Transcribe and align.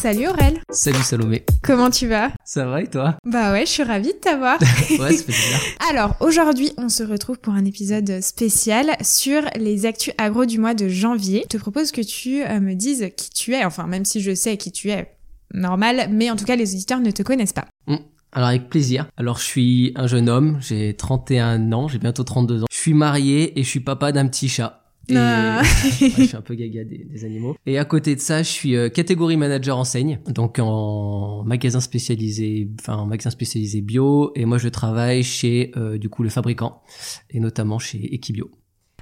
Salut 0.00 0.28
Aurel. 0.28 0.60
Salut 0.70 1.02
Salomé. 1.02 1.44
Comment 1.60 1.90
tu 1.90 2.06
vas? 2.06 2.30
Ça 2.44 2.66
va 2.66 2.82
et 2.82 2.86
toi? 2.86 3.16
Bah 3.24 3.50
ouais, 3.50 3.66
je 3.66 3.72
suis 3.72 3.82
ravie 3.82 4.12
de 4.12 4.18
t'avoir. 4.18 4.56
ouais, 4.90 5.12
ça 5.12 5.24
fait 5.24 5.32
bizarre. 5.32 5.60
Alors, 5.90 6.14
aujourd'hui, 6.20 6.70
on 6.78 6.88
se 6.88 7.02
retrouve 7.02 7.40
pour 7.40 7.52
un 7.52 7.64
épisode 7.64 8.20
spécial 8.20 8.96
sur 9.02 9.42
les 9.56 9.86
actus 9.86 10.14
agro 10.16 10.44
du 10.44 10.60
mois 10.60 10.74
de 10.74 10.86
janvier. 10.86 11.42
Je 11.50 11.56
te 11.56 11.60
propose 11.60 11.90
que 11.90 12.00
tu 12.00 12.44
euh, 12.44 12.60
me 12.60 12.74
dises 12.74 13.10
qui 13.16 13.30
tu 13.30 13.54
es, 13.54 13.64
enfin 13.64 13.88
même 13.88 14.04
si 14.04 14.20
je 14.20 14.32
sais 14.36 14.56
qui 14.56 14.70
tu 14.70 14.90
es, 14.90 15.16
normal, 15.52 16.08
mais 16.12 16.30
en 16.30 16.36
tout 16.36 16.44
cas 16.44 16.54
les 16.54 16.74
auditeurs 16.74 17.00
ne 17.00 17.10
te 17.10 17.24
connaissent 17.24 17.52
pas. 17.52 17.66
Mm. 17.88 17.96
Alors 18.30 18.50
avec 18.50 18.68
plaisir. 18.68 19.08
Alors 19.16 19.38
je 19.38 19.44
suis 19.44 19.92
un 19.96 20.06
jeune 20.06 20.28
homme, 20.28 20.58
j'ai 20.60 20.94
31 20.94 21.72
ans, 21.72 21.88
j'ai 21.88 21.98
bientôt 21.98 22.22
32 22.22 22.62
ans. 22.62 22.66
Je 22.70 22.76
suis 22.76 22.94
marié 22.94 23.58
et 23.58 23.64
je 23.64 23.68
suis 23.68 23.80
papa 23.80 24.12
d'un 24.12 24.28
petit 24.28 24.48
chat. 24.48 24.87
Et 25.08 25.16
Ah. 25.16 25.62
Ouais, 26.00 26.10
je 26.16 26.22
suis 26.24 26.36
un 26.36 26.42
peu 26.42 26.54
gaga 26.54 26.84
des, 26.84 26.98
des 27.04 27.24
animaux. 27.24 27.56
Et 27.66 27.78
à 27.78 27.84
côté 27.84 28.14
de 28.14 28.20
ça, 28.20 28.42
je 28.42 28.48
suis 28.50 28.76
euh, 28.76 28.88
catégorie 28.88 29.36
manager 29.36 29.76
enseigne, 29.78 30.20
donc 30.28 30.58
en 30.58 31.42
magasin 31.44 31.80
spécialisé, 31.80 32.68
enfin 32.80 32.96
en 32.96 33.06
magasin 33.06 33.30
spécialisé 33.30 33.80
bio. 33.80 34.32
Et 34.34 34.44
moi, 34.44 34.58
je 34.58 34.68
travaille 34.68 35.22
chez 35.22 35.72
euh, 35.76 35.98
du 35.98 36.08
coup 36.08 36.22
le 36.22 36.28
fabricant 36.28 36.82
et 37.30 37.40
notamment 37.40 37.78
chez 37.78 38.14
Equibio. 38.14 38.50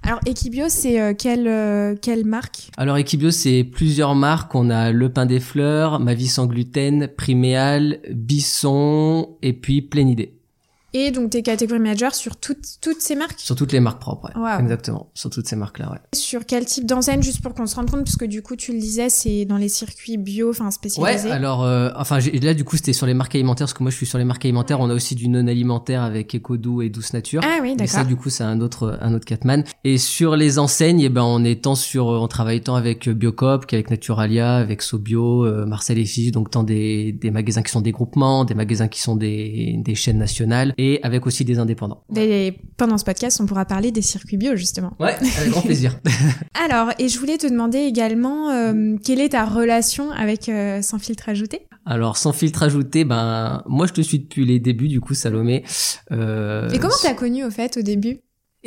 Alors, 0.03 0.21
Equibio, 0.25 0.67
c'est 0.69 1.01
euh, 1.01 1.15
quelle, 1.15 1.49
euh, 1.49 1.97
quelle 2.01 2.25
marque? 2.25 2.69
Alors 2.77 2.97
Equibio, 2.97 3.33
c'est 3.33 3.65
plusieurs 3.65 4.15
marques. 4.15 4.55
On 4.55 4.71
a 4.71 4.93
Le 4.93 5.09
Pain 5.13 5.27
des 5.27 5.41
Fleurs, 5.41 5.99
Ma 5.99 6.15
Vie 6.15 6.29
sans 6.29 6.47
gluten, 6.47 7.09
Priméal, 7.17 8.01
Bisson 8.13 9.37
et 9.43 9.53
puis 9.53 9.83
Pleine 9.83 10.09
Idée. 10.09 10.36
Et 10.99 11.11
donc, 11.11 11.29
t'es 11.29 11.43
catégorie 11.43 11.79
manager 11.79 12.15
sur 12.15 12.37
toutes, 12.37 12.79
toutes 12.81 13.03
ces 13.03 13.17
marques 13.17 13.39
Sur 13.39 13.55
toutes 13.55 13.73
les 13.73 13.81
marques 13.81 14.01
propres, 14.01 14.31
ouais. 14.35 14.41
Waouh. 14.43 14.61
Exactement. 14.63 15.11
Sur 15.13 15.29
toutes 15.29 15.47
ces 15.47 15.55
marques-là, 15.57 15.91
ouais. 15.93 15.99
Sur 16.15 16.47
quel 16.47 16.65
type 16.65 16.87
d'enseigne, 16.87 17.23
juste 17.23 17.43
pour 17.43 17.53
qu'on 17.53 17.67
se 17.67 17.77
rende 17.77 17.91
compte, 17.91 18.05
parce 18.05 18.17
que 18.17 18.25
du 18.25 18.41
coup, 18.41 18.57
tu 18.57 18.73
le 18.73 18.79
disais, 18.79 19.11
c'est 19.11 19.45
dans 19.45 19.59
les 19.59 19.69
circuits 19.69 20.17
bio, 20.17 20.49
enfin 20.51 20.65
Ouais, 20.67 20.71
spécialisés. 20.71 21.31
alors, 21.31 21.65
euh, 21.65 21.91
enfin, 21.97 22.19
là, 22.41 22.55
du 22.55 22.65
coup, 22.65 22.77
c'était 22.77 22.95
sur 22.95 23.05
les 23.07 23.13
marques 23.13 23.35
alimentaires, 23.35 23.67
parce 23.67 23.75
que 23.75 23.83
moi, 23.83 23.91
je 23.91 23.97
suis 23.97 24.07
sur 24.07 24.17
les 24.17 24.25
marques 24.25 24.47
alimentaires. 24.47 24.81
On 24.81 24.89
a 24.89 24.95
aussi 24.95 25.15
du 25.15 25.29
non-alimentaire 25.29 26.01
avec 26.01 26.35
Ecodou 26.35 26.81
et 26.81 26.89
Douce 26.89 27.13
Nature. 27.13 27.43
Ah 27.45 27.59
oui, 27.61 27.75
Mais 27.79 27.87
ça, 27.87 27.99
d'accord. 27.99 28.09
du 28.09 28.17
coup, 28.17 28.31
c'est 28.31 28.45
un 28.45 28.63
autre, 28.63 28.99
un 29.03 29.13
autre 29.13 29.27
Catman. 29.27 29.65
Et 29.85 29.99
sur 29.99 30.35
les 30.35 30.59
enseignes, 30.59 31.01
eh 31.01 31.11
ben, 31.11 31.25
on 31.25 31.45
est 31.45 31.63
tant 31.65 31.75
sur, 31.75 32.07
on 32.07 32.27
travaille 32.29 32.63
tant 32.63 32.75
avec 32.75 33.07
Biocop 33.07 33.67
qu'avec 33.67 33.91
Naturalia, 33.91 34.57
avec 34.57 34.81
Sobio, 34.81 35.45
euh, 35.45 35.67
Marcel 35.67 35.99
et 35.99 36.07
Fils, 36.07 36.33
donc 36.33 36.51
tant 36.51 36.63
des, 36.63 37.13
des 37.13 37.31
magasins 37.31 37.63
qui 37.63 37.71
sont 37.71 37.83
des 37.83 37.93
groupements, 37.93 38.47
des 38.47 38.55
magasins 38.55 38.89
qui 38.89 39.03
sont 39.03 39.17
des, 39.17 39.75
des 39.85 39.95
chaînes 39.95 40.19
nationales, 40.19 40.73
et 40.79 40.86
avec 41.03 41.27
aussi 41.27 41.45
des 41.45 41.59
indépendants. 41.59 42.03
Et 42.17 42.59
pendant 42.77 42.99
ce 42.99 43.05
podcast, 43.05 43.41
on 43.41 43.47
pourra 43.47 43.65
parler 43.65 43.91
des 43.93 44.03
circuits 44.03 44.37
bio, 44.37 44.57
justement. 44.57 44.93
Ouais, 45.01 45.15
avec 45.39 45.51
grand 45.51 45.63
plaisir. 45.63 45.99
Alors, 46.65 46.91
et 46.99 47.09
je 47.09 47.19
voulais 47.19 47.39
te 47.39 47.47
demander 47.47 47.79
également, 47.79 48.51
euh, 48.51 48.97
quelle 49.05 49.21
est 49.21 49.31
ta 49.31 49.45
relation 49.45 50.11
avec 50.11 50.49
euh, 50.49 50.83
Sans 50.83 50.99
filtre 50.99 51.29
ajouté? 51.29 51.67
Alors, 51.85 52.17
sans 52.17 52.33
filtre 52.33 52.63
ajouté, 52.65 53.05
ben, 53.05 53.63
moi, 53.67 53.87
je 53.87 53.93
te 53.93 54.01
suis 54.01 54.19
depuis 54.19 54.45
les 54.45 54.59
débuts, 54.59 54.89
du 54.89 55.01
coup, 55.01 55.15
Salomé. 55.15 55.65
Euh, 56.11 56.69
Et 56.71 56.79
comment 56.79 56.95
t'as 57.01 57.15
connu, 57.15 57.45
au 57.45 57.51
fait, 57.51 57.77
au 57.77 57.83
début? 57.83 58.19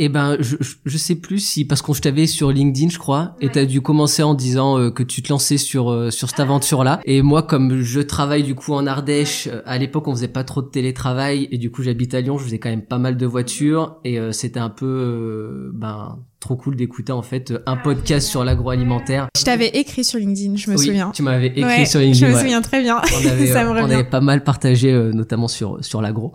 Eh 0.02 0.08
ben, 0.10 0.38
je, 0.40 0.56
je, 0.62 0.76
je 0.86 0.98
sais 0.98 1.16
plus 1.16 1.40
si 1.40 1.66
parce 1.66 1.82
qu'on 1.82 1.94
je 1.94 2.02
t'avais 2.02 2.26
sur 2.26 2.52
LinkedIn, 2.52 2.90
je 2.90 2.98
crois, 2.98 3.36
et 3.42 3.50
t'as 3.50 3.66
dû 3.66 3.82
commencer 3.82 4.24
en 4.24 4.34
disant 4.34 4.80
euh, 4.80 4.92
que 4.92 5.04
tu 5.04 5.22
te 5.22 5.30
lançais 5.30 5.58
sur 5.58 5.92
euh, 5.92 6.10
sur 6.10 6.30
cette 6.30 6.40
aventure-là. 6.40 7.02
Et 7.06 7.22
moi, 7.22 7.44
comme 7.44 7.82
je 7.82 8.00
travaille 8.00 8.44
du 8.44 8.56
coup 8.56 8.74
en 8.74 8.88
Ardèche, 8.88 9.48
euh, 9.52 9.62
à 9.66 9.78
l'époque 9.78 10.08
on 10.08 10.16
faisait 10.16 10.28
pas 10.30 10.44
trop 10.46 10.62
de 10.62 10.70
télétravail, 10.70 11.48
et 11.52 11.58
du 11.58 11.70
coup 11.70 11.84
j'habite 11.84 12.14
à 12.14 12.22
Lyon, 12.22 12.38
je 12.38 12.46
faisais 12.46 12.60
quand 12.60 12.70
même 12.70 12.82
pas 12.86 12.98
mal 12.98 13.18
de 13.18 13.26
voitures, 13.26 13.98
et 14.06 14.18
euh, 14.20 14.32
c'était 14.32 14.60
un 14.62 14.70
peu 14.70 14.86
euh, 14.86 15.72
ben 15.74 16.18
trop 16.40 16.56
cool 16.56 16.78
d'écouter 16.78 17.12
en 17.12 17.22
fait 17.22 17.54
un 17.66 17.76
podcast 17.76 18.26
sur 18.26 18.46
l'agroalimentaire. 18.46 19.28
Je 19.38 19.44
t'avais 19.44 19.68
écrit 19.68 20.06
sur 20.06 20.20
LinkedIn, 20.20 20.56
je 20.56 20.72
me 20.72 20.78
Oui, 20.78 20.86
souviens. 20.86 21.12
Tu 21.14 21.22
m'avais 21.22 21.48
écrit 21.48 21.64
Ouais, 21.66 21.86
sur 21.86 22.00
Je 22.00 22.06
LinkedIn. 22.06 22.28
me 22.30 22.34
ouais. 22.34 22.40
souviens 22.40 22.62
très 22.62 22.82
bien. 22.82 23.02
on 23.02 23.28
avait, 23.28 23.48
Ça 23.52 23.66
me 23.66 23.72
euh, 23.72 23.74
on 23.80 23.84
revient. 23.84 23.94
avait 23.96 24.04
pas 24.06 24.22
mal 24.22 24.46
partagé, 24.46 24.94
euh, 24.94 25.12
notamment 25.12 25.50
sur 25.50 25.84
sur 25.84 26.02
l'agro. 26.02 26.32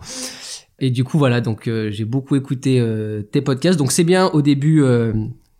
Et 0.79 0.89
du 0.91 1.03
coup, 1.03 1.17
voilà, 1.17 1.41
donc 1.41 1.67
euh, 1.67 1.89
j'ai 1.91 2.05
beaucoup 2.05 2.35
écouté 2.35 2.79
euh, 2.79 3.21
tes 3.21 3.41
podcasts. 3.41 3.77
Donc 3.79 3.91
c'est 3.91 4.03
bien 4.03 4.27
au 4.27 4.41
début 4.41 4.83
euh, 4.83 5.13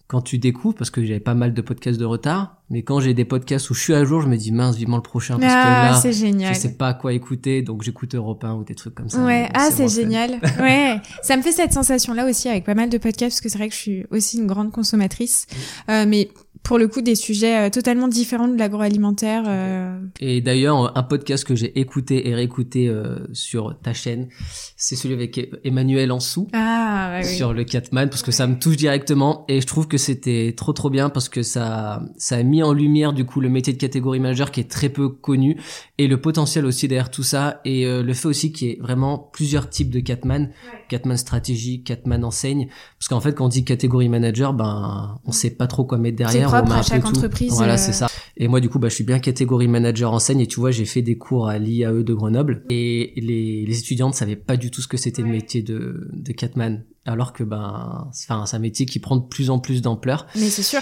quand 0.07 0.21
tu 0.21 0.37
découvres, 0.37 0.75
parce 0.75 0.89
que 0.89 1.03
j'avais 1.05 1.19
pas 1.19 1.33
mal 1.35 1.53
de 1.53 1.61
podcasts 1.61 1.99
de 1.99 2.05
retard. 2.05 2.57
Mais 2.69 2.81
quand 2.81 2.99
j'ai 2.99 3.13
des 3.13 3.25
podcasts 3.25 3.69
où 3.69 3.73
je 3.73 3.79
suis 3.81 3.93
à 3.93 4.03
jour, 4.05 4.21
je 4.21 4.27
me 4.27 4.35
dis 4.37 4.51
mince, 4.51 4.75
vivement 4.75 4.97
le 4.97 5.03
prochain, 5.03 5.37
parce 5.39 5.53
Ah, 5.55 5.99
que 6.01 6.07
là, 6.07 6.11
génial. 6.11 6.53
je 6.53 6.59
sais 6.59 6.73
pas 6.73 6.93
quoi 6.95 7.13
écouter, 7.13 7.61
donc 7.61 7.83
j'écoute 7.83 8.13
Europe 8.15 8.43
1 8.43 8.53
ou 8.55 8.63
des 8.63 8.75
trucs 8.75 8.93
comme 8.95 9.09
ça. 9.09 9.23
Ouais, 9.23 9.47
ah 9.53 9.69
c'est 9.71 9.87
génial. 9.87 10.39
Ouais, 10.59 10.97
ça 11.21 11.37
me 11.37 11.41
fait 11.43 11.51
cette 11.51 11.73
sensation 11.73 12.13
là 12.13 12.27
aussi 12.29 12.49
avec 12.49 12.63
pas 12.65 12.73
mal 12.75 12.89
de 12.89 12.97
podcasts 12.97 13.35
parce 13.37 13.41
que 13.41 13.49
c'est 13.49 13.57
vrai 13.57 13.67
que 13.69 13.73
je 13.75 13.79
suis 13.79 14.05
aussi 14.11 14.37
une 14.39 14.47
grande 14.47 14.71
consommatrice, 14.71 15.45
euh, 15.89 16.05
mais 16.07 16.29
pour 16.65 16.77
le 16.79 16.87
coup 16.87 17.01
des 17.01 17.15
sujets 17.15 17.67
euh, 17.67 17.69
totalement 17.69 18.07
différents 18.09 18.47
de 18.47 18.57
l'agroalimentaire. 18.57 19.43
euh, 19.47 19.97
Et 20.19 20.41
d'ailleurs, 20.41 20.97
un 20.97 21.03
podcast 21.03 21.45
que 21.45 21.55
j'ai 21.55 21.79
écouté 21.79 22.27
et 22.27 22.35
réécouté 22.35 22.89
euh, 22.89 23.19
sur 23.33 23.77
ta 23.81 23.93
chaîne, 23.93 24.27
c'est 24.75 24.95
celui 24.95 25.13
avec 25.13 25.49
Emmanuel 25.63 26.11
Ansou. 26.11 26.47
Ah 26.53 27.11
ouais, 27.19 27.25
oui. 27.25 27.35
sur 27.35 27.53
le 27.53 27.63
Catman 27.63 28.09
parce 28.09 28.23
que 28.23 28.31
ça 28.31 28.47
me 28.47 28.57
touche 28.59 28.77
directement 28.77 29.45
et 29.47 29.61
je 29.61 29.67
trouve 29.67 29.87
que 29.87 29.97
c'était 29.97 30.53
trop 30.57 30.73
trop 30.73 30.89
bien 30.89 31.09
parce 31.09 31.29
que 31.29 31.43
ça 31.43 32.01
ça 32.17 32.37
a 32.37 32.43
mis 32.43 32.63
en 32.63 32.73
lumière 32.73 33.13
du 33.13 33.25
coup 33.25 33.39
le 33.41 33.49
métier 33.49 33.71
de 33.71 33.77
catégorie 33.77 34.19
manager 34.19 34.49
qui 34.51 34.59
est 34.59 34.69
très 34.69 34.89
peu 34.89 35.07
connu 35.09 35.57
et 35.97 36.07
le 36.07 36.19
potentiel 36.19 36.65
aussi 36.65 36.87
derrière 36.87 37.11
tout 37.11 37.23
ça 37.23 37.61
et 37.63 37.85
euh, 37.85 38.01
le 38.03 38.13
fait 38.13 38.27
aussi 38.27 38.51
qu'il 38.51 38.67
y 38.67 38.71
ait 38.71 38.77
vraiment 38.81 39.29
plusieurs 39.31 39.69
types 39.69 39.91
de 39.91 39.99
Catman 39.99 40.49
Catman 40.89 41.15
stratégie 41.17 41.83
Catman 41.83 42.23
enseigne 42.23 42.67
parce 42.99 43.07
qu'en 43.07 43.21
fait 43.21 43.33
quand 43.33 43.45
on 43.45 43.49
dit 43.49 43.63
catégorie 43.63 44.09
manager 44.09 44.53
ben 44.53 45.19
on 45.25 45.31
sait 45.31 45.51
pas 45.51 45.67
trop 45.67 45.85
quoi 45.85 45.97
mettre 45.97 46.17
derrière 46.17 46.49
propre 46.61 46.75
à 46.77 46.81
chaque 46.83 47.01
tout. 47.03 47.07
entreprise, 47.09 47.53
voilà 47.53 47.73
euh. 47.73 47.77
c'est 47.77 47.93
ça 47.93 48.07
et 48.37 48.47
moi 48.47 48.59
du 48.59 48.67
coup 48.69 48.79
bah 48.79 48.89
je 48.89 48.95
suis 48.95 49.03
bien 49.03 49.19
catégorie 49.19 49.67
manager 49.67 50.11
enseigne 50.13 50.41
et 50.41 50.47
tu 50.47 50.59
vois 50.59 50.71
j'ai 50.71 50.85
fait 50.85 51.01
des 51.01 51.17
cours 51.17 51.47
à 51.47 51.57
l'IAE 51.57 52.03
de 52.03 52.13
Grenoble 52.13 52.63
et 52.69 53.13
les, 53.15 53.65
les 53.65 53.79
étudiants 53.79 54.09
ne 54.09 54.13
savaient 54.13 54.35
pas 54.35 54.57
du 54.57 54.71
tout 54.71 54.81
ce 54.81 54.87
que 54.87 54.97
c'était 54.97 55.21
le 55.21 55.29
métier 55.29 55.61
de, 55.61 56.07
de 56.11 56.31
Catman 56.33 56.83
alors 57.05 57.31
que 57.33 57.43
ben 57.43 58.09
c'est 58.11 58.31
un 58.31 58.59
métier 58.59 58.85
qui 58.85 58.99
prend 58.99 59.15
de 59.17 59.25
plus 59.25 59.49
en 59.49 59.59
plus 59.59 59.81
d'ampleur 59.81 60.27
Mais 60.35 60.49
c'est 60.49 60.63
sûr, 60.63 60.81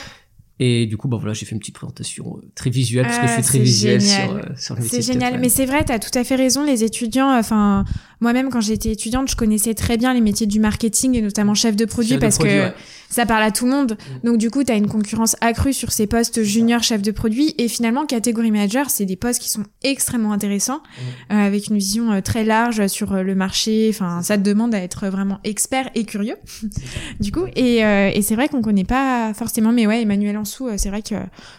et 0.59 0.85
du 0.85 0.97
coup 0.97 1.07
bah 1.07 1.17
voilà 1.19 1.33
j'ai 1.33 1.45
fait 1.45 1.53
une 1.53 1.59
petite 1.59 1.75
présentation 1.75 2.37
euh, 2.37 2.47
très 2.55 2.69
visuelle 2.69 3.05
parce 3.05 3.17
que 3.17 3.23
Ah, 3.25 3.27
je 3.27 3.33
suis 3.33 3.41
très 3.43 3.57
c'est 3.57 3.63
visuel 3.63 3.99
génial. 4.01 4.27
sur, 4.29 4.35
euh, 4.35 4.41
sur 4.55 4.75
le 4.75 4.81
métier 4.83 5.01
c'est 5.01 5.13
génial. 5.13 5.39
Mais 5.39 5.49
c'est 5.49 5.65
vrai, 5.65 5.83
t'as 5.83 5.97
tout 5.99 6.15
à 6.17 6.23
fait 6.23 6.35
raison. 6.35 6.63
Les 6.63 6.83
étudiants, 6.83 7.35
enfin 7.37 7.85
moi-même 8.23 8.49
quand 8.49 8.61
j'étais 8.61 8.91
étudiante, 8.91 9.29
je 9.29 9.35
connaissais 9.35 9.73
très 9.75 9.97
bien 9.97 10.13
les 10.13 10.21
métiers 10.21 10.47
du 10.47 10.59
marketing 10.59 11.15
et 11.15 11.21
notamment 11.21 11.53
chef 11.53 11.75
de 11.75 11.85
produit 11.85 12.09
Chef 12.11 12.17
de 12.19 12.21
parce 12.25 12.35
produit, 12.37 12.53
que 12.55 12.59
ouais. 12.63 12.73
ça 13.09 13.25
parle 13.27 13.43
à 13.43 13.51
tout 13.51 13.65
le 13.65 13.71
monde. 13.71 13.97
Mm. 14.23 14.27
Donc 14.27 14.37
du 14.39 14.49
coup, 14.49 14.63
tu 14.63 14.71
as 14.71 14.75
une 14.75 14.87
concurrence 14.87 15.35
accrue 15.41 15.73
sur 15.73 15.91
ces 15.91 16.07
postes 16.07 16.41
junior 16.41 16.81
chef 16.81 17.01
de 17.03 17.11
produit 17.11 17.53
et 17.59 17.67
finalement 17.67 18.05
catégorie 18.07 18.49
manager, 18.51 18.89
c'est 18.89 19.05
des 19.05 19.15
postes 19.15 19.41
qui 19.41 19.49
sont 19.49 19.63
extrêmement 19.83 20.31
intéressants 20.33 20.81
Mm. 21.29 21.33
euh, 21.33 21.47
avec 21.47 21.67
une 21.67 21.77
vision 21.77 22.11
euh, 22.11 22.21
très 22.21 22.43
large 22.43 22.87
sur 22.87 23.13
euh, 23.13 23.21
le 23.23 23.35
marché. 23.35 23.87
Enfin, 23.89 24.21
ça 24.23 24.37
te 24.37 24.43
demande 24.43 24.73
à 24.73 24.79
être 24.79 25.07
vraiment 25.07 25.39
expert 25.43 25.89
et 25.93 26.05
curieux. 26.05 26.37
du 27.19 27.31
coup, 27.31 27.45
et, 27.55 27.83
euh, 27.85 28.09
et 28.13 28.21
c'est 28.21 28.35
vrai 28.35 28.47
qu'on 28.47 28.61
connaît 28.61 28.83
pas 28.85 29.33
forcément, 29.33 29.71
mais 29.71 29.85
ouais, 29.87 30.01
Emmanuel 30.01 30.37
Ansou, 30.37 30.69
c'est 30.77 30.89
vrai 30.89 31.01
que 31.01 31.15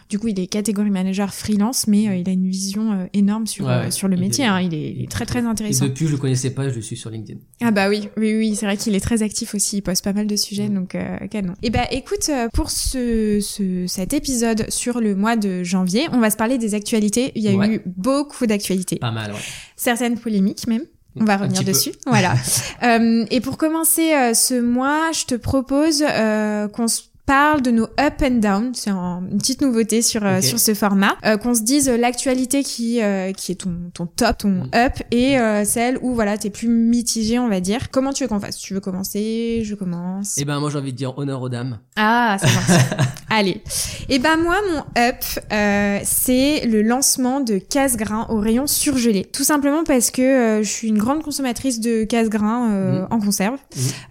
du 0.09 0.19
coup, 0.19 0.29
il 0.29 0.41
est 0.41 0.47
catégorie 0.47 0.91
manager 0.91 1.33
freelance, 1.35 1.87
mais 1.87 2.09
euh, 2.09 2.17
il 2.17 2.29
a 2.29 2.33
une 2.33 2.49
vision 2.49 3.09
énorme 3.13 3.47
sur 3.47 3.67
Ouais, 3.67 3.91
sur 3.91 4.09
le 4.09 4.17
métier. 4.17 4.45
est- 4.45 4.49
hein. 4.49 4.61
il, 4.61 4.75
est, 4.75 4.91
il 4.97 5.03
est 5.05 5.11
très 5.11 5.27
très 5.27 5.41
et 5.41 5.47
intéressant. 5.47 5.85
depuis 5.87 6.07
je 6.07 6.13
le 6.13 6.19
connaissais 6.19 6.51
sur 6.81 7.11
LinkedIn 7.11 7.39
Ah 7.63 7.71
bah 7.71 7.89
oui, 7.89 8.09
oui, 8.17 8.35
oui, 8.37 8.57
c'est 8.57 8.67
vrai 8.67 8.77
qu'il 8.77 8.95
est 8.95 9.01
très 9.01 9.23
actif 9.23 9.55
aussi, 9.55 9.79
il 9.79 9.83
poste 9.83 10.03
pas 10.05 10.13
mal 10.13 10.27
de 10.27 10.37
sujets, 10.37 10.69
Mm. 10.69 10.75
donc 10.75 10.95
euh, 10.95 11.19
canon. 11.31 11.55
Et 11.63 11.71
bah 11.71 11.87
écoute, 11.91 12.29
euh, 12.31 12.49
pour 12.53 12.71
ce, 12.71 13.41
ce, 13.41 13.87
cet 13.87 14.13
épisode 14.13 14.71
sur 14.71 15.01
le 15.01 15.15
mois 15.15 15.37
de 15.37 15.63
janvier, 15.63 16.07
on 16.13 16.21
va 16.21 16.31
se 16.31 16.37
parler 16.37 16.59
des 16.59 16.75
actualités. 16.75 17.33
Il 17.35 17.43
y 17.43 17.49
a 17.49 17.53
Ouais. 17.55 17.69
eu 17.77 17.83
beaucoup 17.87 18.47
d'actualités, 18.47 18.97
pas 18.97 19.11
mal 19.13 19.33
ouais 19.33 19.39
certaines 19.77 20.19
polémiques 20.19 20.67
même. 20.67 20.83
On 21.17 21.25
va 21.25 21.37
revenir 21.37 21.61
peu. 21.61 21.67
dessus, 21.67 21.93
voilà. 22.07 22.35
Euh, 22.83 23.25
et 23.31 23.41
pour 23.41 23.57
commencer 23.57 24.13
euh, 24.15 24.35
ce 24.35 24.61
mois, 24.61 25.11
je 25.13 25.25
te 25.27 25.35
propose 25.37 26.03
euh, 26.07 26.67
qu'on 26.69 26.89
se 26.89 27.03
parle 27.27 27.63
de 27.63 27.71
nos 27.71 27.85
up 27.99 28.23
and 28.23 28.41
down, 28.41 28.73
c'est 28.75 28.91
un- 28.91 29.23
une 29.31 29.39
petite 29.39 29.61
nouveauté 29.63 30.03
sur 30.03 30.25
euh, 30.27 30.41
sur 30.41 30.59
ce 30.59 30.75
format, 30.75 31.17
euh, 31.25 31.37
qu'on 31.37 31.55
se 31.55 31.63
dise 31.63 31.89
euh, 31.89 31.97
l'actualité 31.97 32.63
qui 32.63 33.03
euh, 33.03 33.33
qui 33.33 33.53
est 33.53 33.57
ton 33.57 33.75
ton 33.95 34.07
top, 34.07 34.39
ton 34.39 34.49
Mm. 34.49 34.71
up 34.75 34.93
et 35.11 35.39
euh, 35.39 35.65
celle 35.65 35.99
où 36.03 36.15
voilà 36.15 36.37
t'es 36.37 36.51
plus 36.51 36.69
mitigé 36.69 37.39
on 37.39 37.49
va 37.49 37.61
dire. 37.61 37.91
Comment 37.91 38.13
tu 38.13 38.25
veux 38.25 38.29
qu'on 38.29 38.41
fasse? 38.41 38.59
Tu 38.59 38.75
veux 38.75 38.81
commencer? 38.81 39.63
Je 39.65 39.75
commence. 39.75 40.37
et 40.39 40.45
ben 40.45 40.61
moi 40.61 40.71
j'ai 40.71 40.79
envie 40.79 40.93
de 40.93 40.97
dire 40.99 41.17
honneur 41.19 41.41
aux 41.43 41.49
dames 41.49 41.79
Ah, 41.97 42.37
c'est 42.41 42.49
gentil. 42.49 42.85
Allez. 43.31 43.63
Et 44.09 44.19
ben 44.21 44.37
moi, 44.37 44.57
mon 44.71 44.79
up, 45.03 45.17
euh, 45.53 45.99
c'est 46.05 46.67
le 46.67 46.83
lancement 46.83 47.41
de 47.41 47.59
casse-grain 47.59 48.27
au 48.29 48.39
rayon 48.39 48.67
surgelé. 48.69 49.25
Tout 49.25 49.43
simplement 49.43 49.83
parce 49.83 50.11
que 50.13 50.23
euh, 50.23 50.63
je 50.63 50.69
suis 50.69 50.89
une 50.89 50.99
grande 50.99 51.23
consommatrice 51.23 51.81
de 51.81 52.05
casse-grain 52.05 52.71
euh, 52.71 53.01
Mhm. 53.01 53.07
en 53.11 53.19
conserve, 53.21 53.59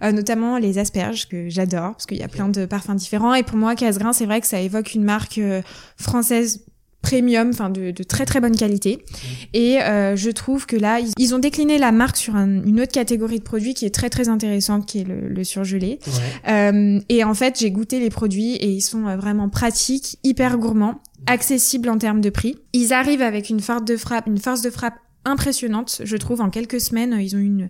euh, 0.02 0.12
notamment 0.12 0.58
les 0.58 0.76
asperges 0.78 1.26
que 1.28 1.48
j'adore 1.48 1.92
parce 1.92 2.04
qu'il 2.06 2.18
y 2.18 2.22
a 2.22 2.28
plein 2.28 2.48
de 2.48 2.66
parfums 2.66 2.98
différents. 3.04 3.34
Et 3.34 3.42
pour 3.42 3.56
moi, 3.56 3.74
casse-grain, 3.74 4.12
c'est 4.12 4.26
vrai 4.26 4.40
que 4.40 4.46
ça 4.46 4.60
évoque 4.60 4.94
une 4.94 5.04
marque 5.04 5.38
euh, 5.38 5.62
française 5.96 6.64
premium, 7.04 7.50
enfin 7.50 7.70
de, 7.70 7.90
de, 7.90 8.02
très 8.02 8.24
très 8.24 8.40
bonne 8.40 8.56
qualité. 8.56 9.04
Et 9.52 9.80
euh, 9.80 10.16
je 10.16 10.30
trouve 10.30 10.66
que 10.66 10.76
là, 10.76 11.00
ils, 11.18 11.34
ont 11.34 11.38
décliné 11.38 11.78
la 11.78 11.92
marque 11.92 12.16
sur 12.16 12.34
une 12.34 12.80
autre 12.80 12.92
catégorie 12.92 13.38
de 13.38 13.44
produits 13.44 13.74
qui 13.74 13.84
est 13.84 13.94
très 13.94 14.10
très 14.10 14.28
intéressante, 14.28 14.86
qui 14.86 15.00
est 15.00 15.04
le, 15.04 15.28
le 15.28 15.44
surgelé. 15.44 16.00
Euh, 16.48 16.98
et 17.08 17.22
en 17.22 17.34
fait, 17.34 17.60
j'ai 17.60 17.70
goûté 17.70 18.00
les 18.00 18.10
produits 18.10 18.54
et 18.54 18.68
ils 18.68 18.80
sont 18.80 19.06
euh, 19.06 19.16
vraiment 19.16 19.48
pratiques, 19.48 20.18
hyper 20.24 20.58
gourmands, 20.58 21.00
accessibles 21.26 21.88
en 21.88 21.98
termes 21.98 22.20
de 22.20 22.30
prix. 22.30 22.56
Ils 22.72 22.92
arrivent 22.92 23.22
avec 23.22 23.50
une 23.50 23.60
force 23.60 23.84
de 23.84 23.96
frappe, 23.96 24.26
une 24.26 24.38
force 24.38 24.62
de 24.62 24.70
frappe 24.70 24.94
impressionnante, 25.24 26.02
je 26.04 26.16
trouve. 26.16 26.40
En 26.40 26.50
quelques 26.50 26.80
semaines, 26.80 27.16
ils 27.20 27.36
ont 27.36 27.40
une 27.40 27.68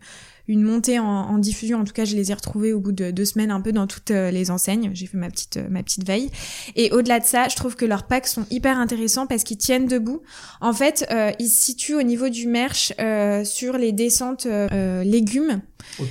une 0.49 0.62
montée 0.62 0.99
en, 0.99 1.38
diffusion. 1.38 1.81
En 1.81 1.85
tout 1.85 1.93
cas, 1.93 2.05
je 2.05 2.17
les 2.17 2.31
ai 2.31 2.35
retrouvés 2.35 2.73
au 2.73 2.81
bout 2.81 2.93
de 2.93 3.11
deux 3.11 3.25
semaines 3.25 3.50
un 3.50 3.61
peu 3.61 3.73
dans 3.73 3.87
toutes 3.87 4.11
euh, 4.11 4.31
les 4.31 4.50
enseignes. 4.50 4.91
J'ai 4.94 5.06
fait 5.06 5.17
ma 5.17 5.29
petite 5.29 5.56
euh, 5.56 5.69
ma 5.69 5.82
petite 5.82 6.06
veille. 6.06 6.31
Et 6.76 6.91
au-delà 6.93 7.19
de 7.19 7.25
ça, 7.25 7.49
je 7.49 7.56
trouve 7.56 7.76
que 7.76 7.85
leurs 7.85 8.06
packs 8.06 8.26
sont 8.26 8.46
hyper 8.50 8.79
intéressants 8.79 9.26
parce 9.26 9.43
qu'ils 9.43 9.58
tiennent 9.58 9.87
debout. 9.87 10.23
En 10.61 10.73
fait, 10.73 11.06
euh, 11.11 11.32
ils 11.38 11.49
se 11.49 11.62
situent 11.62 11.94
au 11.94 12.02
niveau 12.02 12.29
du 12.29 12.46
merch 12.46 12.93
sur 13.44 13.76
les 13.79 13.93
descentes 13.93 14.46
légumes. 15.05 15.62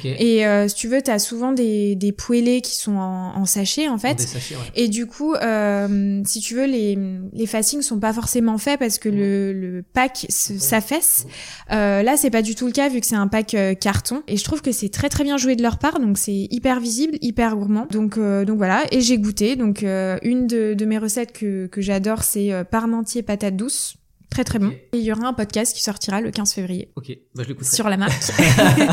Et 0.03 0.45
euh, 0.45 0.67
si 0.67 0.75
tu 0.75 0.87
veux, 0.87 1.01
tu 1.01 1.11
as 1.11 1.19
souvent 1.19 1.51
des, 1.51 1.95
des 1.95 2.11
poêlés 2.11 2.61
qui 2.61 2.75
sont 2.75 2.95
en, 2.95 3.35
en 3.35 3.45
sachet, 3.45 3.87
en 3.87 3.97
fait. 3.97 4.21
Sachets, 4.21 4.55
ouais. 4.55 4.61
Et 4.75 4.87
du 4.87 5.05
coup, 5.05 5.33
euh, 5.33 6.21
si 6.25 6.39
tu 6.39 6.55
veux, 6.55 6.65
les, 6.65 6.97
les 7.33 7.45
facings 7.45 7.81
sont 7.81 7.99
pas 7.99 8.13
forcément 8.13 8.57
faits 8.57 8.79
parce 8.79 8.97
que 8.97 9.09
le, 9.09 9.53
le 9.53 9.83
pack 9.83 10.25
s'affaisse. 10.29 11.25
Euh, 11.71 12.03
là, 12.03 12.17
c'est 12.17 12.29
pas 12.29 12.41
du 12.41 12.55
tout 12.55 12.65
le 12.65 12.71
cas 12.71 12.89
vu 12.89 12.99
que 12.99 13.05
c'est 13.05 13.15
un 13.15 13.27
pack 13.27 13.53
euh, 13.53 13.73
carton. 13.73 14.23
Et 14.27 14.37
je 14.37 14.43
trouve 14.43 14.61
que 14.61 14.71
c'est 14.71 14.89
très 14.89 15.09
très 15.09 15.23
bien 15.23 15.37
joué 15.37 15.55
de 15.55 15.61
leur 15.61 15.77
part. 15.77 15.99
Donc 15.99 16.17
c'est 16.17 16.47
hyper 16.49 16.79
visible, 16.79 17.17
hyper 17.21 17.55
gourmand. 17.55 17.87
Donc, 17.91 18.17
euh, 18.17 18.45
donc 18.45 18.57
voilà. 18.57 18.83
Et 18.91 19.01
j'ai 19.01 19.17
goûté. 19.17 19.55
Donc 19.55 19.81
une 19.83 20.47
de, 20.47 20.73
de, 20.73 20.85
mes 20.85 20.97
recettes 20.97 21.33
que, 21.33 21.67
que 21.67 21.81
j'adore, 21.81 22.23
c'est 22.23 22.51
parmentier 22.69 23.23
patate 23.23 23.55
douce. 23.55 23.95
Très 24.33 24.43
très 24.43 24.57
bon. 24.57 24.69
Et 24.93 24.97
il 24.97 25.03
y 25.03 25.11
aura 25.11 25.27
un 25.27 25.33
podcast 25.33 25.75
qui 25.75 25.83
sortira 25.83 26.19
le 26.19 26.31
15 26.31 26.53
février. 26.53 26.89
Ok, 26.95 27.15
bah, 27.35 27.43
je 27.47 27.53
Sur 27.63 27.87
la 27.87 27.97
marque. 27.97 28.13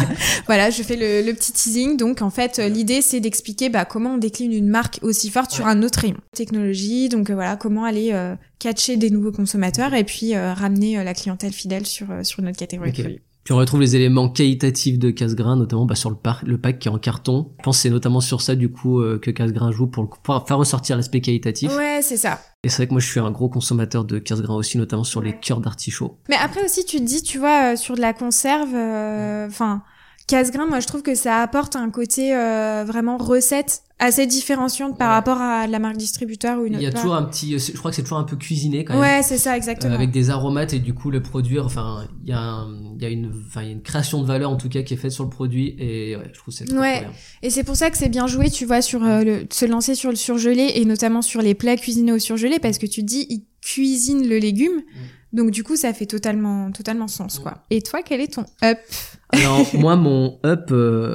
voilà, 0.46 0.68
je 0.68 0.82
fais 0.82 0.96
le, 0.96 1.26
le, 1.26 1.34
petit 1.34 1.52
teasing. 1.52 1.96
Donc 1.96 2.20
en 2.20 2.28
fait, 2.28 2.58
l'idée 2.58 3.00
c'est 3.00 3.20
d'expliquer 3.20 3.70
bah, 3.70 3.86
comment 3.86 4.14
on 4.14 4.18
décline 4.18 4.52
une 4.52 4.68
marque 4.68 4.98
aussi 5.00 5.30
forte 5.30 5.50
ouais. 5.52 5.56
sur 5.56 5.66
un 5.66 5.82
autre 5.82 6.00
rayon. 6.00 6.18
Technologie, 6.34 7.08
donc 7.08 7.30
euh, 7.30 7.34
voilà, 7.34 7.56
comment 7.56 7.84
aller 7.84 8.10
euh, 8.12 8.36
catcher 8.58 8.96
des 8.98 9.08
nouveaux 9.08 9.32
consommateurs 9.32 9.94
et 9.94 10.04
puis 10.04 10.34
euh, 10.34 10.52
ramener 10.52 10.98
euh, 10.98 11.04
la 11.04 11.14
clientèle 11.14 11.52
fidèle 11.52 11.86
sur, 11.86 12.06
sur 12.22 12.42
notre 12.42 12.58
catégorie 12.58 12.90
okay. 12.90 13.22
Puis 13.44 13.54
on 13.54 13.56
retrouve 13.56 13.80
les 13.80 13.96
éléments 13.96 14.28
qualitatifs 14.28 14.98
de 14.98 15.10
Casgrain, 15.10 15.56
notamment 15.56 15.86
bah, 15.86 15.94
sur 15.94 16.10
le, 16.10 16.16
par 16.16 16.42
le 16.44 16.58
pack 16.58 16.78
qui 16.78 16.88
est 16.88 16.90
en 16.90 16.98
carton. 16.98 17.52
Je 17.58 17.64
pense 17.64 17.78
que 17.78 17.82
c'est 17.82 17.90
notamment 17.90 18.20
sur 18.20 18.42
ça 18.42 18.54
du 18.54 18.70
coup 18.70 19.00
euh, 19.00 19.18
que 19.18 19.30
Casgrain 19.30 19.72
joue 19.72 19.86
pour, 19.86 20.02
le, 20.02 20.08
pour 20.22 20.46
faire 20.46 20.58
ressortir 20.58 20.96
l'aspect 20.96 21.20
qualitatif. 21.20 21.74
Ouais, 21.74 22.00
c'est 22.02 22.18
ça. 22.18 22.40
Et 22.62 22.68
c'est 22.68 22.76
vrai 22.76 22.86
que 22.88 22.92
moi 22.92 23.00
je 23.00 23.06
suis 23.06 23.20
un 23.20 23.30
gros 23.30 23.48
consommateur 23.48 24.04
de 24.04 24.18
Casgrain 24.18 24.54
aussi, 24.54 24.76
notamment 24.76 25.04
sur 25.04 25.22
les 25.22 25.38
cœurs 25.38 25.60
d'artichaut. 25.60 26.18
Mais 26.28 26.36
après 26.36 26.64
aussi 26.64 26.84
tu 26.84 26.98
te 26.98 27.02
dis, 27.02 27.22
tu 27.22 27.38
vois, 27.38 27.72
euh, 27.72 27.76
sur 27.76 27.96
de 27.96 28.00
la 28.00 28.12
conserve, 28.12 28.68
enfin... 28.68 29.82
Euh, 29.82 29.90
Casgrain, 30.26 30.66
moi 30.66 30.80
je 30.80 30.86
trouve 30.86 31.02
que 31.02 31.14
ça 31.14 31.42
apporte 31.42 31.76
un 31.76 31.90
côté 31.90 32.34
euh, 32.34 32.84
vraiment 32.86 33.16
recette 33.16 33.82
assez 33.98 34.26
différenciante 34.26 34.96
par 34.96 35.08
ouais. 35.08 35.14
rapport 35.14 35.40
à 35.40 35.66
la 35.66 35.78
marque 35.78 35.96
distributeur 35.96 36.58
ou 36.58 36.66
une 36.66 36.74
autre. 36.74 36.82
Il 36.82 36.84
y 36.84 36.88
a 36.88 36.92
toujours 36.92 37.14
un 37.14 37.24
petit, 37.24 37.58
je 37.58 37.76
crois 37.76 37.90
que 37.90 37.96
c'est 37.96 38.02
toujours 38.02 38.18
un 38.18 38.24
peu 38.24 38.36
cuisiné 38.36 38.84
quand 38.84 38.94
même. 38.94 39.02
Ouais, 39.02 39.22
c'est 39.22 39.38
ça 39.38 39.56
exactement. 39.56 39.92
Euh, 39.92 39.96
avec 39.96 40.10
des 40.10 40.30
aromates 40.30 40.72
et 40.72 40.78
du 40.78 40.94
coup 40.94 41.10
le 41.10 41.20
produire, 41.22 41.66
enfin 41.66 42.06
il 42.22 42.30
y 42.30 42.32
a, 42.32 42.40
un, 42.40 42.68
il 42.96 43.02
y 43.02 43.04
a 43.04 43.08
une, 43.08 43.30
enfin 43.46 43.62
il 43.62 43.66
y 43.66 43.70
a 43.70 43.72
une 43.72 43.82
création 43.82 44.22
de 44.22 44.26
valeur 44.26 44.50
en 44.50 44.56
tout 44.56 44.68
cas 44.68 44.82
qui 44.82 44.94
est 44.94 44.96
faite 44.96 45.10
sur 45.12 45.24
le 45.24 45.30
produit 45.30 45.74
et 45.78 46.16
ouais, 46.16 46.30
je 46.32 46.38
trouve 46.38 46.54
c'est 46.54 46.72
ouais. 46.72 47.00
bien. 47.00 47.10
Et 47.42 47.50
c'est 47.50 47.64
pour 47.64 47.76
ça 47.76 47.90
que 47.90 47.98
c'est 47.98 48.08
bien 48.08 48.26
joué, 48.26 48.50
tu 48.50 48.64
vois, 48.64 48.82
sur 48.82 49.04
euh, 49.04 49.22
le, 49.22 49.46
se 49.50 49.66
lancer 49.66 49.94
sur 49.94 50.10
le 50.10 50.16
surgelé 50.16 50.72
et 50.76 50.84
notamment 50.84 51.22
sur 51.22 51.42
les 51.42 51.54
plats 51.54 51.76
cuisinés 51.76 52.12
au 52.12 52.18
surgelé 52.18 52.58
parce 52.58 52.78
que 52.78 52.86
tu 52.86 53.00
te 53.02 53.06
dis 53.06 53.44
ils 53.70 53.82
cuisinent 53.82 54.28
le 54.28 54.38
légume. 54.38 54.76
Mm. 54.76 54.98
Donc 55.32 55.50
du 55.50 55.62
coup, 55.62 55.76
ça 55.76 55.92
fait 55.92 56.06
totalement, 56.06 56.72
totalement 56.72 57.06
sens, 57.06 57.38
quoi. 57.38 57.62
Et 57.70 57.82
toi, 57.82 58.00
quel 58.02 58.20
est 58.20 58.34
ton 58.34 58.44
up? 58.64 58.78
Alors 59.30 59.64
moi, 59.74 59.96
mon 59.96 60.38
up, 60.44 60.64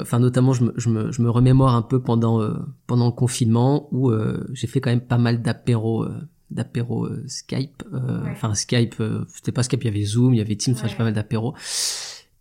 enfin 0.01 0.17
euh, 0.17 0.21
notamment, 0.21 0.53
je 0.53 0.63
me, 0.63 0.73
je 0.77 0.89
me, 0.89 1.11
je 1.11 1.21
me 1.21 1.29
remémore 1.29 1.69
un 1.69 1.81
peu 1.81 2.01
pendant 2.01 2.41
euh, 2.41 2.53
pendant 2.87 3.07
le 3.07 3.11
confinement 3.11 3.89
où 3.91 4.09
euh, 4.09 4.47
j'ai 4.53 4.67
fait 4.67 4.79
quand 4.79 4.89
même 4.89 5.01
pas 5.01 5.17
mal 5.17 5.41
d'apéros 5.41 6.07
d'apéros 6.51 7.09
Skype. 7.27 7.83
Enfin 8.31 8.49
ouais. 8.49 8.55
Skype, 8.55 8.95
c'était 9.33 9.51
pas 9.51 9.63
Skype, 9.63 9.83
il 9.83 9.87
y 9.87 9.89
avait 9.89 10.05
Zoom, 10.05 10.33
il 10.33 10.37
y 10.37 10.41
avait 10.41 10.55
Teams, 10.55 10.75
enfin 10.75 10.83
ouais. 10.83 10.89
j'ai 10.89 10.95
pas 10.95 11.03
mal 11.03 11.13
d'apéros. 11.13 11.53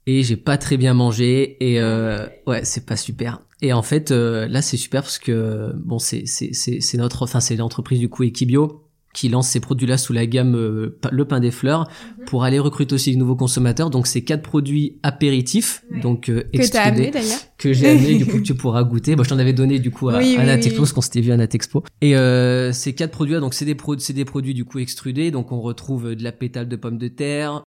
Et 0.07 0.23
j'ai 0.23 0.37
pas 0.37 0.59
très 0.59 0.77
bien 0.77 0.93
mangé 0.93 1.57
et 1.61 1.83
ouais, 2.47 2.65
c'est 2.65 2.87
pas 2.87 2.97
super. 2.97 3.41
Et 3.63 3.73
en 3.73 3.83
fait, 3.83 4.11
là, 4.11 4.63
c'est 4.63 4.77
super 4.77 5.03
parce 5.03 5.19
que 5.19 5.73
bon, 5.75 5.99
c'est 5.99 6.27
c'est 6.27 6.53
c'est 6.53 6.81
c'est 6.81 6.99
notre, 6.99 7.23
enfin 7.23 7.41
c'est 7.41 7.57
l'entreprise 7.57 7.99
du 7.99 8.11
coup 8.11 8.23
Equibio 8.23 8.84
qui 9.15 9.31
lance 9.31 9.49
ces 9.49 9.61
produits-là 9.61 9.97
sous 9.97 10.13
la 10.13 10.27
gamme 10.27 10.55
euh, 10.55 10.99
le 11.11 11.25
pain 11.25 11.41
des 11.41 11.51
fleurs 11.51 11.85
-hmm. 11.85 12.25
pour 12.27 12.45
aller 12.45 12.59
recruter 12.59 12.95
aussi 12.95 13.15
de 13.15 13.19
nouveaux 13.19 13.37
consommateurs. 13.37 13.89
Donc 13.89 14.07
c'est 14.07 14.23
quatre 14.23 14.43
produits 14.43 14.99
apéritifs, 15.03 15.85
ouais. 15.91 16.01
donc 16.01 16.29
euh, 16.29 16.43
que 16.53 16.71
t'as 16.71 16.83
amené 16.83 17.11
d'ailleurs, 17.11 17.39
que 17.57 17.73
j'ai 17.73 17.89
amené 17.89 18.17
du 18.17 18.27
coup 18.27 18.37
que 18.43 18.43
tu 18.43 18.55
pourras 18.55 18.83
goûter. 18.85 19.17
Moi 19.17 19.25
je 19.25 19.31
t'en 19.31 19.39
avais 19.39 19.55
donné 19.55 19.79
du 19.79 19.91
coup 19.91 20.11
à, 20.11 20.19
oui, 20.19 20.37
à 20.37 20.41
oui, 20.41 20.47
Natexpo, 20.47 20.73
oui. 20.73 20.79
parce 20.81 20.93
qu'on 20.93 21.01
s'était 21.01 21.23
vu 21.23 21.33
à 21.33 21.37
Natexpo. 21.39 21.85
Et 22.03 22.17
euh, 22.17 22.73
ces 22.73 22.93
quatre 22.93 23.13
produits-là, 23.13 23.41
donc 23.41 23.55
c'est 23.55 23.65
des 23.65 23.77
pro 23.77 23.97
c'est 23.99 24.13
des 24.13 24.27
produits 24.27 24.55
du 24.55 24.65
coup 24.65 24.81
extrudés. 24.81 25.31
Donc 25.31 25.53
on 25.53 25.61
retrouve 25.61 26.15
de 26.15 26.23
la 26.23 26.33
pétale 26.33 26.69
de 26.69 26.77
pommes 26.77 26.99
de 26.99 27.09
terre, 27.09 27.63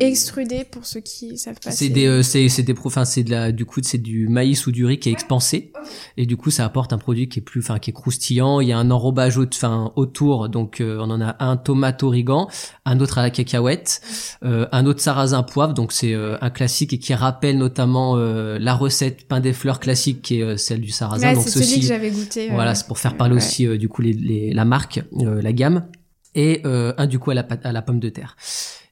Extrudé 0.00 0.64
pour 0.64 0.86
ceux 0.86 1.00
qui 1.00 1.38
savent 1.38 1.58
pas. 1.62 1.70
C'est 1.70 1.88
des, 1.88 2.06
euh, 2.06 2.22
c'est, 2.22 2.48
c'est 2.48 2.62
des, 2.62 2.74
enfin 2.84 3.04
c'est 3.04 3.22
de 3.22 3.30
la, 3.30 3.52
du 3.52 3.64
coup 3.64 3.80
c'est 3.82 3.98
du 3.98 4.28
maïs 4.28 4.66
ou 4.66 4.72
du 4.72 4.84
riz 4.84 4.98
qui 4.98 5.08
est 5.08 5.12
expansé 5.12 5.72
et 6.16 6.26
du 6.26 6.36
coup 6.36 6.50
ça 6.50 6.64
apporte 6.64 6.92
un 6.92 6.98
produit 6.98 7.28
qui 7.28 7.38
est 7.38 7.42
plus, 7.42 7.60
enfin 7.60 7.78
qui 7.78 7.90
est 7.90 7.92
croustillant. 7.92 8.60
Il 8.60 8.68
y 8.68 8.72
a 8.72 8.78
un 8.78 8.90
enrobage, 8.90 9.38
enfin 9.38 9.92
autour, 9.96 10.48
donc 10.48 10.80
euh, 10.80 10.98
on 11.00 11.10
en 11.10 11.20
a 11.20 11.36
un 11.40 11.56
tomate 11.56 12.02
origan, 12.02 12.48
un 12.84 13.00
autre 13.00 13.18
à 13.18 13.22
la 13.22 13.30
cacahuète, 13.30 14.00
euh, 14.44 14.66
un 14.72 14.86
autre 14.86 15.00
sarrasin 15.00 15.42
poivre, 15.42 15.74
donc 15.74 15.92
c'est 15.92 16.14
euh, 16.14 16.36
un 16.40 16.50
classique 16.50 16.92
et 16.92 16.98
qui 16.98 17.14
rappelle 17.14 17.58
notamment 17.58 18.16
euh, 18.16 18.58
la 18.58 18.74
recette 18.74 19.26
pain 19.28 19.40
des 19.40 19.52
fleurs 19.52 19.80
classique 19.80 20.22
qui 20.22 20.40
est 20.40 20.56
celle 20.56 20.80
du 20.80 20.90
sarrasin. 20.90 21.28
Ouais, 21.28 21.34
donc 21.34 21.44
c'est 21.44 21.62
celui 21.62 21.80
que 21.80 21.86
j'avais 21.86 22.10
goûté. 22.10 22.48
Voilà, 22.50 22.74
c'est 22.74 22.86
pour 22.86 22.98
faire 22.98 23.16
parler 23.16 23.34
ouais. 23.34 23.42
aussi 23.42 23.78
du 23.78 23.88
coup 23.88 24.02
les, 24.02 24.12
les, 24.12 24.52
la 24.52 24.64
marque, 24.64 25.02
la 25.12 25.52
gamme 25.52 25.86
et 26.34 26.62
un 26.64 27.06
du 27.06 27.18
coup 27.18 27.30
à 27.30 27.34
la, 27.34 27.46
à 27.64 27.72
la 27.72 27.82
pomme 27.82 28.00
de 28.00 28.08
terre. 28.08 28.36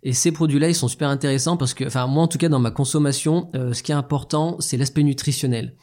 Et 0.07 0.13
ces 0.13 0.33
produits-là, 0.33 0.69
ils 0.69 0.75
sont 0.75 0.87
super 0.87 1.09
intéressants 1.09 1.57
parce 1.57 1.73
que, 1.73 1.85
enfin 1.85 2.07
moi 2.07 2.23
en 2.23 2.29
tout 2.29 2.37
cas 2.37 2.51
dans 2.51 2.59
ma 2.59 2.71
consommation, 2.71 3.51
euh, 3.57 3.73
ce 3.73 3.83
qui 3.83 3.91
est 3.91 3.95
important, 3.95 4.57
c'est 4.61 4.77
l'aspect 4.77 5.03
nutritionnel. 5.03 5.75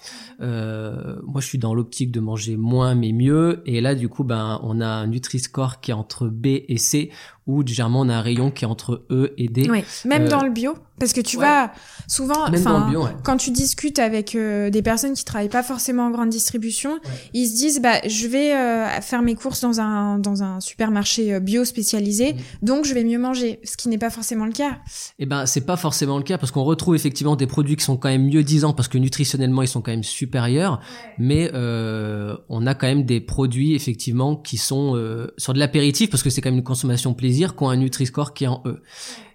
Euh, 0.41 1.15
moi, 1.23 1.41
je 1.41 1.47
suis 1.47 1.57
dans 1.57 1.73
l'optique 1.73 2.11
de 2.11 2.19
manger 2.19 2.55
moins 2.55 2.93
mais 2.93 3.13
mieux. 3.13 3.63
Et 3.65 3.81
là, 3.81 3.95
du 3.95 4.09
coup, 4.09 4.23
ben 4.23 4.59
on 4.63 4.79
a 4.79 4.87
un 4.87 5.07
Nutri-Score 5.07 5.81
qui 5.81 5.89
est 5.89 5.95
entre 5.95 6.27
B 6.27 6.47
et 6.67 6.77
C, 6.77 7.11
ou 7.47 7.65
généralement 7.65 8.01
on 8.01 8.09
a 8.09 8.15
un 8.15 8.21
rayon 8.21 8.51
qui 8.51 8.65
est 8.65 8.67
entre 8.67 9.05
E 9.09 9.33
et 9.37 9.47
D. 9.47 9.67
Oui, 9.69 9.83
même 10.05 10.23
euh, 10.23 10.27
dans 10.27 10.43
le 10.43 10.51
bio, 10.51 10.75
parce 10.99 11.11
que 11.11 11.21
tu 11.21 11.37
ouais. 11.37 11.45
vois 11.45 11.71
souvent, 12.07 12.51
ouais. 12.51 13.11
quand 13.23 13.37
tu 13.37 13.49
discutes 13.49 13.97
avec 13.97 14.35
euh, 14.35 14.69
des 14.69 14.83
personnes 14.83 15.13
qui 15.13 15.25
travaillent 15.25 15.49
pas 15.49 15.63
forcément 15.63 16.05
en 16.05 16.11
grande 16.11 16.29
distribution, 16.29 16.91
ouais. 16.91 16.99
ils 17.33 17.47
se 17.47 17.55
disent 17.55 17.81
bah 17.81 17.95
je 18.07 18.27
vais 18.27 18.53
euh, 18.53 18.87
faire 19.01 19.23
mes 19.23 19.33
courses 19.33 19.61
dans 19.61 19.79
un 19.79 20.19
dans 20.19 20.43
un 20.43 20.59
supermarché 20.59 21.39
bio 21.39 21.65
spécialisé, 21.65 22.33
mmh. 22.33 22.37
donc 22.61 22.85
je 22.85 22.93
vais 22.93 23.03
mieux 23.03 23.17
manger, 23.17 23.59
ce 23.63 23.75
qui 23.75 23.89
n'est 23.89 23.97
pas 23.97 24.11
forcément 24.11 24.45
le 24.45 24.53
cas. 24.53 24.77
Eh 25.17 25.25
ben 25.25 25.47
c'est 25.47 25.65
pas 25.65 25.77
forcément 25.77 26.17
le 26.17 26.23
cas 26.23 26.37
parce 26.37 26.51
qu'on 26.51 26.63
retrouve 26.63 26.95
effectivement 26.95 27.35
des 27.35 27.47
produits 27.47 27.75
qui 27.75 27.83
sont 27.83 27.97
quand 27.97 28.09
même 28.09 28.27
mieux 28.27 28.43
disants 28.43 28.73
parce 28.73 28.87
que 28.87 28.99
nutritionnellement 28.99 29.63
ils 29.63 29.67
sont 29.67 29.81
quand 29.81 29.91
même 29.91 30.03
supérieurs, 30.03 30.79
mais 31.17 31.49
on 31.53 32.67
a 32.67 32.75
quand 32.75 32.87
même 32.87 33.03
des 33.03 33.19
produits 33.19 33.73
effectivement 33.73 34.35
qui 34.35 34.57
sont 34.57 34.91
sur 35.37 35.53
de 35.53 35.59
l'apéritif 35.59 36.11
parce 36.11 36.21
que 36.21 36.29
c'est 36.29 36.41
quand 36.41 36.49
même 36.49 36.59
une 36.59 36.63
consommation 36.63 37.15
plaisir 37.15 37.30
qui 37.31 37.63
ont 37.63 37.69
un 37.69 37.77
Nutri-Score 37.77 38.33
qui 38.33 38.45
est 38.45 38.47
en 38.47 38.61
E. 38.65 38.81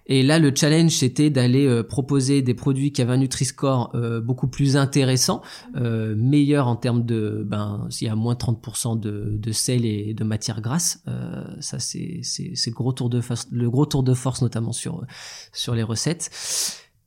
Et 0.09 0.23
là, 0.23 0.39
le 0.39 0.53
challenge, 0.55 0.91
c'était 0.91 1.29
d'aller 1.29 1.67
euh, 1.67 1.83
proposer 1.83 2.41
des 2.41 2.53
produits 2.53 2.93
qui 2.93 3.01
avaient 3.01 3.13
un 3.13 3.17
Nutri-Score 3.17 3.91
euh, 3.93 4.21
beaucoup 4.21 4.47
plus 4.47 4.77
intéressant, 4.77 5.41
euh, 5.75 6.15
meilleur 6.17 6.67
en 6.67 6.77
termes 6.77 7.05
de, 7.05 7.43
ben, 7.45 7.85
s'il 7.89 8.07
y 8.07 8.09
a 8.09 8.15
moins 8.15 8.35
30% 8.35 8.97
de, 8.97 9.35
de 9.37 9.51
sel 9.51 9.85
et 9.85 10.13
de 10.13 10.23
matière 10.23 10.61
grasse, 10.61 11.03
euh, 11.09 11.43
ça 11.59 11.79
c'est 11.79 12.21
c'est 12.23 12.53
le 12.67 12.73
gros 12.73 12.93
tour 12.93 13.09
de 13.09 13.19
force, 13.19 13.47
le 13.51 13.69
gros 13.69 13.85
tour 13.85 14.01
de 14.01 14.13
force 14.13 14.41
notamment 14.41 14.71
sur 14.71 15.05
sur 15.51 15.75
les 15.75 15.83
recettes. 15.83 16.29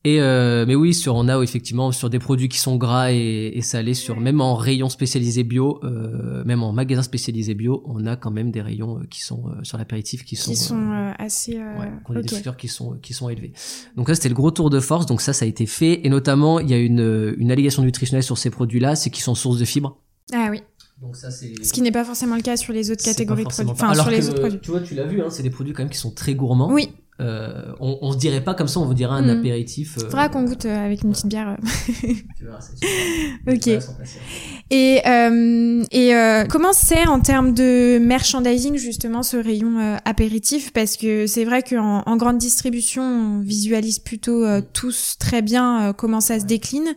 Et 0.02 0.22
euh, 0.22 0.64
mais 0.66 0.74
oui, 0.74 0.94
sur 0.94 1.14
on 1.14 1.28
a 1.28 1.42
effectivement 1.42 1.92
sur 1.92 2.08
des 2.08 2.18
produits 2.18 2.48
qui 2.48 2.58
sont 2.58 2.76
gras 2.76 3.12
et, 3.12 3.52
et 3.54 3.60
salés, 3.60 3.92
sur 3.92 4.18
même 4.18 4.40
en 4.40 4.54
rayon 4.54 4.88
spécialisé 4.88 5.44
bio, 5.44 5.78
euh, 5.84 6.42
même 6.44 6.62
en 6.62 6.72
magasin 6.72 7.02
spécialisé 7.02 7.52
bio, 7.54 7.82
on 7.84 8.06
a 8.06 8.16
quand 8.16 8.30
même 8.30 8.50
des 8.50 8.62
rayons 8.62 8.98
euh, 8.98 9.06
qui 9.10 9.20
sont 9.20 9.48
euh, 9.48 9.62
sur 9.62 9.76
l'apéritif 9.76 10.24
qui 10.24 10.36
sont 10.36 10.52
qui 10.52 10.56
sont 10.56 10.90
euh, 10.90 11.12
assez 11.18 11.58
ouais, 11.58 11.92
on 12.08 12.16
a 12.16 12.20
okay. 12.20 12.40
des 12.40 12.50
qui 12.56 12.68
sont 12.68 12.98
qui 13.02 13.12
sont 13.12 13.28
élevés. 13.28 13.52
Donc 13.94 14.08
là 14.08 14.14
c'était 14.14 14.30
le 14.30 14.34
gros 14.34 14.50
tour 14.50 14.70
de 14.70 14.80
force, 14.80 15.04
donc 15.04 15.20
ça 15.20 15.34
ça 15.34 15.44
a 15.44 15.48
été 15.48 15.66
fait 15.66 16.00
et 16.06 16.08
notamment 16.08 16.60
il 16.60 16.70
y 16.70 16.74
a 16.74 16.78
une 16.78 17.34
une 17.36 17.50
allégation 17.50 17.82
nutritionnelle 17.82 18.22
sur 18.22 18.38
ces 18.38 18.48
produits-là, 18.48 18.96
c'est 18.96 19.10
qu'ils 19.10 19.24
sont 19.24 19.34
source 19.34 19.58
de 19.58 19.66
fibres. 19.66 19.98
Ah 20.32 20.48
oui. 20.50 20.62
Donc 21.00 21.16
ça, 21.16 21.30
c'est... 21.30 21.52
Ce 21.64 21.72
qui 21.72 21.80
n'est 21.80 21.92
pas 21.92 22.04
forcément 22.04 22.36
le 22.36 22.42
cas 22.42 22.58
sur 22.58 22.74
les 22.74 22.90
autres 22.90 23.02
catégories 23.02 23.44
de 23.44 23.48
produits. 23.48 23.72
Enfin, 23.72 23.88
Alors 23.88 24.04
sur 24.04 24.12
les 24.12 24.20
que, 24.20 24.26
autres 24.26 24.40
produits. 24.40 24.60
Tu 24.60 24.70
vois, 24.70 24.80
tu 24.80 24.94
l'as 24.94 25.06
vu, 25.06 25.22
hein, 25.22 25.30
c'est 25.30 25.42
des 25.42 25.50
produits 25.50 25.72
quand 25.72 25.82
même 25.82 25.90
qui 25.90 25.98
sont 25.98 26.10
très 26.10 26.34
gourmands. 26.34 26.70
Oui. 26.70 26.90
Euh, 27.20 27.72
on, 27.80 27.98
on 28.00 28.12
se 28.12 28.18
dirait 28.18 28.40
pas 28.40 28.54
comme 28.54 28.68
ça, 28.68 28.80
on 28.80 28.86
vous 28.86 28.94
dirait 28.94 29.12
un 29.12 29.22
mmh. 29.22 29.38
apéritif. 29.38 29.98
Euh... 29.98 30.02
Faudra 30.02 30.28
qu'on 30.28 30.44
goûte 30.44 30.64
euh, 30.64 30.86
avec 30.86 31.02
une 31.02 31.12
petite 31.12 31.26
bière. 31.26 31.56
tu 32.00 32.44
verras, 32.44 32.60
c'est 32.60 32.86
Ok. 33.76 33.82
Et, 34.72 35.00
euh, 35.04 35.82
et 35.90 36.14
euh, 36.14 36.44
comment 36.48 36.72
c'est 36.72 37.06
en 37.08 37.18
termes 37.20 37.52
de 37.52 37.98
merchandising 37.98 38.76
justement 38.76 39.24
ce 39.24 39.36
rayon 39.36 39.78
euh, 39.80 39.96
apéritif? 40.04 40.72
Parce 40.72 40.96
que 40.96 41.26
c'est 41.26 41.44
vrai 41.44 41.62
qu'en 41.62 42.02
en 42.06 42.16
grande 42.16 42.38
distribution, 42.38 43.02
on 43.02 43.40
visualise 43.40 43.98
plutôt 43.98 44.44
euh, 44.44 44.62
tous 44.72 45.16
très 45.18 45.42
bien 45.42 45.88
euh, 45.88 45.92
comment 45.92 46.20
ça 46.20 46.38
se 46.38 46.44
décline. 46.44 46.94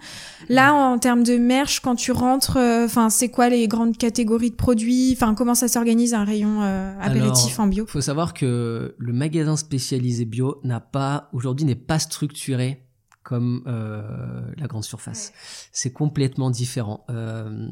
Là, 0.50 0.74
en 0.74 1.00
termes 1.00 1.24
de 1.24 1.38
merch, 1.38 1.80
quand 1.80 1.96
tu 1.96 2.12
rentres, 2.12 2.58
enfin, 2.58 3.10
c'est 3.10 3.30
quoi 3.30 3.50
les 3.50 3.68
grandes 3.68 3.98
catégories 3.98 4.51
de 4.51 4.56
produits? 4.56 5.13
Enfin, 5.13 5.34
comment 5.34 5.56
ça 5.56 5.68
s'organise 5.68 6.13
un 6.13 6.25
rayon 6.25 6.62
apéritif 7.01 7.60
en 7.60 7.68
bio? 7.68 7.86
Il 7.88 7.92
faut 7.92 8.01
savoir 8.01 8.34
que 8.34 8.94
le 8.98 9.13
magasin 9.13 9.56
spécialisé 9.56 10.12
bio 10.25 10.60
n'a 10.63 10.79
pas 10.79 11.29
aujourd'hui 11.34 11.65
n'est 11.65 11.75
pas 11.75 12.00
structuré 12.00 12.86
comme 13.24 13.63
euh, 13.67 14.41
la 14.58 14.67
grande 14.67 14.84
surface. 14.84 15.34
C'est 15.72 15.93
complètement 15.93 16.50
différent. 16.50 17.05
Euh, 17.10 17.70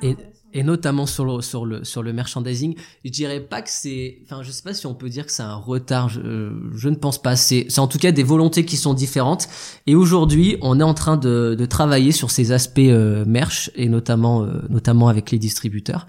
et, 0.00 0.16
et, 0.52 0.62
notamment 0.62 1.06
sur 1.06 1.24
le, 1.24 1.40
sur 1.42 1.66
le, 1.66 1.84
sur 1.84 2.02
le 2.02 2.12
merchandising, 2.12 2.76
je 3.04 3.10
dirais 3.10 3.40
pas 3.40 3.62
que 3.62 3.70
c'est, 3.70 4.18
enfin, 4.24 4.42
je 4.42 4.50
sais 4.50 4.62
pas 4.62 4.74
si 4.74 4.86
on 4.86 4.94
peut 4.94 5.08
dire 5.08 5.26
que 5.26 5.32
c'est 5.32 5.42
un 5.42 5.54
retard, 5.54 6.08
je, 6.08 6.52
je 6.74 6.88
ne 6.88 6.94
pense 6.94 7.20
pas. 7.20 7.36
C'est, 7.36 7.66
en 7.78 7.88
tout 7.88 7.98
cas 7.98 8.12
des 8.12 8.22
volontés 8.22 8.64
qui 8.64 8.76
sont 8.76 8.94
différentes. 8.94 9.48
Et 9.86 9.94
aujourd'hui, 9.94 10.56
on 10.62 10.80
est 10.80 10.84
en 10.84 10.94
train 10.94 11.16
de, 11.16 11.54
de 11.58 11.66
travailler 11.66 12.12
sur 12.12 12.30
ces 12.30 12.52
aspects 12.52 12.78
euh, 12.78 13.24
merch 13.26 13.70
et 13.74 13.88
notamment, 13.88 14.42
euh, 14.42 14.62
notamment 14.68 15.08
avec 15.08 15.30
les 15.30 15.38
distributeurs. 15.38 16.06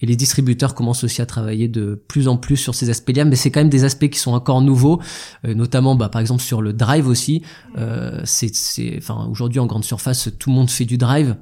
Et 0.00 0.06
les 0.06 0.16
distributeurs 0.16 0.74
commencent 0.74 1.02
aussi 1.02 1.22
à 1.22 1.26
travailler 1.26 1.66
de 1.66 1.94
plus 1.94 2.28
en 2.28 2.36
plus 2.36 2.58
sur 2.58 2.74
ces 2.74 2.90
aspects-là, 2.90 3.24
mais 3.24 3.36
c'est 3.36 3.50
quand 3.50 3.60
même 3.60 3.70
des 3.70 3.84
aspects 3.84 4.08
qui 4.10 4.18
sont 4.18 4.32
encore 4.32 4.60
nouveaux, 4.60 5.00
euh, 5.46 5.54
notamment, 5.54 5.94
bah, 5.94 6.10
par 6.10 6.20
exemple, 6.20 6.42
sur 6.42 6.60
le 6.60 6.74
drive 6.74 7.08
aussi. 7.08 7.42
Euh, 7.78 8.20
c'est, 8.24 8.54
c'est, 8.54 8.96
enfin, 8.98 9.26
aujourd'hui 9.30 9.60
en 9.60 9.66
grande 9.66 9.84
surface, 9.84 10.28
tout 10.38 10.50
le 10.50 10.56
monde 10.56 10.68
fait 10.68 10.84
du 10.84 10.98
drive, 10.98 11.36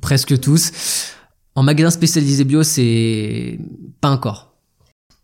presque 0.00 0.40
tous. 0.40 0.72
En 1.56 1.62
magasin 1.62 1.90
spécialisé 1.90 2.44
bio, 2.44 2.62
c'est 2.62 3.58
pas 4.00 4.10
encore. 4.10 4.52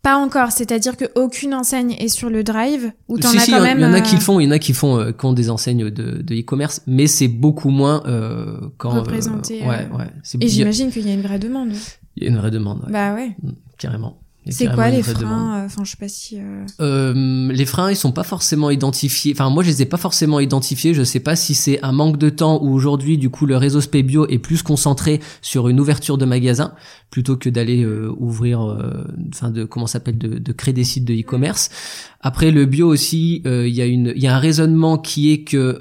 Pas 0.01 0.17
encore, 0.17 0.51
c'est-à-dire 0.51 0.97
que 0.97 1.05
aucune 1.15 1.53
enseigne 1.53 1.95
est 1.97 2.09
sur 2.09 2.29
le 2.29 2.43
drive 2.43 2.91
ou 3.07 3.17
t'en 3.17 3.29
si, 3.29 3.37
as 3.37 3.41
si, 3.41 3.51
quand 3.51 3.61
même. 3.61 3.79
Il 3.79 3.83
y 3.83 3.85
en 3.85 3.93
a 3.93 4.01
qui 4.01 4.15
le 4.15 4.21
font, 4.21 4.39
il 4.41 4.45
y 4.45 4.47
en 4.47 4.51
a 4.51 4.59
qui 4.59 4.73
font, 4.73 4.99
euh, 4.99 5.11
qui 5.13 5.25
ont 5.25 5.31
des 5.31 5.49
enseignes 5.49 5.89
de, 5.89 6.21
de 6.21 6.35
e-commerce, 6.35 6.81
mais 6.87 7.07
c'est 7.07 7.29
beaucoup 7.29 7.69
moins 7.69 8.03
euh, 8.05 8.59
quand. 8.77 8.89
Représenté. 8.89 9.63
Euh, 9.63 9.69
ouais, 9.69 9.87
ouais. 9.97 10.09
Et 10.41 10.49
j'imagine 10.49 10.91
qu'il 10.91 11.07
y 11.07 11.11
a 11.11 11.13
une 11.13 11.21
vraie 11.21 11.39
demande. 11.39 11.71
Il 12.17 12.23
y 12.23 12.25
a 12.25 12.29
une 12.31 12.37
vraie 12.37 12.51
demande. 12.51 12.79
Ouais. 12.85 12.91
Bah 12.91 13.13
ouais. 13.13 13.37
Mmh, 13.41 13.51
carrément. 13.77 14.22
C'est 14.49 14.73
quoi 14.73 14.89
les 14.89 15.03
freins 15.03 15.63
Enfin, 15.65 15.83
je 15.83 15.91
sais 15.91 15.97
pas 15.97 16.07
si. 16.07 16.37
Euh... 16.39 16.65
Euh, 16.81 17.51
les 17.51 17.65
freins, 17.65 17.91
ils 17.91 17.95
sont 17.95 18.11
pas 18.11 18.23
forcément 18.23 18.69
identifiés. 18.69 19.33
Enfin, 19.33 19.49
moi, 19.49 19.63
je 19.63 19.69
les 19.69 19.81
ai 19.83 19.85
pas 19.85 19.97
forcément 19.97 20.39
identifiés. 20.39 20.93
Je 20.93 21.03
sais 21.03 21.19
pas 21.19 21.35
si 21.35 21.55
c'est 21.55 21.81
un 21.83 21.91
manque 21.91 22.17
de 22.17 22.29
temps 22.29 22.61
ou 22.61 22.73
aujourd'hui, 22.73 23.17
du 23.17 23.29
coup, 23.29 23.45
le 23.45 23.57
réseau 23.57 23.81
Spébio 23.81 24.27
est 24.27 24.39
plus 24.39 24.61
concentré 24.63 25.19
sur 25.41 25.69
une 25.69 25.79
ouverture 25.79 26.17
de 26.17 26.25
magasin 26.25 26.73
plutôt 27.09 27.37
que 27.37 27.49
d'aller 27.49 27.83
euh, 27.83 28.11
ouvrir, 28.17 28.61
euh, 28.63 29.05
enfin, 29.33 29.51
de 29.51 29.63
comment 29.65 29.87
s'appelle, 29.87 30.17
de, 30.17 30.39
de, 30.39 30.51
créer 30.51 30.73
des 30.73 30.83
sites 30.83 31.05
de 31.05 31.13
e-commerce. 31.13 31.69
Après, 32.21 32.51
le 32.51 32.65
bio 32.65 32.87
aussi, 32.87 33.43
euh, 33.45 33.67
il 33.67 33.73
y 33.75 33.81
a 33.81 33.85
une, 33.85 34.13
il 34.15 34.21
y 34.21 34.27
a 34.27 34.35
un 34.35 34.39
raisonnement 34.39 34.97
qui 34.97 35.31
est 35.31 35.43
que 35.43 35.79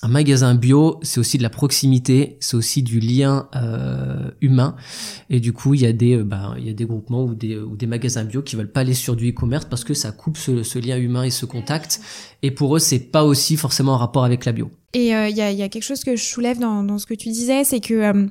un 0.00 0.08
magasin 0.08 0.54
bio, 0.54 1.00
c'est 1.02 1.18
aussi 1.18 1.38
de 1.38 1.42
la 1.42 1.50
proximité, 1.50 2.36
c'est 2.38 2.56
aussi 2.56 2.84
du 2.84 3.00
lien 3.00 3.48
euh, 3.56 4.30
humain. 4.40 4.76
Et 5.28 5.40
du 5.40 5.52
coup, 5.52 5.74
il 5.74 5.80
y 5.80 5.86
a 5.86 5.92
des, 5.92 6.18
bah, 6.18 6.54
il 6.56 6.66
y 6.66 6.70
a 6.70 6.72
des 6.72 6.84
groupements 6.84 7.24
ou 7.24 7.34
des, 7.34 7.56
ou 7.58 7.76
des 7.76 7.86
magasins 7.86 8.24
bio 8.24 8.42
qui 8.42 8.54
veulent 8.54 8.70
pas 8.70 8.80
aller 8.80 8.94
sur 8.94 9.16
du 9.16 9.30
e-commerce 9.30 9.64
parce 9.64 9.82
que 9.82 9.94
ça 9.94 10.12
coupe 10.12 10.36
ce, 10.36 10.62
ce, 10.62 10.78
lien 10.78 10.96
humain 10.96 11.24
et 11.24 11.30
ce 11.30 11.46
contact. 11.46 12.00
Et 12.42 12.52
pour 12.52 12.76
eux, 12.76 12.78
c'est 12.78 13.00
pas 13.00 13.24
aussi 13.24 13.56
forcément 13.56 13.94
en 13.94 13.96
rapport 13.98 14.24
avec 14.24 14.44
la 14.44 14.52
bio. 14.52 14.70
Et 14.94 15.08
il 15.08 15.14
euh, 15.14 15.28
y, 15.30 15.40
a, 15.40 15.50
y, 15.50 15.62
a, 15.62 15.68
quelque 15.68 15.82
chose 15.82 16.04
que 16.04 16.14
je 16.14 16.22
soulève 16.22 16.60
dans, 16.60 16.84
dans 16.84 16.98
ce 16.98 17.06
que 17.06 17.14
tu 17.14 17.30
disais, 17.30 17.64
c'est 17.64 17.80
que 17.80 17.94
euh, 17.94 18.26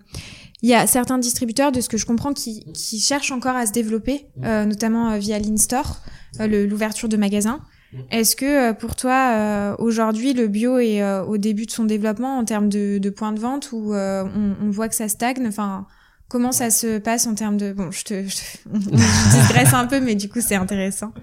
il 0.62 0.70
y 0.70 0.74
a 0.74 0.88
certains 0.88 1.18
distributeurs, 1.18 1.74
de 1.74 1.82
ce 1.82 1.90
que 1.90 1.98
je 1.98 2.06
comprends, 2.06 2.32
qui, 2.32 2.64
qui 2.74 3.02
cherchent 3.02 3.32
encore 3.32 3.58
à 3.58 3.66
se 3.66 3.74
développer, 3.74 4.26
notamment 4.42 5.16
via 5.20 5.38
l'in-store, 5.38 5.98
l'ouverture 6.40 7.10
de 7.10 7.16
magasins. 7.16 7.62
Est-ce 8.12 8.36
que 8.36 8.74
pour 8.74 8.96
toi, 8.96 9.76
aujourd'hui, 9.80 10.34
le 10.34 10.48
bio 10.48 10.78
est 10.78 11.04
au 11.22 11.38
début 11.38 11.66
de 11.66 11.72
son 11.72 11.86
développement 11.86 12.38
en 12.38 12.46
termes 12.46 12.70
de, 12.70 12.98
de 12.98 13.10
points 13.10 13.32
de 13.32 13.40
vente 13.40 13.70
ou 13.72 13.94
on, 13.94 14.56
on, 14.62 14.70
voit 14.70 14.90
que 14.90 14.96
ça 14.96 15.08
stagne? 15.08 15.46
Enfin, 15.48 15.86
comment 16.28 16.52
ça 16.52 16.70
se 16.70 17.00
passe 17.00 17.28
en 17.28 17.36
termes 17.36 17.58
de... 17.58 17.74
Bon, 17.74 17.92
je 17.92 18.04
te, 18.04 18.24
je 18.28 18.36
te... 18.36 18.42
on 18.74 18.78
digresse 19.48 19.74
un 19.74 19.86
peu, 19.86 20.00
mais 20.00 20.16
du 20.16 20.30
coup, 20.30 20.40
c'est 20.42 20.56
intéressant. 20.56 21.14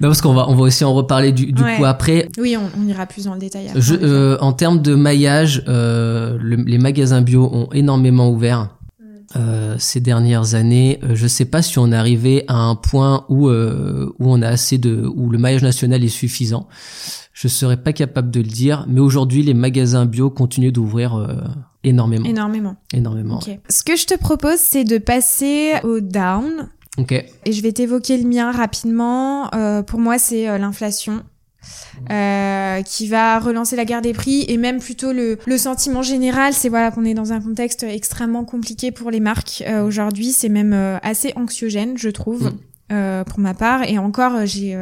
Non, 0.00 0.08
parce 0.08 0.20
qu'on 0.20 0.34
va, 0.34 0.48
on 0.48 0.54
va 0.54 0.62
aussi 0.62 0.84
en 0.84 0.94
reparler 0.94 1.32
du, 1.32 1.52
du 1.52 1.62
ouais. 1.62 1.76
coup 1.76 1.84
après. 1.84 2.28
Oui, 2.38 2.56
on, 2.56 2.70
on, 2.80 2.86
ira 2.86 3.06
plus 3.06 3.24
dans 3.24 3.34
le 3.34 3.40
détail. 3.40 3.68
Après, 3.68 3.80
je, 3.80 3.94
euh, 3.94 4.38
en 4.40 4.52
termes 4.52 4.80
de 4.80 4.94
maillage, 4.94 5.64
euh, 5.66 6.38
le, 6.40 6.56
les 6.56 6.78
magasins 6.78 7.20
bio 7.20 7.48
ont 7.52 7.68
énormément 7.72 8.30
ouvert. 8.30 8.68
Euh, 9.36 9.76
ces 9.78 10.00
dernières 10.00 10.54
années. 10.54 11.00
Euh, 11.02 11.14
je 11.14 11.26
sais 11.26 11.44
pas 11.44 11.60
si 11.60 11.78
on 11.78 11.92
est 11.92 11.96
arrivé 11.96 12.44
à 12.48 12.54
un 12.54 12.74
point 12.74 13.26
où 13.28 13.48
euh, 13.48 14.06
où 14.18 14.32
on 14.32 14.40
a 14.40 14.48
assez 14.48 14.78
de 14.78 15.06
où 15.14 15.28
le 15.28 15.36
maillage 15.36 15.62
national 15.62 16.02
est 16.02 16.08
suffisant. 16.08 16.66
Je 17.34 17.46
serais 17.46 17.76
pas 17.76 17.92
capable 17.92 18.30
de 18.30 18.40
le 18.40 18.46
dire, 18.46 18.86
mais 18.88 19.00
aujourd'hui 19.00 19.42
les 19.42 19.52
magasins 19.52 20.06
bio 20.06 20.30
continuent 20.30 20.72
d'ouvrir 20.72 21.14
euh, 21.14 21.36
énormément. 21.84 22.24
Énormément. 22.24 22.76
Énormément. 22.94 23.36
Okay. 23.36 23.50
Ouais. 23.50 23.60
Ce 23.68 23.84
que 23.84 23.96
je 23.96 24.06
te 24.06 24.18
propose, 24.18 24.60
c'est 24.60 24.84
de 24.84 24.96
passer 24.96 25.74
au 25.84 26.00
down. 26.00 26.70
Ok. 26.96 27.12
Et 27.12 27.52
je 27.52 27.62
vais 27.62 27.72
t'évoquer 27.72 28.16
le 28.16 28.26
mien 28.26 28.50
rapidement. 28.50 29.54
Euh, 29.54 29.82
pour 29.82 30.00
moi, 30.00 30.18
c'est 30.18 30.58
l'inflation. 30.58 31.22
Euh, 32.10 32.82
qui 32.82 33.08
va 33.08 33.38
relancer 33.38 33.74
la 33.74 33.84
guerre 33.84 34.02
des 34.02 34.12
prix 34.12 34.44
et 34.48 34.56
même 34.56 34.78
plutôt 34.78 35.12
le, 35.12 35.38
le 35.44 35.58
sentiment 35.58 36.02
général, 36.02 36.52
c'est 36.54 36.68
voilà 36.68 36.90
qu'on 36.90 37.04
est 37.04 37.14
dans 37.14 37.32
un 37.32 37.40
contexte 37.40 37.82
extrêmement 37.82 38.44
compliqué 38.44 38.92
pour 38.92 39.10
les 39.10 39.20
marques 39.20 39.64
euh, 39.66 39.84
aujourd'hui, 39.84 40.32
c'est 40.32 40.48
même 40.48 40.72
euh, 40.72 40.98
assez 41.02 41.32
anxiogène, 41.36 41.98
je 41.98 42.08
trouve. 42.08 42.52
Mmh. 42.90 43.24
pour 43.26 43.38
ma 43.38 43.52
part 43.52 43.82
et 43.82 43.98
encore 43.98 44.46
j'ai 44.46 44.74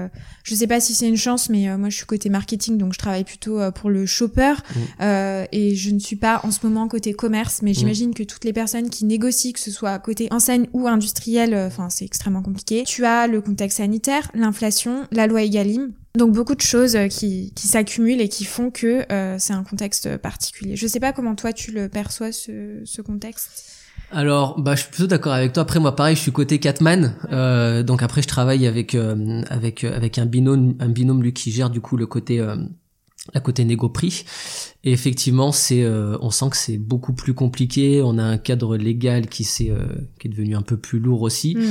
je 0.45 0.55
sais 0.55 0.69
pas 0.69 0.79
si 0.79 0.95
c'est 0.95 1.09
une 1.09 1.17
chance 1.17 1.49
mais 1.51 1.77
moi 1.77 1.89
je 1.89 1.97
suis 1.97 2.07
côté 2.07 2.31
marketing 2.31 2.79
donc 2.79 2.93
je 2.93 3.01
travaille 3.01 3.25
plutôt 3.25 3.59
pour 3.73 3.91
le 3.91 4.07
shopper 4.07 4.53
mmh. 4.53 5.05
et 5.51 5.75
je 5.75 5.91
ne 5.91 5.99
suis 5.99 6.15
pas 6.15 6.41
en 6.45 6.53
ce 6.53 6.65
moment 6.65 6.87
côté 6.87 7.15
commerce 7.15 7.63
mais 7.63 7.75
j'imagine 7.75 8.11
mmh. 8.11 8.15
que 8.15 8.23
toutes 8.23 8.45
les 8.45 8.53
personnes 8.53 8.91
qui 8.91 9.07
négocient 9.07 9.51
que 9.51 9.59
ce 9.59 9.73
soit 9.73 9.99
côté 9.99 10.29
enseigne 10.31 10.69
ou 10.73 10.87
industriel 10.87 11.53
enfin 11.67 11.91
c'est 11.91 12.05
extrêmement 12.05 12.43
compliqué 12.43 12.85
tu 12.87 13.05
as 13.05 13.27
le 13.27 13.41
contexte 13.41 13.79
sanitaire 13.79 14.31
l'inflation 14.35 15.09
la 15.11 15.27
loi 15.27 15.43
Egalim 15.43 15.91
donc 16.17 16.33
beaucoup 16.33 16.55
de 16.55 16.61
choses 16.61 16.97
qui, 17.11 17.53
qui 17.55 17.69
s'accumulent 17.69 18.21
et 18.21 18.29
qui 18.29 18.45
font 18.45 18.71
que 18.71 19.11
euh, 19.13 19.37
c'est 19.39 19.53
un 19.53 19.63
contexte 19.63 20.17
particulier. 20.17 20.77
Je 20.77 20.87
sais 20.87 21.01
pas 21.01 21.13
comment 21.13 21.35
toi 21.35 21.53
tu 21.53 21.73
le 21.73 21.89
perçois 21.89 22.33
ce, 22.33 22.81
ce 22.85 23.03
contexte. 23.03 23.73
Alors, 24.13 24.61
bah, 24.61 24.75
je 24.75 24.83
suis 24.83 24.91
plutôt 24.91 25.07
d'accord 25.07 25.33
avec 25.33 25.53
toi. 25.53 25.63
Après, 25.63 25.81
moi, 25.81 25.97
pareil, 25.97 26.17
je 26.17 26.21
suis 26.21 26.33
côté 26.33 26.59
Catman, 26.61 27.15
euh, 27.33 27.83
donc 27.83 28.03
après, 28.03 28.23
je 28.23 28.29
travaille 28.29 28.67
avec 28.67 28.95
euh, 28.95 29.43
avec 29.49 29.85
avec 29.85 30.19
un 30.19 30.27
binôme, 30.27 30.77
un 30.81 30.89
binôme 30.89 31.23
lui 31.23 31.33
qui 31.33 31.51
gère 31.51 31.71
du 31.71 31.81
coup 31.81 31.97
le 31.97 32.07
côté 32.07 32.41
la 33.35 33.41
côté 33.41 33.65
négo 33.65 33.89
prix. 33.89 34.25
Et 34.87 34.93
effectivement, 34.93 35.51
c'est, 35.51 35.83
euh, 35.83 36.17
on 36.21 36.31
sent 36.31 36.51
que 36.51 36.57
c'est 36.57 36.79
beaucoup 36.79 37.13
plus 37.13 37.35
compliqué. 37.35 38.03
On 38.05 38.19
a 38.19 38.23
un 38.23 38.39
cadre 38.39 38.77
légal 38.77 39.27
qui 39.27 39.43
s'est, 39.43 39.71
euh, 39.71 39.85
qui 40.21 40.29
est 40.29 40.31
devenu 40.31 40.55
un 40.55 40.63
peu 40.63 40.77
plus 40.77 41.01
lourd 41.01 41.23
aussi. 41.23 41.57
Mm, 41.57 41.63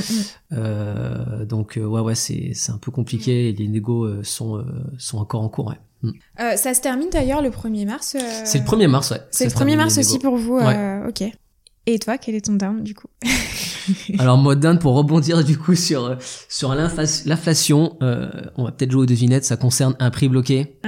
euh, 0.53 1.45
donc 1.45 1.79
ouais, 1.81 2.01
ouais, 2.01 2.15
c'est, 2.15 2.51
c'est 2.53 2.74
un 2.74 2.77
peu 2.77 2.91
compliqué. 2.91 3.50
Et 3.50 3.53
les 3.53 3.69
négos 3.69 4.21
sont, 4.24 4.65
sont 4.97 5.17
encore 5.17 5.41
en 5.41 5.50
cours. 5.50 5.67
Ouais. 5.67 5.79
Mm. 6.01 6.57
ça 6.57 6.74
se 6.74 6.81
termine 6.81 7.09
d'ailleurs 7.09 7.41
le 7.41 7.50
1er 7.50 7.85
mars. 7.85 8.17
C'est 8.43 8.59
le 8.59 8.65
1er 8.65 8.88
mars, 8.88 9.12
ouais. 9.12 9.21
C'est 9.31 9.45
le 9.45 9.51
1er 9.51 9.77
mars 9.77 9.97
aussi 9.97 10.19
pour 10.19 10.35
vous. 10.35 10.57
Ouais. 10.57 11.01
ok. 11.07 11.24
Et 11.88 12.00
toi, 12.00 12.17
quel 12.17 12.35
est 12.35 12.45
ton 12.45 12.53
down 12.53 12.83
du 12.83 12.95
coup 12.95 13.07
Alors 14.19 14.38
mode 14.38 14.59
down 14.59 14.79
pour 14.79 14.95
rebondir 14.95 15.43
du 15.43 15.55
coup 15.57 15.75
sur 15.75 16.17
sur 16.50 16.74
l'inflation, 16.75 17.95
on 18.01 18.63
va 18.65 18.71
peut-être 18.74 18.91
jouer 18.91 19.03
aux 19.03 19.05
devinettes. 19.05 19.45
Ça 19.45 19.55
concerne 19.55 19.95
un 20.00 20.09
prix 20.09 20.27
bloqué. 20.27 20.79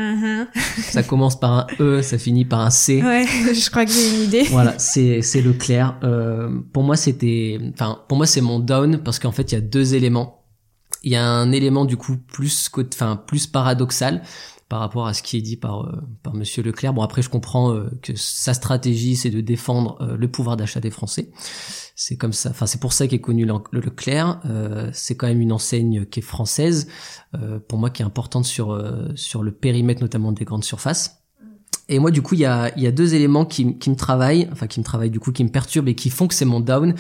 Ça 0.92 1.04
commence 1.04 1.40
par 1.40 1.52
un 1.52 1.68
E, 1.80 2.02
ça 2.02 2.18
finit 2.18 2.46
par 2.46 2.62
un 2.62 2.70
C. 2.70 3.02
Ouais, 3.02 3.26
je 3.54 3.70
crois 3.70 3.86
que 3.86 3.92
j'ai 3.92 4.16
une 4.16 4.24
idée. 4.24 4.44
Voilà, 4.44 4.78
c'est 4.80 5.22
c'est 5.22 5.42
le 5.42 5.54
clair. 5.54 5.98
Euh, 6.04 6.50
pour 6.74 6.84
moi 6.84 6.96
c'était, 6.96 7.60
enfin 7.74 8.00
pour 8.08 8.18
moi 8.18 8.26
c'est 8.26 8.42
mon 8.42 8.60
down 8.60 8.98
parce 9.00 9.20
qu'en 9.20 9.32
fait 9.32 9.52
il 9.52 9.56
y 9.56 9.58
a 9.58 9.62
deux 9.62 9.96
éléments. 9.96 10.44
Il 11.04 11.12
y 11.12 11.16
a 11.16 11.24
un 11.24 11.52
élément 11.52 11.86
du 11.86 11.96
coup 11.96 12.18
plus 12.18 12.70
enfin 12.94 13.16
plus 13.16 13.48
paradoxal 13.48 14.22
par 14.70 14.80
rapport 14.80 15.08
à 15.08 15.14
ce 15.14 15.24
qui 15.24 15.38
est 15.38 15.42
dit 15.42 15.58
par 15.58 15.86
euh, 15.86 16.02
par 16.24 16.34
Monsieur 16.34 16.62
Leclerc. 16.62 16.94
Bon 16.94 17.02
après 17.02 17.22
je 17.22 17.30
comprends 17.30 17.74
euh, 17.74 17.90
que 18.02 18.16
sa 18.16 18.54
stratégie 18.54 19.16
c'est 19.16 19.30
de 19.30 19.42
défendre 19.42 19.98
euh, 20.02 20.18
le 20.18 20.30
pouvoir 20.30 20.58
d'achat 20.58 20.80
des 20.80 20.92
Français. 20.92 21.32
C'est 21.96 22.18
comme 22.18 22.34
ça. 22.34 22.50
Enfin 22.50 22.66
c'est 22.66 22.80
pour 22.80 22.94
ça 22.94 23.08
qu'est 23.08 23.22
connu 23.22 23.46
le 23.46 23.80
Leclerc. 23.80 24.42
C'est 24.94 25.18
quand 25.18 25.28
même 25.28 25.42
une 25.42 25.52
enseigne 25.52 26.06
qui 26.06 26.20
est 26.20 26.24
française. 26.24 26.88
Pour 27.68 27.80
moi 27.80 27.90
qui 27.90 28.04
est 28.04 28.06
importante 28.06 28.46
sur 28.46 28.80
sur 29.16 29.42
le 29.42 29.52
périmètre 29.52 30.02
notamment 30.02 30.32
des 30.32 30.46
grandes 30.46 30.64
surfaces. 30.64 31.27
Et 31.90 32.00
moi, 32.00 32.12
du 32.12 32.22
coup, 32.22 32.36
il 32.36 32.42
y 32.42 32.46
a, 32.46 32.78
y 32.78 32.86
a 32.86 32.92
deux 32.92 33.16
éléments 33.16 33.46
qui, 33.46 33.78
qui 33.78 33.90
me 33.90 33.96
travaillent, 33.96 34.50
enfin 34.52 34.68
qui 34.68 34.80
me 34.80 34.84
travaillent 34.84 35.10
du 35.10 35.22
coup, 35.22 35.32
qui 35.32 35.44
me 35.44 35.50
perturbent 35.50 35.88
et 35.88 35.96
qui 35.96 36.10
font 36.10 36.28
que 36.28 36.34
c'est 36.34 36.46
mon 36.46 36.60
down. 36.60 36.94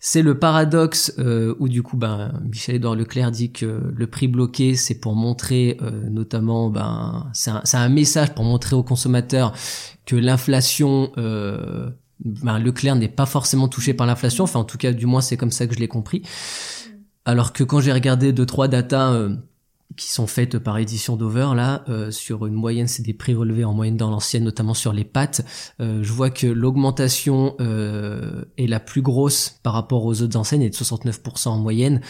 C'est 0.00 0.22
le 0.22 0.38
paradoxe 0.38 1.12
euh, 1.18 1.54
où 1.58 1.68
du 1.68 1.82
coup, 1.82 1.98
ben 1.98 2.32
Michel-Édouard 2.50 2.96
Leclerc 2.96 3.32
dit 3.32 3.52
que 3.52 3.92
le 3.94 4.06
prix 4.06 4.28
bloqué, 4.28 4.76
c'est 4.76 4.98
pour 4.98 5.14
montrer, 5.14 5.76
euh, 5.82 6.08
notamment, 6.08 6.70
ben 6.70 7.28
c'est 7.34 7.50
un, 7.50 7.62
un, 7.74 7.88
message 7.90 8.34
pour 8.34 8.44
montrer 8.44 8.76
aux 8.76 8.82
consommateurs 8.82 9.52
que 10.06 10.16
l'inflation 10.16 11.12
euh, 11.18 11.90
ben, 12.24 12.58
Leclerc 12.58 12.96
n'est 12.96 13.08
pas 13.08 13.26
forcément 13.26 13.68
touché 13.68 13.92
par 13.92 14.06
l'inflation. 14.06 14.44
Enfin, 14.44 14.60
en 14.60 14.64
tout 14.64 14.78
cas, 14.78 14.92
du 14.92 15.04
moins, 15.04 15.20
c'est 15.20 15.36
comme 15.36 15.50
ça 15.50 15.66
que 15.66 15.74
je 15.74 15.80
l'ai 15.80 15.88
compris. 15.88 16.22
Alors 17.24 17.52
que 17.52 17.62
quand 17.62 17.80
j'ai 17.80 17.92
regardé 17.92 18.32
deux 18.32 18.46
trois 18.46 18.68
datas 18.68 19.12
euh, 19.12 19.36
qui 20.00 20.10
sont 20.10 20.26
faites 20.26 20.58
par 20.58 20.78
édition 20.78 21.16
Dover 21.16 21.50
là 21.54 21.84
euh, 21.88 22.10
sur 22.10 22.46
une 22.46 22.54
moyenne 22.54 22.86
c'est 22.88 23.02
des 23.02 23.12
prix 23.12 23.34
relevés 23.34 23.64
en 23.64 23.74
moyenne 23.74 23.96
dans 23.96 24.10
l'ancienne 24.10 24.44
notamment 24.44 24.74
sur 24.74 24.92
les 24.92 25.04
pâtes 25.04 25.42
euh, 25.80 26.02
je 26.02 26.12
vois 26.12 26.30
que 26.30 26.46
l'augmentation 26.46 27.56
est 27.60 28.66
la 28.66 28.80
plus 28.80 29.02
grosse 29.02 29.60
par 29.62 29.74
rapport 29.74 30.04
aux 30.04 30.22
autres 30.22 30.36
enseignes 30.36 30.62
et 30.62 30.70
de 30.70 30.74
69% 30.74 31.48
en 31.48 31.58
moyenne. 31.58 32.00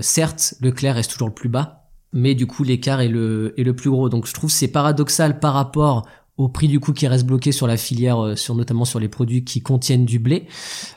Certes 0.00 0.54
Leclerc 0.60 0.94
reste 0.94 1.12
toujours 1.12 1.28
le 1.28 1.34
plus 1.34 1.48
bas 1.48 1.86
mais 2.12 2.34
du 2.34 2.46
coup 2.46 2.64
l'écart 2.64 3.00
est 3.00 3.08
le 3.08 3.54
est 3.58 3.64
le 3.64 3.74
plus 3.74 3.90
gros. 3.90 4.08
Donc 4.08 4.26
je 4.26 4.34
trouve 4.34 4.50
c'est 4.50 4.68
paradoxal 4.68 5.38
par 5.38 5.54
rapport 5.54 6.06
au 6.38 6.48
prix 6.48 6.68
du 6.68 6.80
coup 6.80 6.92
qui 6.92 7.06
reste 7.06 7.24
bloqué 7.24 7.50
sur 7.50 7.66
la 7.66 7.76
filière, 7.76 8.22
euh, 8.22 8.36
sur 8.36 8.54
notamment 8.54 8.84
sur 8.84 9.00
les 9.00 9.08
produits 9.08 9.42
qui 9.42 9.62
contiennent 9.62 10.04
du 10.04 10.18
blé. 10.18 10.46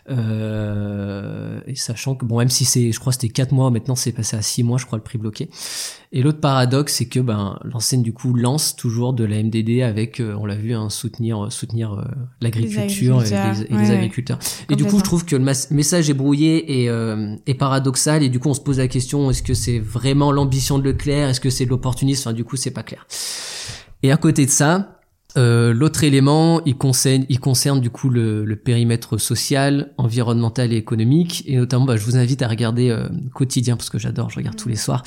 Euh, 0.09 1.61
et 1.65 1.75
sachant 1.75 2.15
que 2.15 2.25
bon, 2.25 2.39
même 2.39 2.49
si 2.49 2.65
c'est, 2.65 2.91
je 2.91 2.99
crois 2.99 3.13
c'était 3.13 3.29
4 3.29 3.53
mois, 3.53 3.71
maintenant 3.71 3.95
c'est 3.95 4.11
passé 4.11 4.35
à 4.35 4.41
6 4.41 4.63
mois, 4.63 4.77
je 4.77 4.85
crois 4.85 4.97
le 4.97 5.03
prix 5.03 5.17
bloqué. 5.17 5.49
Et 6.11 6.23
l'autre 6.23 6.41
paradoxe, 6.41 6.95
c'est 6.95 7.05
que 7.05 7.19
ben 7.19 7.59
l'enseigne 7.63 8.01
du 8.01 8.11
coup 8.11 8.33
lance 8.33 8.75
toujours 8.75 9.13
de 9.13 9.23
la 9.23 9.41
MDD 9.41 9.81
avec, 9.81 10.19
euh, 10.19 10.35
on 10.39 10.45
l'a 10.45 10.55
vu, 10.55 10.73
hein, 10.73 10.89
soutenir 10.89 11.51
soutenir 11.51 11.93
euh, 11.93 12.03
l'agriculture 12.41 13.23
et, 13.23 13.29
les, 13.69 13.91
agriculteurs. 13.91 14.39
Et 14.69 14.75
du 14.75 14.83
coup, 14.85 14.99
je 14.99 15.03
trouve 15.03 15.23
que 15.23 15.37
le 15.37 15.43
message 15.71 16.09
est 16.09 16.13
brouillé 16.13 16.83
et, 16.83 16.91
et 17.47 17.53
paradoxal. 17.53 18.23
Et 18.23 18.29
du 18.29 18.39
coup, 18.39 18.49
on 18.49 18.53
se 18.53 18.61
pose 18.61 18.79
la 18.79 18.87
question 18.87 19.29
est-ce 19.29 19.43
que 19.43 19.53
c'est 19.53 19.79
vraiment 19.79 20.31
l'ambition 20.31 20.79
de 20.79 20.83
Leclerc? 20.83 21.29
Est-ce 21.29 21.39
que 21.39 21.49
c'est 21.49 21.65
de 21.65 21.69
l'opportunisme? 21.69 22.29
Enfin, 22.29 22.33
du 22.33 22.43
coup, 22.43 22.55
c'est 22.55 22.71
pas 22.71 22.83
clair. 22.83 23.05
Et 24.01 24.11
à 24.11 24.17
côté 24.17 24.45
de 24.45 24.51
ça, 24.51 24.98
euh, 25.37 25.73
l'autre 25.73 26.03
élément, 26.03 26.59
il 26.65 26.75
concerne, 26.75 27.25
il 27.29 27.39
concerne 27.39 27.79
du 27.79 27.91
coup 27.91 28.09
le, 28.09 28.45
le, 28.45 28.55
périmètre 28.55 29.17
social, 29.17 29.91
environnemental 29.97 30.73
et 30.73 30.77
économique, 30.77 31.43
et 31.45 31.57
notamment, 31.57 31.85
bah, 31.85 31.97
je 31.97 32.03
vous 32.03 32.17
invite 32.17 32.41
à 32.41 32.47
regarder 32.47 32.89
euh, 32.89 33.07
quotidien 33.33 33.77
parce 33.77 33.91
que 33.91 33.99
j'adore, 33.99 34.31
je 34.31 34.37
regarde 34.37 34.55
tous 34.55 34.69
les 34.69 34.75
soirs. 34.75 35.03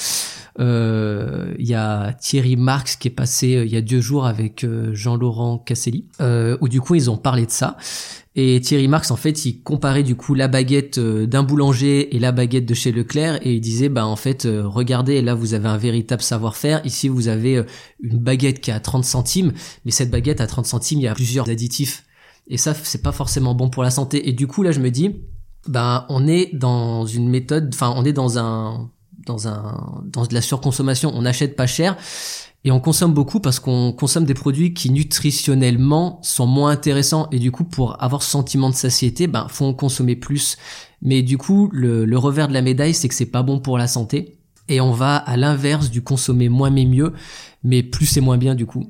Euh, 0.60 1.52
il 1.58 1.66
y 1.66 1.74
a 1.74 2.12
Thierry 2.12 2.56
Marx 2.56 2.94
qui 2.96 3.08
est 3.08 3.12
passé 3.12 3.62
il 3.64 3.72
y 3.72 3.76
a 3.76 3.80
deux 3.80 4.00
jours 4.00 4.26
avec 4.26 4.64
Jean-Laurent 4.92 5.58
Casselli, 5.58 6.06
où 6.60 6.68
du 6.68 6.80
coup 6.80 6.94
ils 6.94 7.10
ont 7.10 7.16
parlé 7.16 7.46
de 7.46 7.50
ça. 7.50 7.76
Et 8.34 8.60
Thierry 8.62 8.88
Marx, 8.88 9.10
en 9.10 9.16
fait, 9.16 9.44
il 9.44 9.62
comparait 9.62 10.02
du 10.02 10.16
coup 10.16 10.34
la 10.34 10.48
baguette 10.48 10.96
euh, 10.96 11.26
d'un 11.26 11.42
boulanger 11.42 12.16
et 12.16 12.18
la 12.18 12.32
baguette 12.32 12.64
de 12.64 12.72
chez 12.72 12.90
Leclerc, 12.90 13.38
et 13.42 13.54
il 13.54 13.60
disait, 13.60 13.90
bah 13.90 14.06
en 14.06 14.16
fait, 14.16 14.46
euh, 14.46 14.66
regardez, 14.66 15.20
là 15.20 15.34
vous 15.34 15.52
avez 15.52 15.68
un 15.68 15.76
véritable 15.76 16.22
savoir-faire. 16.22 16.80
Ici, 16.86 17.08
vous 17.08 17.28
avez 17.28 17.58
euh, 17.58 17.66
une 18.00 18.18
baguette 18.18 18.60
qui 18.62 18.70
a 18.70 18.80
30 18.80 19.04
centimes, 19.04 19.52
mais 19.84 19.90
cette 19.90 20.10
baguette 20.10 20.40
à 20.40 20.46
30 20.46 20.64
centimes, 20.64 21.00
il 21.00 21.02
y 21.02 21.08
a 21.08 21.14
plusieurs 21.14 21.50
additifs. 21.50 22.04
Et 22.48 22.56
ça, 22.56 22.72
c'est 22.74 23.02
pas 23.02 23.12
forcément 23.12 23.54
bon 23.54 23.68
pour 23.68 23.82
la 23.82 23.90
santé. 23.90 24.28
Et 24.28 24.32
du 24.32 24.46
coup, 24.46 24.62
là, 24.62 24.72
je 24.72 24.80
me 24.80 24.90
dis, 24.90 25.14
bah 25.68 26.06
on 26.08 26.26
est 26.26 26.54
dans 26.54 27.04
une 27.04 27.28
méthode, 27.28 27.70
enfin, 27.74 27.92
on 27.96 28.04
est 28.04 28.12
dans 28.12 28.38
un 28.38 28.90
dans 29.26 29.46
un 29.46 30.02
dans 30.06 30.26
de 30.26 30.34
la 30.34 30.40
surconsommation. 30.40 31.12
On 31.14 31.24
achète 31.24 31.54
pas 31.54 31.66
cher 31.66 31.96
et 32.64 32.70
on 32.70 32.78
consomme 32.78 33.12
beaucoup 33.12 33.40
parce 33.40 33.58
qu'on 33.58 33.92
consomme 33.92 34.24
des 34.24 34.34
produits 34.34 34.72
qui 34.72 34.90
nutritionnellement 34.90 36.20
sont 36.22 36.46
moins 36.46 36.70
intéressants. 36.70 37.28
Et 37.32 37.40
du 37.40 37.50
coup, 37.50 37.64
pour 37.64 38.00
avoir 38.02 38.22
ce 38.22 38.30
sentiment 38.30 38.70
de 38.70 38.74
satiété, 38.74 39.26
ben, 39.26 39.46
faut 39.48 39.74
consommer 39.74 40.14
plus. 40.14 40.56
Mais 41.00 41.22
du 41.22 41.38
coup, 41.38 41.68
le, 41.72 42.04
le 42.04 42.18
revers 42.18 42.46
de 42.46 42.52
la 42.52 42.62
médaille, 42.62 42.94
c'est 42.94 43.08
que 43.08 43.14
c'est 43.14 43.26
pas 43.26 43.42
bon 43.42 43.58
pour 43.58 43.78
la 43.78 43.88
santé. 43.88 44.38
Et 44.68 44.80
on 44.80 44.92
va 44.92 45.16
à 45.16 45.36
l'inverse 45.36 45.90
du 45.90 46.02
consommer 46.02 46.48
moins 46.48 46.70
mais 46.70 46.84
mieux, 46.84 47.12
mais 47.64 47.82
plus 47.82 48.06
c'est 48.06 48.20
moins 48.20 48.38
bien 48.38 48.54
du 48.54 48.66
coup. 48.66 48.86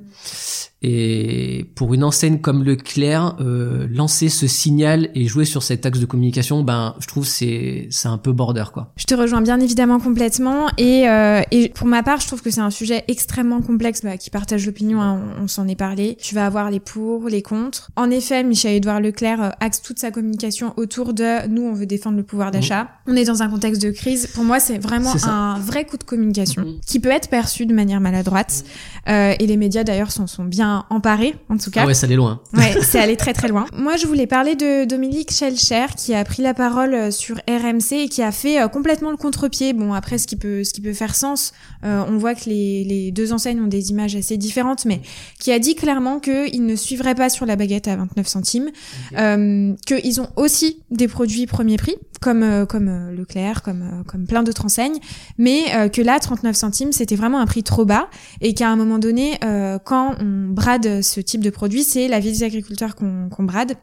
Et 0.84 1.70
pour 1.76 1.94
une 1.94 2.02
enseigne 2.02 2.40
comme 2.40 2.64
Leclerc, 2.64 3.36
euh, 3.40 3.86
lancer 3.88 4.28
ce 4.28 4.48
signal 4.48 5.10
et 5.14 5.26
jouer 5.26 5.44
sur 5.44 5.62
cet 5.62 5.86
axe 5.86 6.00
de 6.00 6.06
communication, 6.06 6.64
ben 6.64 6.96
je 6.98 7.06
trouve 7.06 7.24
c'est 7.24 7.86
c'est 7.90 8.08
un 8.08 8.18
peu 8.18 8.32
border 8.32 8.64
quoi. 8.72 8.92
Je 8.96 9.04
te 9.04 9.14
rejoins 9.14 9.42
bien 9.42 9.60
évidemment 9.60 10.00
complètement 10.00 10.66
et, 10.78 11.08
euh, 11.08 11.40
et 11.52 11.68
pour 11.68 11.86
ma 11.86 12.02
part, 12.02 12.20
je 12.20 12.26
trouve 12.26 12.42
que 12.42 12.50
c'est 12.50 12.60
un 12.60 12.70
sujet 12.70 13.04
extrêmement 13.06 13.62
complexe 13.62 14.02
bah, 14.02 14.16
qui 14.16 14.30
partage 14.30 14.66
l'opinion. 14.66 15.00
Hein, 15.00 15.20
on, 15.40 15.46
s'en 15.46 15.68
est 15.68 15.76
parlé. 15.76 16.16
Tu 16.20 16.34
vas 16.34 16.46
avoir 16.46 16.70
les 16.70 16.80
pour, 16.80 17.28
les 17.28 17.42
contre. 17.42 17.92
En 17.94 18.10
effet, 18.10 18.42
Michel-Édouard 18.42 19.00
Leclerc 19.00 19.42
euh, 19.42 19.50
axe 19.60 19.82
toute 19.82 20.00
sa 20.00 20.10
communication 20.10 20.74
autour 20.76 21.14
de 21.14 21.46
nous, 21.46 21.62
on 21.62 21.74
veut 21.74 21.86
défendre 21.86 22.16
le 22.16 22.24
pouvoir 22.24 22.50
d'achat. 22.50 22.84
Mmh. 22.84 23.12
On 23.12 23.16
est 23.16 23.24
dans 23.24 23.42
un 23.42 23.48
contexte 23.48 23.82
de 23.82 23.90
crise. 23.90 24.26
Pour 24.34 24.42
moi, 24.42 24.58
c'est 24.58 24.78
vraiment 24.78 25.12
un 25.24 25.60
vrai 25.60 25.84
coup 25.84 25.96
de 25.96 26.04
communication 26.04 26.62
mmh. 26.62 26.80
qui 26.84 26.98
peut 26.98 27.10
être 27.10 27.28
perçu 27.28 27.66
de 27.66 27.74
manière 27.74 28.00
maladroite. 28.00 28.61
Euh, 29.08 29.34
et 29.38 29.46
les 29.46 29.56
médias 29.56 29.84
d'ailleurs 29.84 30.12
sont, 30.12 30.26
sont 30.26 30.44
bien 30.44 30.84
emparé, 30.90 31.34
en 31.48 31.56
tout 31.56 31.70
cas. 31.70 31.82
Ah 31.82 31.86
ouais, 31.86 31.94
ça 31.94 32.06
allait 32.06 32.16
loin. 32.16 32.40
ouais, 32.54 32.74
c'est 32.82 33.00
allé 33.00 33.16
très 33.16 33.32
très 33.32 33.48
loin. 33.48 33.66
Moi, 33.76 33.96
je 33.96 34.06
voulais 34.06 34.26
parler 34.26 34.54
de 34.54 34.84
Dominique 34.84 35.32
Schelcher, 35.32 35.86
qui 35.96 36.14
a 36.14 36.24
pris 36.24 36.42
la 36.42 36.54
parole 36.54 36.94
euh, 36.94 37.10
sur 37.10 37.36
RMC 37.48 37.92
et 37.92 38.08
qui 38.08 38.22
a 38.22 38.32
fait 38.32 38.60
euh, 38.60 38.68
complètement 38.68 39.10
le 39.10 39.16
contre-pied. 39.16 39.72
Bon, 39.72 39.92
après, 39.92 40.18
ce 40.18 40.26
qui 40.26 40.36
peut, 40.36 40.64
ce 40.64 40.72
qui 40.72 40.80
peut 40.80 40.92
faire 40.92 41.14
sens, 41.14 41.52
euh, 41.84 42.04
on 42.08 42.16
voit 42.16 42.34
que 42.34 42.48
les, 42.48 42.84
les 42.84 43.10
deux 43.10 43.32
enseignes 43.32 43.60
ont 43.60 43.66
des 43.66 43.90
images 43.90 44.14
assez 44.14 44.36
différentes, 44.36 44.84
mais 44.84 45.00
qui 45.40 45.52
a 45.52 45.58
dit 45.58 45.74
clairement 45.74 46.20
qu'ils 46.20 46.64
ne 46.64 46.76
suivraient 46.76 47.14
pas 47.14 47.28
sur 47.28 47.46
la 47.46 47.56
baguette 47.56 47.88
à 47.88 47.96
29 47.96 48.26
centimes, 48.26 48.70
euh, 49.16 49.74
qu'ils 49.86 50.20
ont 50.20 50.28
aussi 50.36 50.82
des 50.90 51.08
produits 51.08 51.46
premier 51.46 51.76
prix, 51.76 51.96
comme 52.20 52.66
comme 52.68 53.10
Leclerc, 53.16 53.62
comme 53.62 54.04
comme 54.06 54.26
plein 54.26 54.42
d'autres 54.42 54.64
enseignes, 54.64 54.98
mais 55.38 55.90
que 55.92 56.00
là, 56.00 56.20
39 56.20 56.54
centimes, 56.54 56.92
c'était 56.92 57.16
vraiment 57.16 57.40
un 57.40 57.46
prix 57.46 57.64
trop 57.64 57.84
bas 57.84 58.08
et 58.40 58.51
qu'à 58.54 58.68
un 58.68 58.76
moment 58.76 58.98
donné, 58.98 59.38
quand 59.84 60.14
on 60.20 60.48
brade 60.48 61.02
ce 61.02 61.20
type 61.20 61.42
de 61.42 61.50
produit, 61.50 61.84
c'est 61.84 62.08
la 62.08 62.20
vie 62.20 62.32
des 62.32 62.42
agriculteurs 62.42 62.94
qu'on 62.96 63.44
brade. 63.44 63.76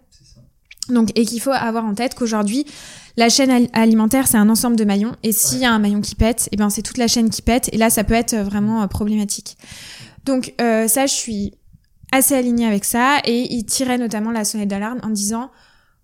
Donc, 0.90 1.12
et 1.16 1.26
qu'il 1.26 1.40
faut 1.40 1.52
avoir 1.52 1.86
en 1.86 1.94
tête 1.94 2.16
qu'aujourd'hui, 2.16 2.66
la 3.18 3.30
chaîne 3.30 3.68
alimentaire, 3.74 4.28
c'est 4.28 4.38
un 4.38 4.50
ensemble 4.50 4.76
de 4.76 4.86
maillons. 4.86 5.16
Et 5.24 5.32
s'il 5.32 5.60
y 5.60 5.66
a 5.66 5.72
un 5.72 5.80
maillon 5.80 6.02
qui 6.02 6.16
pète, 6.16 6.44
et 6.48 6.50
eh 6.54 6.58
ben 6.58 6.70
c'est 6.70 6.82
toute 6.82 6.98
la 6.98 7.08
chaîne 7.08 7.30
qui 7.30 7.42
pète. 7.42 7.70
Et 7.74 7.78
là, 7.78 7.90
ça 7.90 8.04
peut 8.04 8.14
être 8.14 8.36
vraiment 8.36 8.82
euh, 8.82 8.88
problématique. 8.88 9.58
Donc 10.26 10.54
euh, 10.62 10.88
ça, 10.88 11.06
je 11.06 11.14
suis 11.14 11.54
assez 12.12 12.36
alignée 12.36 12.66
avec 12.66 12.86
ça. 12.86 13.18
Et 13.26 13.54
il 13.54 13.66
tirait 13.66 13.98
notamment 13.98 14.32
la 14.32 14.46
sonnette 14.46 14.70
d'alarme 14.70 15.00
en 15.04 15.10
disant 15.10 15.52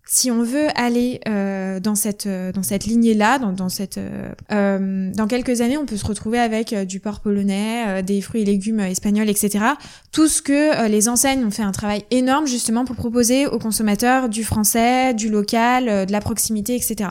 si 0.08 0.30
on 0.30 0.44
veut 0.44 0.68
aller 0.76 1.20
euh, 1.28 1.80
dans 1.80 1.96
cette 1.96 2.28
euh, 2.28 2.52
dans 2.52 2.62
cette 2.62 2.86
lignée 2.86 3.16
là 3.16 3.40
dans, 3.40 3.52
dans 3.52 3.70
cette 3.70 3.98
euh, 3.98 4.32
euh, 4.52 5.12
dans 5.14 5.26
quelques 5.26 5.62
années 5.62 5.78
on 5.78 5.86
peut 5.86 5.98
se 5.98 6.06
retrouver 6.06 6.38
avec 6.40 6.76
du 6.76 7.00
porc 7.00 7.22
polonais 7.22 8.04
des 8.04 8.22
fruits 8.22 8.44
et 8.44 8.46
légumes 8.46 8.82
espagnols 8.82 9.30
etc 9.30 9.66
tout 10.12 10.28
ce 10.28 10.42
que 10.44 10.88
les 10.88 11.10
enseignes 11.10 11.44
ont 11.44 11.52
fait 11.52 11.64
un 11.64 11.72
travail 11.72 12.06
énorme 12.12 12.46
justement 12.46 12.86
pour 12.86 12.96
proposer 12.96 13.48
aux 13.48 13.58
consommateurs 13.58 14.30
du 14.30 14.44
français 14.44 15.14
du 15.16 15.30
local 15.30 16.06
de 16.06 16.12
la 16.12 16.22
proximité 16.22 16.76
etc 16.76 17.10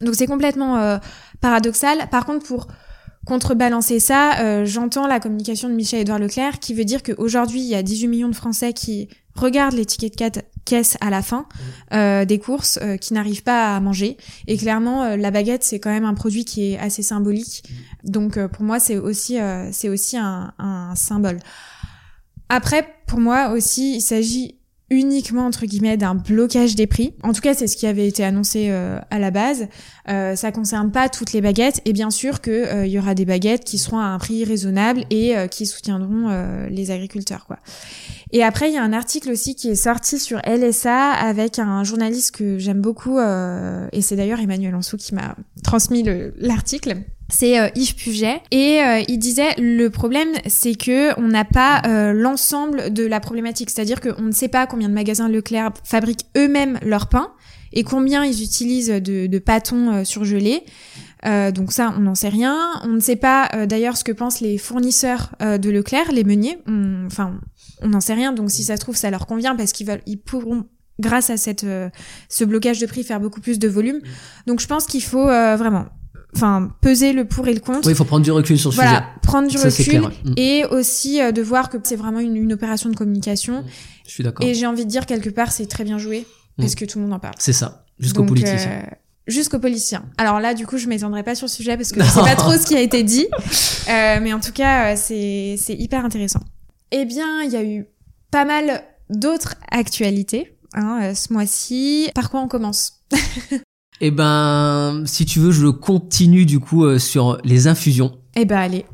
donc 0.00 0.14
c'est 0.14 0.26
complètement 0.26 0.98
paradoxal. 1.42 2.08
Par 2.10 2.24
contre 2.24 2.46
pour 2.46 2.68
contrebalancer 3.26 4.00
ça, 4.00 4.64
j'entends 4.64 5.06
la 5.06 5.20
communication 5.20 5.68
de 5.68 5.74
Michel-Édouard 5.74 6.18
Leclerc 6.18 6.58
qui 6.58 6.72
veut 6.72 6.86
dire 6.86 7.02
qu'aujourd'hui, 7.02 7.60
il 7.60 7.66
y 7.66 7.74
a 7.74 7.82
18 7.82 8.08
millions 8.08 8.30
de 8.30 8.34
Français 8.34 8.72
qui 8.72 9.10
regardent 9.34 9.74
les 9.74 9.86
tickets 9.86 10.34
de 10.34 10.42
caisse 10.64 10.96
à 11.00 11.10
la 11.10 11.22
fin 11.22 11.40
mmh. 11.40 11.94
euh, 11.94 12.24
des 12.24 12.38
courses 12.38 12.78
euh, 12.82 12.96
qui 12.96 13.14
n'arrivent 13.14 13.42
pas 13.42 13.74
à 13.74 13.80
manger. 13.80 14.16
Et 14.46 14.56
clairement, 14.56 15.02
euh, 15.02 15.16
la 15.16 15.30
baguette, 15.30 15.64
c'est 15.64 15.80
quand 15.80 15.90
même 15.90 16.04
un 16.04 16.14
produit 16.14 16.44
qui 16.44 16.72
est 16.72 16.78
assez 16.78 17.02
symbolique. 17.02 17.64
Mmh. 17.68 18.10
Donc 18.10 18.46
pour 18.46 18.62
moi, 18.62 18.78
c'est 18.78 18.98
aussi, 18.98 19.38
c'est 19.72 19.88
aussi 19.88 20.16
un, 20.16 20.52
un 20.58 20.94
symbole. 20.94 21.38
Après, 22.48 22.86
pour 23.06 23.20
moi 23.20 23.50
aussi, 23.50 23.96
il 23.96 24.00
s'agit 24.00 24.59
uniquement 24.90 25.46
entre 25.46 25.66
guillemets 25.66 25.96
d'un 25.96 26.14
blocage 26.14 26.74
des 26.74 26.86
prix. 26.86 27.14
En 27.22 27.32
tout 27.32 27.40
cas, 27.40 27.54
c'est 27.54 27.68
ce 27.68 27.76
qui 27.76 27.86
avait 27.86 28.08
été 28.08 28.24
annoncé 28.24 28.68
euh, 28.70 28.98
à 29.10 29.18
la 29.18 29.30
base. 29.30 29.68
Euh, 30.08 30.34
ça 30.34 30.50
concerne 30.50 30.90
pas 30.90 31.08
toutes 31.08 31.32
les 31.32 31.40
baguettes 31.40 31.80
et 31.84 31.92
bien 31.92 32.10
sûr 32.10 32.40
que 32.40 32.50
euh, 32.50 32.86
il 32.86 32.92
y 32.92 32.98
aura 32.98 33.14
des 33.14 33.24
baguettes 33.24 33.64
qui 33.64 33.78
seront 33.78 33.98
à 33.98 34.04
un 34.04 34.18
prix 34.18 34.44
raisonnable 34.44 35.04
et 35.10 35.36
euh, 35.36 35.46
qui 35.46 35.66
soutiendront 35.66 36.10
les 36.70 36.90
agriculteurs 36.90 37.46
quoi. 37.46 37.58
Et 38.32 38.42
après, 38.42 38.70
il 38.70 38.74
y 38.74 38.78
a 38.78 38.82
un 38.82 38.92
article 38.92 39.30
aussi 39.30 39.54
qui 39.54 39.68
est 39.68 39.74
sorti 39.74 40.18
sur 40.18 40.40
LSA 40.46 41.10
avec 41.10 41.58
un 41.58 41.84
journaliste 41.84 42.34
que 42.34 42.58
j'aime 42.58 42.80
beaucoup 42.80 43.18
et 43.18 44.02
c'est 44.02 44.16
d'ailleurs 44.16 44.40
Emmanuel 44.40 44.74
Ansou 44.74 44.96
qui 44.96 45.14
m'a 45.14 45.36
transmis 45.62 46.04
l'article 46.38 46.96
c'est 47.30 47.58
euh, 47.58 47.68
Yves 47.74 47.94
Puget 47.94 48.42
et 48.50 48.82
euh, 48.82 49.02
il 49.08 49.18
disait 49.18 49.54
le 49.58 49.88
problème 49.88 50.28
c'est 50.46 50.74
que 50.74 51.18
on 51.18 51.28
n'a 51.28 51.44
pas 51.44 51.82
euh, 51.86 52.12
l'ensemble 52.12 52.92
de 52.92 53.04
la 53.06 53.20
problématique, 53.20 53.70
c'est-à-dire 53.70 54.00
qu'on 54.00 54.22
ne 54.22 54.32
sait 54.32 54.48
pas 54.48 54.66
combien 54.66 54.88
de 54.88 54.94
magasins 54.94 55.28
Leclerc 55.28 55.72
fabriquent 55.84 56.26
eux-mêmes 56.36 56.78
leur 56.82 57.08
pain 57.08 57.32
et 57.72 57.84
combien 57.84 58.24
ils 58.24 58.42
utilisent 58.42 58.88
de, 58.88 59.26
de 59.26 59.38
pâtons 59.38 60.04
surgelés. 60.04 60.64
donc 61.24 61.70
ça, 61.70 61.94
on 61.96 62.00
n'en 62.00 62.16
sait 62.16 62.28
rien. 62.28 62.58
On 62.82 62.88
ne 62.88 62.98
sait 62.98 63.14
pas 63.14 63.48
d'ailleurs 63.66 63.96
ce 63.96 64.02
que 64.02 64.10
pensent 64.10 64.40
les 64.40 64.58
fournisseurs 64.58 65.30
de 65.40 65.70
Leclerc, 65.70 66.10
les 66.10 66.24
meuniers. 66.24 66.58
enfin, 67.06 67.38
on 67.80 67.88
n'en 67.90 68.00
sait 68.00 68.14
rien. 68.14 68.32
Donc 68.32 68.50
si 68.50 68.64
ça 68.64 68.74
se 68.74 68.80
trouve, 68.80 68.96
ça 68.96 69.08
leur 69.08 69.28
convient 69.28 69.54
parce 69.54 69.70
qu'ils 69.70 69.86
veulent, 69.86 70.02
ils 70.06 70.18
pourront 70.18 70.64
grâce 70.98 71.30
à 71.30 71.36
cette 71.36 71.64
ce 72.28 72.44
blocage 72.44 72.80
de 72.80 72.86
prix 72.86 73.04
faire 73.04 73.20
beaucoup 73.20 73.40
plus 73.40 73.60
de 73.60 73.68
volume. 73.68 74.00
Donc 74.48 74.58
je 74.58 74.66
pense 74.66 74.86
qu'il 74.86 75.04
faut 75.04 75.26
vraiment 75.26 75.86
enfin 76.34 76.70
peser 76.80 77.12
le 77.12 77.24
pour 77.24 77.46
et 77.48 77.54
le 77.54 77.60
contre. 77.60 77.86
Oui, 77.86 77.92
il 77.92 77.96
faut 77.96 78.04
prendre 78.04 78.24
du 78.24 78.32
recul 78.32 78.58
sur 78.58 78.70
ce 78.72 78.76
voilà, 78.76 78.90
sujet. 78.90 79.04
prendre 79.22 79.48
du 79.48 79.56
recul 79.56 80.00
mm. 80.24 80.34
et 80.36 80.64
aussi 80.66 81.20
euh, 81.20 81.32
de 81.32 81.42
voir 81.42 81.68
que 81.70 81.78
c'est 81.82 81.96
vraiment 81.96 82.20
une, 82.20 82.36
une, 82.36 82.52
opération 82.52 82.88
de 82.88 82.96
communication. 82.96 83.64
Je 84.06 84.10
suis 84.10 84.24
d'accord. 84.24 84.46
Et 84.46 84.54
j'ai 84.54 84.66
envie 84.66 84.84
de 84.84 84.90
dire 84.90 85.06
quelque 85.06 85.30
part 85.30 85.52
c'est 85.52 85.66
très 85.66 85.84
bien 85.84 85.98
joué. 85.98 86.26
parce 86.56 86.74
que 86.74 86.84
tout 86.84 86.98
le 86.98 87.04
monde 87.04 87.14
en 87.14 87.18
parle. 87.18 87.34
C'est 87.38 87.52
ça, 87.52 87.84
jusqu'aux 87.98 88.24
politiciens. 88.24 88.82
euh, 88.84 88.94
Jusqu'aux 89.26 89.60
politiciens. 89.60 90.04
Alors 90.18 90.40
là, 90.40 90.54
du 90.54 90.66
coup, 90.66 90.76
je 90.76 90.88
m'étendrai 90.88 91.22
pas 91.22 91.34
sur 91.36 91.46
le 91.46 91.50
sujet 91.50 91.76
parce 91.76 91.92
que 91.92 92.00
je 92.04 92.08
sais 92.08 92.20
pas 92.20 92.34
trop 92.34 92.52
ce 92.52 92.66
qui 92.66 92.74
a 92.74 92.80
été 92.80 93.02
dit. 93.04 93.28
Euh, 93.88 94.18
mais 94.20 94.32
en 94.32 94.40
tout 94.40 94.52
cas, 94.52 94.92
euh, 94.92 94.96
c'est 94.96 95.56
c'est 95.58 95.74
hyper 95.74 96.04
intéressant. 96.04 96.40
Eh 96.90 97.04
bien, 97.04 97.42
il 97.42 97.52
y 97.52 97.56
a 97.56 97.62
eu 97.62 97.86
pas 98.30 98.44
mal 98.44 98.82
d'autres 99.08 99.54
actualités 99.70 100.56
hein, 100.74 101.00
euh, 101.02 101.14
ce 101.14 101.32
mois-ci. 101.32 102.10
Par 102.14 102.30
quoi 102.30 102.40
on 102.40 102.48
commence? 102.48 103.04
Eh 104.00 104.10
ben, 104.10 105.02
si 105.06 105.26
tu 105.26 105.38
veux, 105.40 105.50
je 105.52 105.66
continue 105.66 106.46
du 106.46 106.58
coup 106.58 106.84
euh, 106.84 106.98
sur 106.98 107.38
les 107.44 107.66
infusions. 107.68 108.16
Eh 108.36 108.44
ben, 108.44 108.58
allez, 108.58 108.86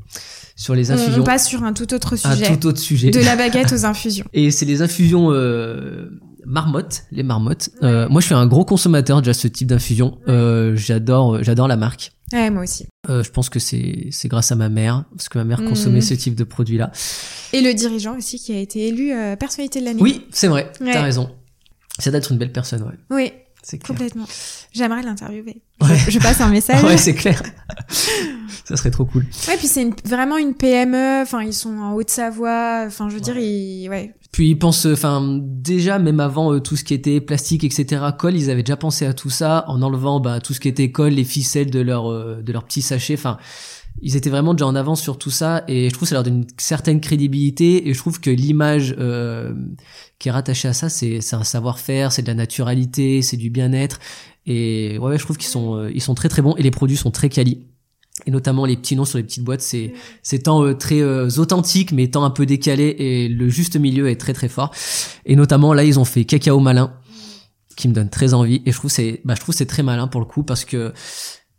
Sur 0.57 0.75
les 0.75 0.91
on, 0.91 0.95
infusions. 0.95 1.23
on 1.23 1.25
passe 1.25 1.47
sur 1.49 1.63
un 1.63 1.73
tout 1.73 1.93
autre 1.95 2.15
un 2.27 2.35
sujet. 2.35 2.57
tout 2.57 2.67
autre 2.67 2.79
sujet. 2.81 3.11
De 3.11 3.21
la 3.21 3.37
baguette 3.37 3.73
aux 3.73 3.85
infusions. 3.85 4.25
Et 4.33 4.51
c'est 4.51 4.65
les 4.65 4.83
infusions 4.83 5.31
euh, 5.31 6.09
marmottes, 6.45 7.05
les 7.13 7.23
marmottes. 7.23 7.71
Euh, 7.83 8.09
moi, 8.09 8.21
je 8.21 8.27
suis 8.27 8.35
un 8.35 8.47
gros 8.47 8.65
consommateur 8.65 9.21
déjà 9.23 9.33
de 9.33 9.37
ce 9.37 9.49
type 9.49 9.69
d'infusion. 9.69 10.19
Euh, 10.29 10.75
j'adore, 10.77 11.43
j'adore 11.43 11.69
la 11.69 11.77
marque. 11.77 12.13
Ouais, 12.33 12.51
moi 12.51 12.65
aussi. 12.65 12.87
Euh, 13.09 13.23
je 13.23 13.31
pense 13.31 13.49
que 13.49 13.61
c'est 13.61 14.09
c'est 14.11 14.27
grâce 14.27 14.51
à 14.51 14.57
ma 14.57 14.69
mère 14.69 15.05
parce 15.17 15.29
que 15.29 15.39
ma 15.39 15.45
mère 15.45 15.61
Mhm. 15.61 15.69
consommait 15.69 16.01
ce 16.01 16.15
type 16.15 16.35
de 16.35 16.43
produit 16.43 16.77
là. 16.79 16.91
Et 17.53 17.61
le 17.61 17.73
dirigeant 17.73 18.17
aussi 18.17 18.41
qui 18.41 18.53
a 18.53 18.59
été 18.59 18.89
élu 18.89 19.13
euh, 19.13 19.37
personnalité 19.37 19.79
de 19.79 19.85
l'année. 19.85 20.03
Oui, 20.03 20.27
c'est 20.33 20.49
vrai. 20.49 20.73
Ouais. 20.81 20.91
T'as 20.93 21.03
raison. 21.03 21.31
Ça 22.01 22.11
doit 22.11 22.19
être 22.19 22.33
une 22.33 22.39
belle 22.39 22.51
personne, 22.51 22.83
ouais. 22.83 22.99
Oui, 23.11 23.31
C'est 23.69 23.79
clair. 23.79 23.89
complètement. 23.99 24.27
J'aimerais 24.73 25.03
l'interviewer. 25.03 25.61
Ouais. 25.81 25.99
Je 26.09 26.21
passe 26.21 26.41
un 26.41 26.49
message. 26.51 26.83
ouais, 26.85 26.97
c'est 26.97 27.15
clair. 27.15 27.43
ça 28.65 28.77
serait 28.77 28.93
trop 28.93 29.05
cool. 29.05 29.27
Ouais, 29.49 29.57
puis 29.57 29.67
c'est 29.67 29.83
une- 29.83 29.95
vraiment 30.05 30.37
une 30.37 30.55
PME. 30.55 31.23
Enfin, 31.23 31.43
ils 31.43 31.53
sont 31.53 31.77
en 31.79 31.95
Haute-Savoie. 31.95 32.85
Enfin, 32.87 33.09
je 33.09 33.15
veux 33.15 33.21
dire, 33.21 33.37
ils, 33.37 33.89
ouais. 33.89 34.15
Puis 34.31 34.51
ils 34.51 34.59
pensent, 34.59 34.87
enfin 34.87 35.41
déjà 35.43 35.99
même 35.99 36.21
avant 36.21 36.53
euh, 36.53 36.61
tout 36.61 36.77
ce 36.77 36.85
qui 36.85 36.95
était 36.95 37.21
plastique, 37.21 37.65
etc. 37.65 38.03
Colle, 38.17 38.37
ils 38.37 38.51
avaient 38.51 38.63
déjà 38.63 38.77
pensé 38.77 39.05
à 39.05 39.15
tout 39.15 39.31
ça 39.31 39.65
en 39.67 39.83
enlevant 39.83 40.21
bah, 40.21 40.41
tout 40.41 40.53
ce 40.55 40.61
qui 40.61 40.69
était 40.69 40.93
colle, 40.93 41.15
les 41.15 41.25
ficelles 41.25 41.71
de 41.71 41.81
leur 41.81 42.11
euh, 42.13 42.43
de 42.43 42.53
leur 42.53 42.63
petits 42.65 42.83
sachets. 42.83 43.15
Enfin, 43.15 43.39
ils 44.03 44.17
étaient 44.17 44.31
vraiment 44.31 44.55
déjà 44.55 44.67
en 44.67 44.75
avance 44.75 45.01
sur 45.01 45.19
tout 45.19 45.31
ça 45.31 45.65
et 45.69 45.89
je 45.89 45.95
trouve 45.95 46.03
que 46.03 46.11
ça 46.11 46.15
leur 46.17 46.25
donne 46.25 46.39
une 46.39 46.47
certaine 46.59 47.01
crédibilité 47.01 47.89
et 47.89 47.95
je 47.95 47.99
trouve 47.99 48.21
que 48.21 48.31
l'image 48.31 48.95
euh, 48.99 49.55
qui 50.19 50.29
est 50.29 50.33
rattachée 50.33 50.69
à 50.69 50.73
ça, 50.73 50.89
c'est 50.89 51.21
c'est 51.21 51.37
un 51.37 51.45
savoir-faire, 51.45 52.13
c'est 52.13 52.23
de 52.23 52.29
la 52.29 52.35
naturalité, 52.35 53.23
c'est 53.23 53.37
du 53.37 53.51
bien-être 53.51 53.99
et 54.47 54.99
ouais, 54.99 55.11
ouais, 55.11 55.19
je 55.19 55.25
trouve 55.25 55.37
qu'ils 55.37 55.49
sont 55.49 55.77
euh, 55.77 55.91
ils 55.93 56.03
sont 56.03 56.15
très 56.15 56.29
très 56.29 56.43
bons 56.43 56.55
et 56.57 56.63
les 56.63 56.71
produits 56.71 56.97
sont 56.97 57.11
très 57.11 57.29
quali. 57.29 57.67
Et 58.25 58.31
notamment 58.31 58.65
les 58.65 58.77
petits 58.77 58.97
noms 58.97 59.05
sur 59.05 59.19
les 59.19 59.25
petites 59.25 59.45
boîtes, 59.45 59.61
c'est 59.61 59.93
c'est 60.23 60.45
tant 60.45 60.65
euh, 60.65 60.75
très 60.75 61.01
euh, 61.01 61.29
authentique 61.37 61.93
mais 61.93 62.09
tant 62.09 62.25
un 62.25 62.31
peu 62.31 62.47
décalé 62.47 62.97
et 62.99 63.29
le 63.29 63.49
juste 63.49 63.77
milieu 63.77 64.09
est 64.09 64.17
très 64.17 64.33
très 64.33 64.49
fort. 64.49 64.73
Et 65.27 65.37
notamment 65.37 65.75
là 65.75 65.85
ils 65.85 65.99
ont 65.99 66.05
fait 66.05 66.25
cacao 66.25 66.61
malin 66.61 66.95
qui 67.77 67.89
me 67.89 67.93
donne 67.93 68.09
très 68.09 68.33
envie 68.33 68.63
et 68.65 68.73
je 68.73 68.77
trouve 68.77 68.91
c'est 68.91 69.21
bah 69.25 69.35
je 69.35 69.41
trouve 69.41 69.55
c'est 69.55 69.67
très 69.67 69.83
malin 69.83 70.09
pour 70.09 70.21
le 70.21 70.27
coup 70.27 70.45
parce 70.45 70.65
que 70.65 70.95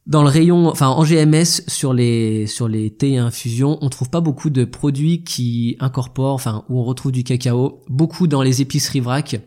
dans 0.07 0.23
le 0.23 0.29
rayon 0.29 0.67
enfin 0.69 0.87
en 0.87 1.03
GMS 1.03 1.61
sur 1.67 1.93
les 1.93 2.47
sur 2.47 2.67
les 2.67 2.89
thés 2.91 3.11
et 3.13 3.17
infusions, 3.17 3.77
on 3.81 3.89
trouve 3.89 4.09
pas 4.09 4.21
beaucoup 4.21 4.49
de 4.49 4.63
produits 4.65 5.23
qui 5.23 5.75
incorporent 5.79 6.33
enfin 6.33 6.63
où 6.69 6.79
on 6.79 6.83
retrouve 6.83 7.11
du 7.11 7.23
cacao, 7.23 7.83
beaucoup 7.89 8.27
dans 8.27 8.41
les 8.41 8.61
épiceries 8.61 9.01
vrac 9.01 9.39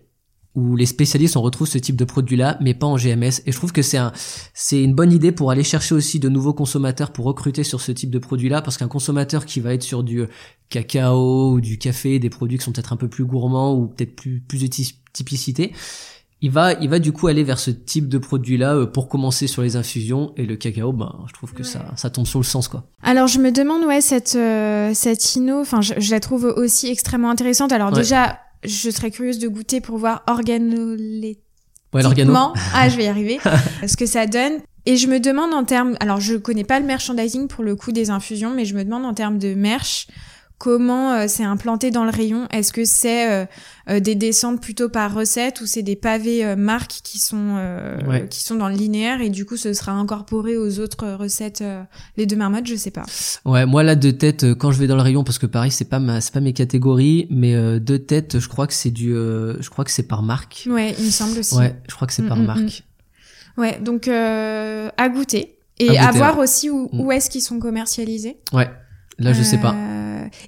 où 0.57 0.75
les 0.75 0.85
spécialistes 0.87 1.37
on 1.37 1.43
retrouve 1.43 1.69
ce 1.69 1.79
type 1.79 1.95
de 1.95 2.05
produit 2.05 2.37
là 2.37 2.59
mais 2.61 2.75
pas 2.75 2.87
en 2.87 2.97
GMS 2.97 3.41
et 3.47 3.53
je 3.53 3.57
trouve 3.57 3.73
que 3.73 3.83
c'est 3.83 3.99
un 3.99 4.13
c'est 4.53 4.83
une 4.83 4.95
bonne 4.95 5.13
idée 5.13 5.31
pour 5.31 5.53
aller 5.53 5.63
chercher 5.63 5.95
aussi 5.95 6.19
de 6.19 6.29
nouveaux 6.29 6.53
consommateurs 6.53 7.13
pour 7.13 7.25
recruter 7.25 7.63
sur 7.63 7.81
ce 7.81 7.93
type 7.93 8.11
de 8.11 8.19
produit 8.19 8.49
là 8.49 8.61
parce 8.61 8.77
qu'un 8.77 8.89
consommateur 8.89 9.47
qui 9.47 9.61
va 9.61 9.73
être 9.75 9.85
sur 9.85 10.03
du 10.03 10.25
cacao 10.69 11.53
ou 11.53 11.61
du 11.61 11.79
café 11.79 12.19
des 12.19 12.31
produits 12.31 12.59
qui 12.59 12.65
sont 12.65 12.73
peut-être 12.73 12.93
un 12.93 12.97
peu 12.97 13.09
plus 13.09 13.25
gourmands 13.25 13.75
ou 13.75 13.87
peut-être 13.87 14.17
plus 14.17 14.41
plus 14.41 14.61
de 14.63 14.67
ty- 14.67 14.97
typicité 15.13 15.73
il 16.43 16.51
va 16.51 16.73
il 16.75 16.89
va 16.89 16.99
du 16.99 17.13
coup 17.13 17.27
aller 17.27 17.45
vers 17.45 17.59
ce 17.59 17.71
type 17.71 18.09
de 18.09 18.19
produit 18.19 18.57
là 18.57 18.87
pour 18.87 19.09
commencer 19.09 19.47
sur 19.47 19.63
les 19.63 19.77
infusions 19.77 20.33
et 20.37 20.47
le 20.47 20.57
cacao 20.57 20.93
ben 20.93 21.15
je 21.29 21.33
trouve 21.35 21.53
que 21.53 21.63
ça 21.63 21.85
ça 21.97 22.09
tombe 22.11 22.27
sur 22.27 22.39
le 22.39 22.45
sens 22.45 22.67
quoi 22.69 22.85
Alors 23.03 23.27
je 23.27 23.39
me 23.39 23.51
demande 23.53 23.85
ouais 23.85 24.01
cette 24.01 24.37
euh, 24.37 24.93
cette 24.95 25.35
inno, 25.37 25.61
enfin 25.61 25.81
je, 25.83 25.95
je 25.99 26.11
la 26.11 26.21
trouve 26.21 26.45
aussi 26.57 26.89
extrêmement 26.89 27.31
intéressante. 27.31 27.73
Alors 27.73 27.91
Ouais. 27.93 27.99
déjà, 27.99 28.39
je 28.65 28.91
serais 28.91 29.11
curieuse 29.11 29.39
de 29.39 29.49
goûter 29.49 29.81
pour 29.81 29.99
voir 29.99 30.23
organolétiquement. 30.27 31.43
ouais 31.95 32.03
l'organo 32.03 32.35
Ah, 32.75 32.89
je 32.89 32.97
vais 32.97 33.05
y 33.05 33.09
arriver. 33.09 33.39
ce 33.87 33.97
que 33.97 34.07
ça 34.07 34.27
donne. 34.27 34.55
Et 34.87 34.97
je 34.97 35.09
me 35.09 35.21
demande 35.21 35.53
en 35.53 35.65
termes, 35.65 35.95
alors 36.01 36.21
je 36.21 36.37
connais 36.37 36.65
pas 36.65 36.81
le 36.81 36.87
merchandising 36.87 37.49
pour 37.49 37.63
le 37.65 37.77
coup 37.77 37.93
des 37.93 38.09
infusions, 38.09 38.55
mais 38.55 38.65
je 38.65 38.75
me 38.75 38.83
demande 38.83 39.05
en 39.05 39.13
termes 39.13 39.39
de 39.39 39.53
merch 39.55 40.07
comment 40.61 41.15
euh, 41.15 41.25
c'est 41.27 41.43
implanté 41.43 41.91
dans 41.91 42.05
le 42.05 42.11
rayon? 42.11 42.47
Est-ce 42.53 42.71
que 42.73 42.85
c'est 42.85 43.31
euh, 43.33 43.47
euh, 43.89 43.99
des 43.99 44.15
descentes 44.15 44.61
plutôt 44.61 44.91
par 44.91 45.15
recette 45.15 45.63
ou 45.63 45.67
c'est 45.67 45.83
des 45.83 45.97
pavés 45.97 46.45
euh, 46.45 46.55
marques 46.55 47.01
qui 47.03 47.19
sont 47.19 47.57
euh, 47.57 47.97
Ouais. 48.07 48.27
qui 48.29 48.41
sont 48.45 48.57
dans 48.57 48.69
le 48.69 48.75
linéaire 48.75 49.23
et 49.23 49.31
du 49.31 49.47
coup 49.47 49.57
ce 49.57 49.73
sera 49.73 49.93
incorporé 49.93 50.59
aux 50.59 50.79
autres 50.79 51.09
recettes 51.15 51.63
euh, 51.63 51.83
les 52.19 52.27
deux 52.27 52.37
marmottes, 52.37 52.67
je 52.67 52.77
sais 52.77 52.91
pas. 52.91 53.05
Ouais, 53.47 53.65
moi 53.65 53.83
là 53.83 53.97
de 53.97 54.11
tête 54.11 54.45
euh, 54.45 54.55
quand 54.55 54.71
je 54.71 54.79
vais 54.79 54.87
dans 54.87 54.97
le 54.97 55.03
rayon 55.03 55.25
parce 55.25 55.39
que 55.39 55.47
pareil 55.47 55.71
c'est 55.71 55.89
pas 55.89 55.99
ma 55.99 56.21
c'est 56.21 56.33
pas 56.35 56.41
mes 56.41 56.53
catégories 56.53 57.27
mais 57.31 57.55
euh, 57.55 57.79
de 57.81 57.97
tête 57.97 58.39
je 58.39 58.49
crois 58.49 58.67
que 58.67 58.75
c'est 58.75 58.91
du 58.91 59.15
euh, 59.15 59.57
je 59.63 59.71
crois 59.71 59.87
que 59.87 59.91
c'est 59.91 60.07
par 60.07 60.23
marque. 60.23 60.65
Ouais, 60.69 60.95
il 60.99 61.07
me 61.07 61.11
semble 61.11 61.39
aussi. 61.39 61.57
Ouais, 61.57 61.75
je 61.89 61.95
crois 61.95 62.07
que 62.07 62.13
c'est 62.13 62.21
Mm, 62.23 62.29
par 62.29 62.37
mm, 62.37 62.45
marque. 62.45 62.85
Ouais, 63.57 63.79
donc 63.81 64.09
euh, 64.09 64.91
à 64.99 65.09
goûter 65.09 65.57
et 65.79 65.89
À 65.89 65.93
goûter, 65.93 65.99
à 66.07 66.11
voir 66.13 66.37
ouais. 66.37 66.45
aussi 66.45 66.69
où, 66.69 66.91
Mm. 66.93 67.01
où 67.01 67.13
est-ce 67.13 67.31
qu'ils 67.31 67.41
sont 67.43 67.59
commercialisés? 67.59 68.37
Ouais. 68.53 68.69
Là 69.19 69.33
je 69.33 69.43
sais 69.43 69.59
pas. 69.59 69.75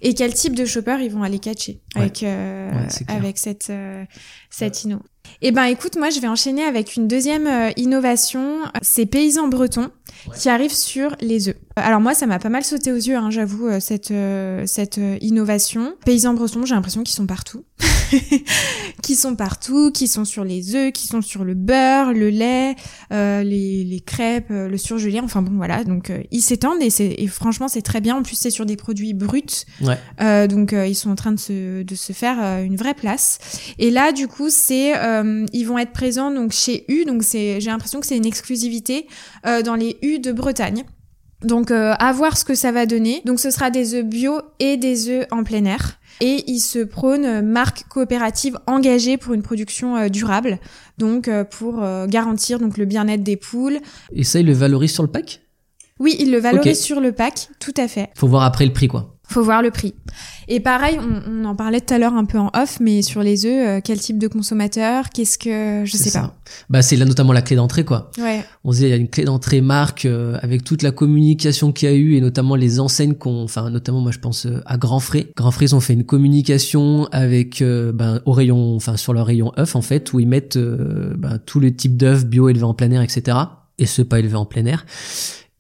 Et 0.03 0.15
quel 0.15 0.33
type 0.35 0.55
de 0.55 0.65
shopper 0.65 0.97
ils 1.03 1.11
vont 1.11 1.23
aller 1.23 1.39
catcher 1.39 1.81
Ouais. 1.95 2.03
avec 2.03 2.23
euh, 2.23 2.71
Ouais, 2.73 2.89
avec 3.15 3.39
cette 3.39 3.71
euh, 3.71 4.05
cette 4.51 4.85
inno. 4.85 4.99
Eh 5.41 5.53
ben 5.53 5.65
écoute, 5.65 5.97
moi 5.97 6.11
je 6.11 6.21
vais 6.21 6.29
enchaîner 6.29 6.63
avec 6.65 6.97
une 6.97 7.07
deuxième 7.09 7.47
euh, 7.47 7.71
innovation, 7.77 8.59
c'est 8.83 9.07
paysans 9.07 9.49
bretons 9.49 9.91
Ouais. 10.29 10.37
qui 10.39 10.49
arrive 10.49 10.73
sur 10.73 11.17
les 11.21 11.49
œufs. 11.49 11.57
Alors 11.77 12.01
moi 12.01 12.15
ça 12.15 12.27
m'a 12.27 12.39
pas 12.39 12.49
mal 12.49 12.65
sauté 12.65 12.93
aux 12.93 12.97
yeux, 12.97 13.17
hein, 13.17 13.31
j'avoue 13.31 13.67
euh, 13.69 13.81
cette 13.81 14.11
euh, 14.11 14.65
cette 14.67 15.01
innovation. 15.21 15.95
Paysans 16.05 16.35
bretons, 16.35 16.65
j'ai 16.67 16.75
l'impression 16.75 17.03
qu'ils 17.03 17.15
sont 17.15 17.27
partout, 17.27 17.65
qui 19.03 19.15
sont 19.17 19.35
partout, 19.37 19.91
qui 19.93 20.09
sont 20.09 20.25
sur 20.25 20.45
les 20.45 20.75
œufs, 20.75 20.93
qui 20.93 21.07
sont 21.07 21.23
sur 21.23 21.45
le 21.45 21.55
beurre, 21.55 22.13
le 22.13 22.31
lait, 22.31 22.75
euh, 23.13 23.43
les, 23.43 23.85
les 23.85 24.01
crêpes, 24.01 24.51
euh, 24.51 24.69
le 24.69 24.77
surgelé, 24.77 25.21
enfin 25.21 25.43
bon 25.43 25.53
voilà, 25.57 25.85
donc 25.85 26.11
euh, 26.11 26.23
ils 26.31 26.41
s'étendent 26.41 26.81
et, 26.83 26.91
et 27.23 27.27
franchement 27.27 27.69
c'est 27.69 27.83
très 27.83 28.01
bien. 28.01 28.17
En 28.17 28.23
plus 28.23 28.37
c'est 28.37 28.51
sur 28.51 28.67
des 28.67 28.77
produits 28.77 29.15
bruts, 29.15 29.43
Ouais. 29.81 29.99
euh, 30.21 30.47
donc 30.47 30.73
euh, 30.73 30.87
ils 30.87 30.95
sont 30.95 31.11
en 31.11 31.15
train 31.17 31.33
de 31.33 31.41
se, 31.41 31.83
de 31.83 31.95
se 31.95 32.13
faire 32.13 32.37
euh, 32.43 32.63
une 32.65 32.77
vraie 32.77 32.95
place. 32.95 33.39
Et 33.79 33.91
là 33.91 34.13
du 34.13 34.29
coup 34.29 34.49
c'est 34.51 34.97
euh, 34.97 35.47
ils 35.53 35.65
vont 35.65 35.79
être 35.79 35.93
présents 35.93 36.31
donc 36.31 36.53
chez 36.53 36.85
U, 36.89 37.05
donc 37.05 37.23
c'est 37.23 37.61
j'ai 37.61 37.71
l'impression 37.71 38.01
que 38.01 38.07
c'est 38.07 38.17
une 38.17 38.27
exclusivité 38.27 39.07
euh, 39.47 39.63
dans 39.63 39.75
les 39.75 39.97
U 40.03 40.19
de 40.19 40.33
Bretagne. 40.33 40.85
Donc 41.45 41.71
euh, 41.71 41.95
à 41.99 42.13
voir 42.13 42.37
ce 42.37 42.45
que 42.45 42.55
ça 42.55 42.73
va 42.73 42.87
donner. 42.87 43.23
Donc 43.25 43.41
ce 43.41 43.51
sera 43.51 43.71
des 43.71 43.95
œufs 43.95 44.05
bio 44.05 44.41
et 44.59 44.77
des 44.77 45.09
œufs 45.09 45.27
en 45.31 45.45
plein 45.45 45.65
air. 45.65 45.99
Et 46.21 46.45
ils 46.47 46.61
se 46.61 46.79
prônent 46.79 47.25
euh, 47.25 47.43
marque 47.43 47.85
coopérative 47.89 48.59
engagée 48.67 49.17
pour 49.17 49.35
une 49.35 49.43
production 49.43 49.97
euh, 49.97 50.09
durable, 50.09 50.59
donc 50.99 51.27
euh, 51.27 51.43
pour 51.43 51.83
euh, 51.83 52.07
garantir 52.07 52.59
donc 52.59 52.77
le 52.79 52.85
bien-être 52.85 53.23
des 53.23 53.37
poules. 53.37 53.79
Et 54.13 54.23
ça 54.23 54.39
ils 54.39 54.47
le 54.47 54.53
valorisent 54.53 54.93
sur 54.93 55.03
le 55.03 55.11
pack? 55.11 55.41
Oui, 55.99 56.17
ils 56.19 56.31
le 56.31 56.39
valorisent 56.39 56.79
Ok. 56.81 56.85
sur 56.85 57.01
le 57.01 57.13
pack, 57.13 57.49
tout 57.59 57.75
à 57.77 57.89
fait. 57.89 58.11
Faut 58.17 58.29
voir 58.29 58.43
après 58.45 58.67
le 58.67 58.73
prix 58.73 58.89
quoi. 58.89 59.12
Faut 59.29 59.43
voir 59.43 59.63
le 59.63 59.71
prix. 59.71 59.95
Et 60.49 60.61
pareil, 60.61 60.99
on, 61.01 61.23
on 61.31 61.45
en 61.45 61.55
parlait 61.55 61.81
tout 61.81 61.95
à 61.95 61.99
l'heure 61.99 62.15
un 62.15 62.25
peu 62.25 62.39
en 62.39 62.51
off, 62.55 62.79
mais 62.81 63.03
sur 63.03 63.23
les 63.23 63.47
œufs, 63.47 63.69
euh, 63.69 63.81
quel 63.83 63.99
type 63.99 64.19
de 64.19 64.29
consommateur 64.29 65.09
Qu'est-ce 65.11 65.39
que 65.39 65.85
je 65.87 65.97
sais 65.97 66.11
ça. 66.11 66.35
Bah 66.69 66.83
c'est 66.83 66.97
là 66.97 67.05
notamment 67.05 67.33
la 67.33 67.43
clé 67.43 67.57
d'entrée 67.57 67.85
quoi. 67.85 68.11
pas. 68.17 68.23
Ouais. 68.23 68.45
On 68.65 68.73
se 68.73 68.79
dit 68.79 68.85
il 68.85 68.91
y 68.91 68.93
a 68.93 68.97
une 68.97 69.09
clé 69.09 69.25
d'entrée 69.25 69.61
marque 69.61 70.05
euh, 70.05 70.39
avec 70.43 70.65
toute 70.65 70.83
la 70.83 70.91
communication 70.91 71.73
qu'il 71.73 71.89
y 71.89 71.93
a 71.93 71.95
eu 71.95 72.15
et 72.15 72.21
notamment 72.21 72.57
les 72.57 72.81
enseignes 72.81 73.15
qu'on 73.15 73.45
enfin 73.45 73.71
notamment 73.71 74.01
moi 74.01 74.13
je 74.13 74.19
pense 74.19 74.47
euh, 74.47 74.61
à 74.67 74.77
Grand 74.77 75.01
Frais. 75.01 75.29
Grand 75.37 75.51
Frais 75.51 75.67
ils 75.67 75.75
ont 75.75 75.81
fait 75.81 75.95
une 75.95 76.05
communication 76.05 77.09
avec 77.13 77.63
euh, 77.63 77.93
ben 77.93 78.21
au 78.27 78.33
rayon 78.33 78.77
enfin 78.77 78.97
sur 78.97 79.13
leur 79.13 79.27
rayon 79.27 79.53
œuf 79.59 79.77
en 79.77 79.83
fait 79.83 80.13
où 80.13 80.21
ils 80.21 80.29
mettent 80.29 80.59
ben, 80.59 81.39
tout 81.45 81.61
le 81.61 81.75
type 81.75 81.97
d'œufs 81.97 82.25
bio 82.25 82.49
élevés 82.49 82.65
en 82.65 82.75
plein 82.75 82.91
air 82.91 83.03
etc. 83.03 83.37
et 83.79 83.87
ceux 83.87 84.05
pas 84.05 84.19
élevés 84.19 84.37
en 84.37 84.45
plein 84.47 84.67
air. 84.67 84.85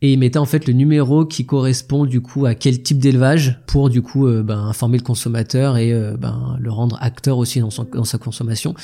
Et 0.04 0.12
ils 0.12 0.18
mettaient 0.18 0.38
en 0.40 0.44
fait 0.46 0.66
le 0.66 0.72
numéro 0.72 1.24
qui 1.24 1.46
correspond 1.46 2.06
du 2.06 2.20
coup 2.20 2.44
à 2.44 2.54
quel 2.56 2.82
type 2.82 2.98
d'élevage 2.98 3.60
pour 3.68 3.88
du 3.88 4.02
coup 4.02 4.26
euh, 4.26 4.42
ben, 4.42 4.58
informer 4.58 4.98
le 4.98 5.04
consommateur 5.04 5.76
et 5.76 5.92
euh, 5.92 6.16
ben, 6.18 6.56
le 6.60 6.70
rendre 6.72 6.98
acteur 7.00 7.38
aussi 7.38 7.60
dans, 7.60 7.70
son, 7.70 7.84
dans 7.94 8.02
sa 8.04 8.18
consommation. 8.18 8.74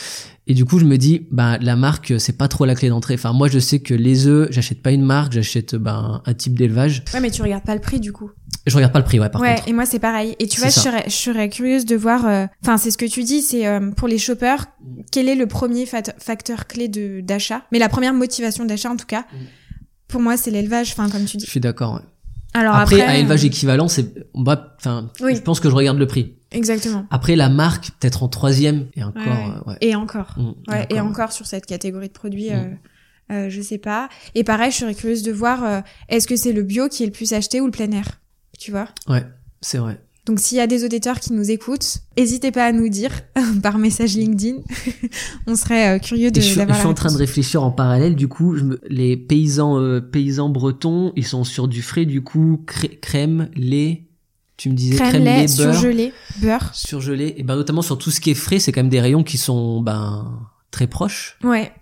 Et 0.47 0.55
du 0.55 0.65
coup, 0.65 0.79
je 0.79 0.85
me 0.87 0.97
dis, 0.97 1.27
bah, 1.31 1.59
la 1.61 1.77
marque, 1.77 2.15
c'est 2.19 2.39
pas 2.39 2.49
trop 2.49 2.65
la 2.65 2.75
clé 2.75 2.89
d'entrée. 2.89 3.15
Enfin, 3.15 3.33
moi, 3.35 3.49
je 3.49 3.59
sais 3.59 3.81
que 3.81 3.93
les 3.93 4.27
œufs, 4.29 4.49
j'achète 4.51 4.81
pas 4.81 4.93
une 4.93 5.03
marque, 5.03 5.33
j'achète 5.33 5.75
ben, 5.75 6.23
un 6.25 6.35
type 6.35 6.57
d'élevage. 6.57 7.03
Ouais, 7.13 7.21
mais 7.21 7.31
tu 7.31 7.43
regardes 7.43 7.65
pas 7.65 7.75
le 7.75 7.81
prix 7.83 8.01
du 8.01 8.13
coup. 8.13 8.31
Je 8.67 8.75
regarde 8.77 8.93
pas 8.93 8.99
le 9.01 9.05
prix, 9.05 9.19
ouais, 9.21 9.29
par 9.29 9.41
ouais, 9.43 9.57
contre. 9.57 9.69
et 9.69 9.73
moi 9.73 9.87
c'est 9.87 9.99
pareil. 9.99 10.37
Et 10.39 10.47
tu 10.47 10.61
vois, 10.61 10.69
je 10.71 10.75
serais, 10.79 11.05
je 11.07 11.13
serais 11.13 11.49
curieuse 11.49 11.85
de 11.85 11.97
voir. 11.97 12.27
euh, 12.27 12.47
Enfin, 12.63 12.77
c'est 12.79 12.91
ce 12.91 12.99
que 12.99 13.05
tu 13.07 13.25
dis, 13.25 13.43
c'est 13.43 13.67
euh, 13.67 13.91
pour 13.91 14.07
les 14.09 14.19
shoppers, 14.19 14.67
quel 15.11 15.29
est 15.29 15.35
le 15.35 15.47
premier 15.47 15.85
facteur 15.85 16.67
clé 16.67 16.89
de 16.89 17.21
d'achat? 17.21 17.63
Mais 17.73 17.79
la 17.79 17.89
première 17.89 18.15
motivation 18.15 18.65
d'achat, 18.65 18.91
en 18.91 18.97
tout 18.97 19.07
cas, 19.07 19.25
Mm. 19.33 19.37
Pour 20.09 20.21
moi, 20.21 20.37
c'est 20.37 20.51
l'élevage. 20.51 20.91
Enfin, 20.93 21.09
comme 21.09 21.25
tu 21.25 21.37
dis. 21.37 21.45
Je 21.45 21.51
suis 21.51 21.61
d'accord. 21.61 21.95
Ouais. 21.95 22.01
Alors 22.55 22.75
Après, 22.75 23.01
après, 23.03 23.13
à 23.15 23.19
élevage 23.19 23.45
euh, 23.45 23.49
équivalent, 23.49 23.89
c'est, 23.89 24.27
bah, 24.35 24.75
enfin, 24.79 25.11
Oui. 25.21 25.37
je 25.37 25.43
pense 25.43 25.61
que 25.61 25.69
je 25.71 25.75
regarde 25.75 25.99
le 25.99 26.07
prix. 26.07 26.35
Exactement. 26.51 27.07
Après, 27.11 27.37
la 27.37 27.51
marque, 27.51 27.91
peut-être 28.01 28.23
en 28.23 28.29
troisième, 28.29 28.87
et 28.97 29.05
encore, 29.05 29.23
Ouais, 29.23 29.53
euh, 29.67 29.71
ouais. 29.71 29.77
Et 29.83 29.95
encore. 29.95 30.35
Mm, 30.39 30.71
Ouais, 30.71 30.87
et 30.89 30.99
encore. 31.01 31.31
sur 31.33 31.47
cette 31.47 31.67
catégorie 31.67 32.09
de 32.09 32.13
produits, 32.15 32.51
Mm. 32.51 32.55
euh, 32.55 33.35
euh, 33.35 33.51
je 33.51 33.61
sais 33.61 33.77
pas. 33.77 34.09
Et 34.35 34.45
pareil, 34.45 34.71
je 34.73 34.79
serais 34.79 34.95
curieuse 34.95 35.23
de 35.23 35.31
voir, 35.33 35.63
euh, 35.63 35.81
est-ce 36.09 36.27
que 36.27 36.37
c'est 36.37 36.53
le 36.55 36.63
bio 36.63 36.89
qui 36.89 37.03
est 37.03 37.07
le 37.07 37.13
plus 37.13 37.35
acheté 37.35 37.61
ou 37.61 37.67
le 37.67 37.71
plein 37.71 37.91
air? 37.93 38.19
Tu 38.59 38.71
vois? 38.71 38.89
Ouais, 39.09 39.27
c'est 39.61 39.79
vrai. 39.79 40.01
Donc 40.29 40.39
s'il 40.41 40.59
y 40.59 40.61
a 40.61 40.67
des 40.67 40.85
auditeurs 40.85 41.19
qui 41.21 41.33
nous 41.33 41.51
écoutent, 41.51 41.99
n'hésitez 42.17 42.53
pas 42.53 42.67
à 42.67 42.73
nous 42.73 42.89
dire 42.89 43.11
par 43.63 43.79
message 43.79 44.15
LinkedIn. 44.15 44.59
On 45.47 45.57
serait 45.57 45.97
euh, 45.97 45.99
curieux 45.99 46.31
de 46.31 46.39
Et 46.39 46.43
je, 46.43 46.47
suis- 46.51 46.61
je 46.61 46.87
en 46.87 46.95
train 46.95 47.11
de 47.11 47.17
réfléchir 47.17 47.63
en 47.65 47.71
parallèle. 47.71 48.15
Du 48.15 48.29
coup, 48.29 48.55
je 48.57 48.65
me- 48.65 48.81
les 48.89 49.17
paysans, 49.17 49.81
euh, 49.81 50.01
paysans 50.01 50.51
bretons, 50.51 51.13
ils 51.17 51.27
sont 51.27 51.43
sur 51.45 51.67
du 51.67 51.81
frais. 51.83 52.05
Du 52.05 52.23
coup, 52.23 52.63
cré- 52.67 52.99
crème, 53.01 53.49
lait. 53.57 54.05
Tu 54.59 54.69
me 54.71 54.75
disais 54.75 54.97
crème, 54.97 55.09
crème, 55.11 55.25
lait, 55.25 55.47
lait, 55.47 55.57
beurre, 55.57 55.75
surgelé, 55.75 56.13
beurre. 56.43 56.71
surgelé. 56.75 57.35
Et 57.39 57.43
ben 57.43 57.57
notamment 57.57 57.81
sur 57.83 57.97
tout 57.97 58.11
ce 58.11 58.21
qui 58.21 58.31
est 58.31 58.35
frais, 58.35 58.59
c'est 58.59 58.71
quand 58.73 58.81
même 58.81 58.89
des 58.91 59.01
rayons 59.01 59.23
qui 59.23 59.39
sont 59.39 59.81
ben 59.81 60.41
très 60.71 60.87
proches. 60.89 61.39
Ouais. 61.43 61.73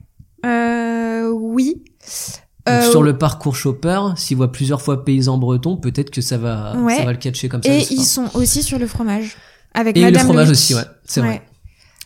Euh, 0.44 1.30
oui. 1.30 1.82
Euh, 2.68 2.90
sur 2.90 3.02
le 3.02 3.16
parcours 3.16 3.55
shopper, 3.55 4.00
s'il 4.16 4.37
voit 4.37 4.50
plusieurs 4.50 4.83
fois 4.83 5.05
paysan 5.05 5.38
breton, 5.38 5.76
peut-être 5.76 6.11
que 6.11 6.20
ça 6.20 6.37
va, 6.37 6.74
Ouais. 6.76 6.96
ça 6.96 7.05
va 7.05 7.12
le 7.12 7.18
catcher 7.18 7.48
comme 7.48 7.62
ça. 7.62 7.70
et 7.72 7.87
ils 7.90 8.05
sont 8.05 8.29
aussi 8.35 8.62
sur 8.62 8.79
le 8.79 8.87
fromage. 8.87 9.37
Avec 9.74 9.96
Et 9.96 10.00
Madame 10.00 10.22
le 10.22 10.24
fromage 10.26 10.50
aussi, 10.50 10.74
ouais, 10.74 10.81
c'est 11.05 11.20
Ouais. 11.20 11.26
vrai. 11.29 11.42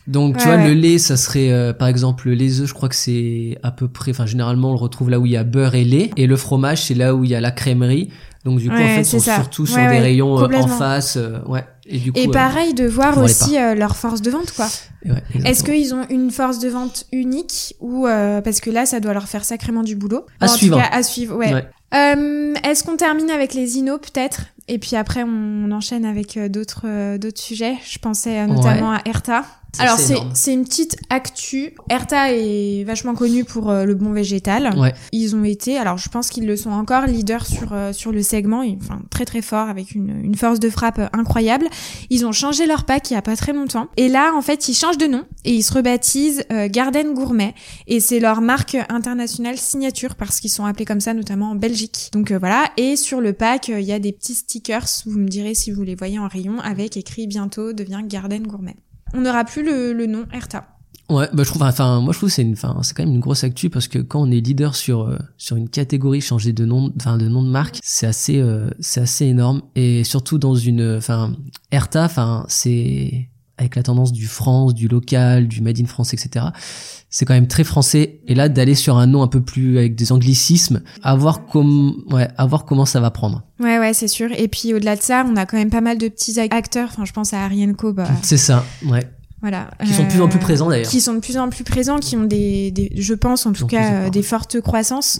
Donc 0.07 0.37
tu 0.37 0.45
vois, 0.47 0.55
ouais. 0.57 0.67
le 0.67 0.73
lait, 0.73 0.97
ça 0.97 1.15
serait 1.15 1.51
euh, 1.51 1.73
par 1.73 1.87
exemple 1.87 2.29
les 2.29 2.59
œufs, 2.61 2.67
je 2.67 2.73
crois 2.73 2.89
que 2.89 2.95
c'est 2.95 3.57
à 3.63 3.71
peu 3.71 3.87
près, 3.87 4.11
enfin 4.11 4.25
généralement 4.25 4.69
on 4.69 4.73
le 4.73 4.79
retrouve 4.79 5.09
là 5.09 5.19
où 5.19 5.25
il 5.25 5.31
y 5.33 5.37
a 5.37 5.43
beurre 5.43 5.75
et 5.75 5.83
lait, 5.83 6.09
et 6.17 6.25
le 6.27 6.35
fromage 6.35 6.83
c'est 6.83 6.95
là 6.95 7.13
où 7.15 7.23
il 7.23 7.29
y 7.29 7.35
a 7.35 7.41
la 7.41 7.51
crèmerie. 7.51 8.09
Donc 8.43 8.57
du 8.59 8.69
coup 8.69 8.75
Ouais, 8.75 8.83
en 8.83 8.87
fait, 8.87 9.03
c'est 9.03 9.19
sont 9.19 9.25
ça. 9.25 9.35
surtout 9.35 9.67
sur 9.67 9.77
des 9.77 9.99
rayons 9.99 10.39
euh, 10.41 10.47
en 10.57 10.67
face, 10.67 11.15
euh, 11.17 11.37
ouais. 11.45 11.63
Et 11.85 11.99
du 11.99 12.11
coup, 12.11 12.17
Et 12.19 12.27
euh, 12.27 12.31
pareil 12.31 12.73
de 12.73 12.87
voir 12.87 13.19
aussi 13.19 13.55
leur 13.75 13.95
force 13.95 14.21
de 14.23 14.31
vente, 14.31 14.51
quoi. 14.55 14.67
ouais, 15.05 15.21
Est-ce 15.45 15.63
qu'ils 15.63 15.93
ont 15.93 16.07
une 16.09 16.31
force 16.31 16.57
de 16.57 16.69
vente 16.69 17.05
unique 17.11 17.75
ou 17.79 18.07
euh, 18.07 18.41
parce 18.41 18.59
que 18.59 18.71
là 18.71 18.87
ça 18.87 18.99
doit 18.99 19.13
leur 19.13 19.27
faire 19.27 19.45
sacrément 19.45 19.83
du 19.83 19.95
boulot. 19.95 20.25
À 20.39 20.45
En 20.45 20.47
tout 20.47 20.55
suivre. 20.57 20.77
cas, 20.77 20.89
à 20.91 21.03
suivre, 21.03 21.35
ouais. 21.37 21.53
Ouais. 21.53 21.65
Euh, 21.93 22.53
Est-ce 22.63 22.83
qu'on 22.83 22.95
termine 22.97 23.29
avec 23.29 23.53
les 23.53 23.77
inos 23.77 23.99
peut-être? 24.01 24.41
Et 24.67 24.79
puis 24.79 24.95
après 24.95 25.23
on 25.23 25.71
enchaîne 25.71 26.05
avec 26.05 26.37
euh, 26.37 26.49
d'autres 26.49 26.83
euh, 26.85 27.17
d'autres 27.17 27.41
sujets. 27.41 27.75
Je 27.85 27.99
pensais 27.99 28.39
euh, 28.39 28.47
notamment 28.47 28.91
à 28.93 29.01
Erta. 29.05 29.43
Alors 29.79 29.97
c'est 29.97 30.17
c'est 30.33 30.53
une 30.53 30.65
petite 30.65 30.97
actu. 31.09 31.73
Erta 31.89 32.33
est 32.33 32.83
vachement 32.83 33.15
connu 33.15 33.45
pour 33.45 33.71
le 33.71 33.95
bon 33.95 34.11
végétal. 34.11 34.77
Ouais. 34.77 34.93
Ils 35.13 35.33
ont 35.33 35.45
été, 35.45 35.77
alors 35.77 35.97
je 35.97 36.09
pense 36.09 36.27
qu'ils 36.27 36.45
le 36.45 36.57
sont 36.57 36.71
encore, 36.71 37.05
leaders 37.05 37.45
sur 37.45 37.73
sur 37.93 38.11
le 38.11 38.21
segment, 38.21 38.65
enfin 38.81 38.99
très 39.09 39.23
très 39.23 39.41
fort 39.41 39.69
avec 39.69 39.95
une, 39.95 40.25
une 40.25 40.35
force 40.35 40.59
de 40.59 40.69
frappe 40.69 40.99
incroyable. 41.13 41.67
Ils 42.09 42.25
ont 42.25 42.33
changé 42.33 42.65
leur 42.65 42.83
pack 42.83 43.11
il 43.11 43.13
y 43.13 43.15
a 43.15 43.21
pas 43.21 43.37
très 43.37 43.53
longtemps, 43.53 43.87
et 43.95 44.09
là 44.09 44.33
en 44.35 44.41
fait 44.41 44.67
ils 44.67 44.73
changent 44.73 44.97
de 44.97 45.07
nom 45.07 45.23
et 45.45 45.53
ils 45.53 45.63
se 45.63 45.73
rebaptisent 45.73 46.43
euh, 46.51 46.67
Garden 46.69 47.13
Gourmet, 47.13 47.55
et 47.87 48.01
c'est 48.01 48.19
leur 48.19 48.41
marque 48.41 48.75
internationale 48.89 49.57
signature 49.57 50.15
parce 50.15 50.41
qu'ils 50.41 50.51
sont 50.51 50.65
appelés 50.65 50.83
comme 50.83 50.99
ça 50.99 51.13
notamment 51.13 51.51
en 51.51 51.55
Belgique. 51.55 52.09
Donc 52.11 52.31
euh, 52.31 52.37
voilà, 52.37 52.65
et 52.75 52.97
sur 52.97 53.21
le 53.21 53.31
pack 53.31 53.69
il 53.69 53.85
y 53.85 53.93
a 53.93 53.99
des 53.99 54.11
petits 54.11 54.35
stickers, 54.51 55.03
vous 55.05 55.17
me 55.17 55.27
direz 55.27 55.55
si 55.55 55.71
vous 55.71 55.83
les 55.83 55.95
voyez 55.95 56.19
en 56.19 56.27
rayon, 56.27 56.59
avec 56.59 56.97
écrit 56.97 57.25
bientôt 57.25 57.71
devient 57.71 58.01
Garden 58.05 58.45
Gourmet. 58.45 58.75
On 59.13 59.21
n'aura 59.21 59.45
plus 59.45 59.63
le, 59.63 60.05
nom 60.05 60.25
Erta. 60.33 60.67
Ouais, 61.09 61.27
bah 61.33 61.43
je 61.43 61.49
trouve, 61.49 61.63
enfin, 61.63 62.01
moi 62.01 62.13
je 62.13 62.17
trouve 62.19 62.29
c'est 62.29 62.41
une, 62.41 62.53
enfin, 62.53 62.77
c'est 62.83 62.95
quand 62.95 63.03
même 63.03 63.13
une 63.13 63.19
grosse 63.19 63.43
actu 63.43 63.69
parce 63.69 63.87
que 63.87 63.99
quand 63.99 64.21
on 64.21 64.31
est 64.31 64.39
leader 64.39 64.75
sur 64.75 65.01
euh, 65.01 65.17
sur 65.37 65.57
une 65.57 65.67
catégorie, 65.67 66.21
changer 66.21 66.53
de 66.53 66.65
nom, 66.65 66.91
enfin 66.95 67.17
de 67.17 67.27
nom 67.27 67.43
de 67.43 67.49
marque, 67.49 67.79
c'est 67.83 68.07
assez, 68.07 68.39
euh, 68.39 68.69
c'est 68.79 69.01
assez 69.01 69.25
énorme 69.25 69.61
et 69.75 70.05
surtout 70.05 70.37
dans 70.37 70.55
une, 70.55 70.95
enfin, 70.97 71.33
Erta, 71.71 72.05
enfin, 72.05 72.45
c'est 72.47 73.29
avec 73.61 73.75
la 73.75 73.83
tendance 73.83 74.11
du 74.11 74.27
France, 74.27 74.73
du 74.73 74.87
local, 74.87 75.47
du 75.47 75.61
made 75.61 75.79
in 75.79 75.85
France, 75.85 76.13
etc. 76.13 76.47
C'est 77.09 77.25
quand 77.25 77.33
même 77.33 77.47
très 77.47 77.63
français 77.63 78.19
et 78.27 78.35
là 78.35 78.49
d'aller 78.49 78.75
sur 78.75 78.97
un 78.97 79.05
nom 79.07 79.21
un 79.21 79.27
peu 79.27 79.41
plus 79.41 79.77
avec 79.77 79.95
des 79.95 80.11
anglicismes, 80.11 80.81
à 81.03 81.15
voir 81.15 81.45
comme, 81.45 82.03
ouais, 82.11 82.27
à 82.37 82.45
voir 82.45 82.65
comment 82.65 82.85
ça 82.85 82.99
va 82.99 83.11
prendre. 83.11 83.43
Ouais, 83.59 83.79
ouais, 83.79 83.93
c'est 83.93 84.07
sûr. 84.07 84.29
Et 84.37 84.47
puis 84.47 84.73
au-delà 84.73 84.95
de 84.95 85.01
ça, 85.01 85.25
on 85.29 85.35
a 85.35 85.45
quand 85.45 85.57
même 85.57 85.69
pas 85.69 85.81
mal 85.81 85.97
de 85.97 86.07
petits 86.07 86.39
acteurs. 86.39 86.89
Enfin, 86.91 87.05
je 87.05 87.11
pense 87.13 87.33
à 87.33 87.43
Ariane 87.43 87.75
Co, 87.75 87.93
bah, 87.93 88.07
C'est 88.23 88.37
ça, 88.37 88.65
ouais. 88.87 89.03
voilà. 89.41 89.69
Qui 89.85 89.93
sont 89.93 90.03
de 90.03 90.09
plus 90.09 90.21
en 90.21 90.27
plus 90.29 90.37
Euh, 90.37 90.41
présents, 90.41 90.69
d'ailleurs. 90.69 90.89
Qui 90.89 91.01
sont 91.01 91.13
de 91.13 91.19
plus 91.19 91.37
en 91.37 91.49
plus 91.49 91.63
présents, 91.63 91.99
qui 91.99 92.15
ont 92.17 92.23
des, 92.23 92.71
des 92.71 92.91
je 92.95 93.13
pense 93.13 93.45
en 93.45 93.51
tout 93.53 93.67
cas, 93.67 93.93
euh, 94.05 94.09
des 94.09 94.23
fortes 94.23 94.59
croissances. 94.61 95.19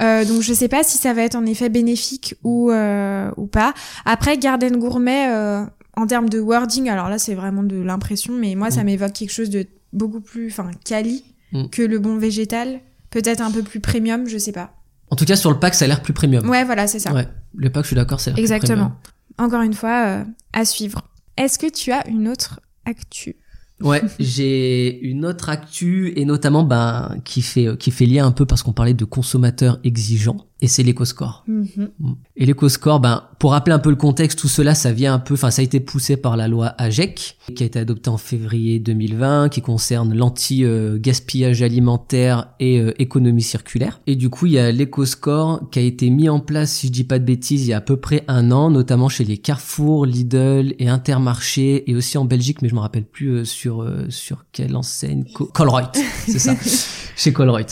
Euh, 0.00 0.24
donc 0.24 0.42
je 0.42 0.52
sais 0.52 0.68
pas 0.68 0.84
si 0.84 0.96
ça 0.96 1.12
va 1.12 1.22
être 1.22 1.34
en 1.34 1.44
effet 1.44 1.68
bénéfique 1.68 2.36
ou 2.44 2.70
euh, 2.70 3.30
ou 3.36 3.46
pas. 3.46 3.74
Après, 4.04 4.38
Garden 4.38 4.76
Gourmet, 4.76 5.28
euh, 5.30 5.64
en 6.00 6.06
termes 6.06 6.28
de 6.28 6.38
wording, 6.40 6.88
alors 6.88 7.08
là 7.08 7.18
c'est 7.18 7.34
vraiment 7.34 7.62
de 7.62 7.76
l'impression, 7.76 8.32
mais 8.34 8.54
moi 8.54 8.70
ça 8.70 8.80
Mhm. 8.80 8.86
m'évoque 8.86 9.12
quelque 9.12 9.32
chose 9.32 9.50
de 9.50 9.66
beaucoup 9.92 10.20
plus, 10.20 10.48
enfin, 10.48 10.70
quali 10.84 11.24
Mhm. 11.52 11.70
que 11.70 11.82
le 11.82 11.98
bon 11.98 12.18
végétal. 12.18 12.80
Peut-être 13.10 13.40
un 13.40 13.50
peu 13.50 13.62
plus 13.62 13.80
premium, 13.80 14.28
je 14.28 14.36
sais 14.38 14.52
pas. 14.52 14.74
En 15.10 15.16
tout 15.16 15.24
cas 15.24 15.34
sur 15.36 15.50
le 15.50 15.58
pack, 15.58 15.74
ça 15.74 15.86
a 15.86 15.88
l'air 15.88 16.02
plus 16.02 16.12
premium. 16.12 16.46
Ouais, 16.48 16.62
voilà, 16.64 16.86
c'est 16.86 16.98
ça. 16.98 17.12
Ouais, 17.14 17.26
le 17.54 17.70
pack, 17.70 17.84
je 17.84 17.88
suis 17.88 17.96
d'accord, 17.96 18.20
c'est 18.20 18.38
Exactement. 18.38 18.92
Encore 19.38 19.62
une 19.62 19.72
fois, 19.72 20.04
euh, 20.06 20.24
à 20.52 20.64
suivre. 20.66 21.08
Est-ce 21.38 21.58
que 21.58 21.70
tu 21.70 21.90
as 21.92 22.06
une 22.08 22.28
autre 22.28 22.60
actu? 22.84 23.36
Ouais, 23.80 24.02
j'ai 24.20 25.00
une 25.00 25.24
autre 25.24 25.48
actu 25.48 26.12
et 26.16 26.24
notamment 26.26 26.64
ben 26.64 27.16
qui 27.24 27.40
fait 27.42 27.76
qui 27.78 27.90
fait 27.92 28.06
lien 28.06 28.26
un 28.26 28.32
peu 28.32 28.44
parce 28.44 28.62
qu'on 28.62 28.72
parlait 28.72 28.92
de 28.94 29.04
consommateurs 29.04 29.78
exigeants 29.84 30.47
et 30.60 30.66
c'est 30.68 30.82
l'éco-score. 30.82 31.44
Mhm. 31.46 31.90
Et 32.36 32.46
l'éco-score, 32.46 32.98
ben 33.00 33.24
pour 33.38 33.52
rappeler 33.52 33.72
un 33.74 33.78
peu 33.78 33.90
le 33.90 33.96
contexte, 33.96 34.38
tout 34.40 34.48
cela, 34.48 34.74
ça 34.74 34.92
vient 34.92 35.14
un 35.14 35.18
peu, 35.20 35.34
enfin 35.34 35.50
ça 35.52 35.60
a 35.62 35.64
été 35.64 35.78
poussé 35.78 36.16
par 36.16 36.36
la 36.36 36.48
loi 36.48 36.74
AGEC 36.78 37.36
qui 37.54 37.62
a 37.62 37.66
été 37.66 37.78
adoptée 37.78 38.10
en 38.10 38.16
février 38.18 38.80
2020, 38.80 39.48
qui 39.50 39.62
concerne 39.62 40.12
l'anti-gaspillage 40.14 41.62
alimentaire 41.62 42.48
et 42.60 42.80
euh, 42.80 42.92
économie 43.00 43.42
circulaire. 43.42 44.00
Et 44.06 44.16
du 44.16 44.30
coup, 44.30 44.46
il 44.46 44.52
y 44.52 44.58
a 44.58 44.70
l'éco-score 44.72 45.70
qui 45.70 45.78
a 45.78 45.82
été 45.82 46.10
mis 46.10 46.28
en 46.28 46.40
place, 46.40 46.72
si 46.72 46.88
je 46.88 46.92
dis 46.92 47.04
pas 47.04 47.18
de 47.18 47.24
bêtises, 47.24 47.62
il 47.66 47.68
y 47.68 47.72
a 47.72 47.78
à 47.78 47.80
peu 47.80 47.96
près 47.96 48.24
un 48.28 48.50
an, 48.50 48.70
notamment 48.70 49.08
chez 49.08 49.24
les 49.24 49.38
Carrefour, 49.38 50.06
Lidl 50.06 50.74
et 50.78 50.88
Intermarché 50.88 51.88
et 51.90 51.94
aussi 51.94 52.18
en 52.18 52.24
Belgique, 52.24 52.62
mais 52.62 52.68
je 52.68 52.74
me 52.74 52.80
rappelle 52.80 53.04
plus 53.04 53.28
euh, 53.30 53.44
sur 53.44 53.82
euh, 53.82 54.06
sur 54.08 54.44
quelle 54.52 54.76
enseigne. 54.76 55.24
Co- 55.34 55.46
Colruyt, 55.46 55.90
c'est 56.26 56.38
ça, 56.38 56.54
chez 57.16 57.32
Colruyt. 57.32 57.66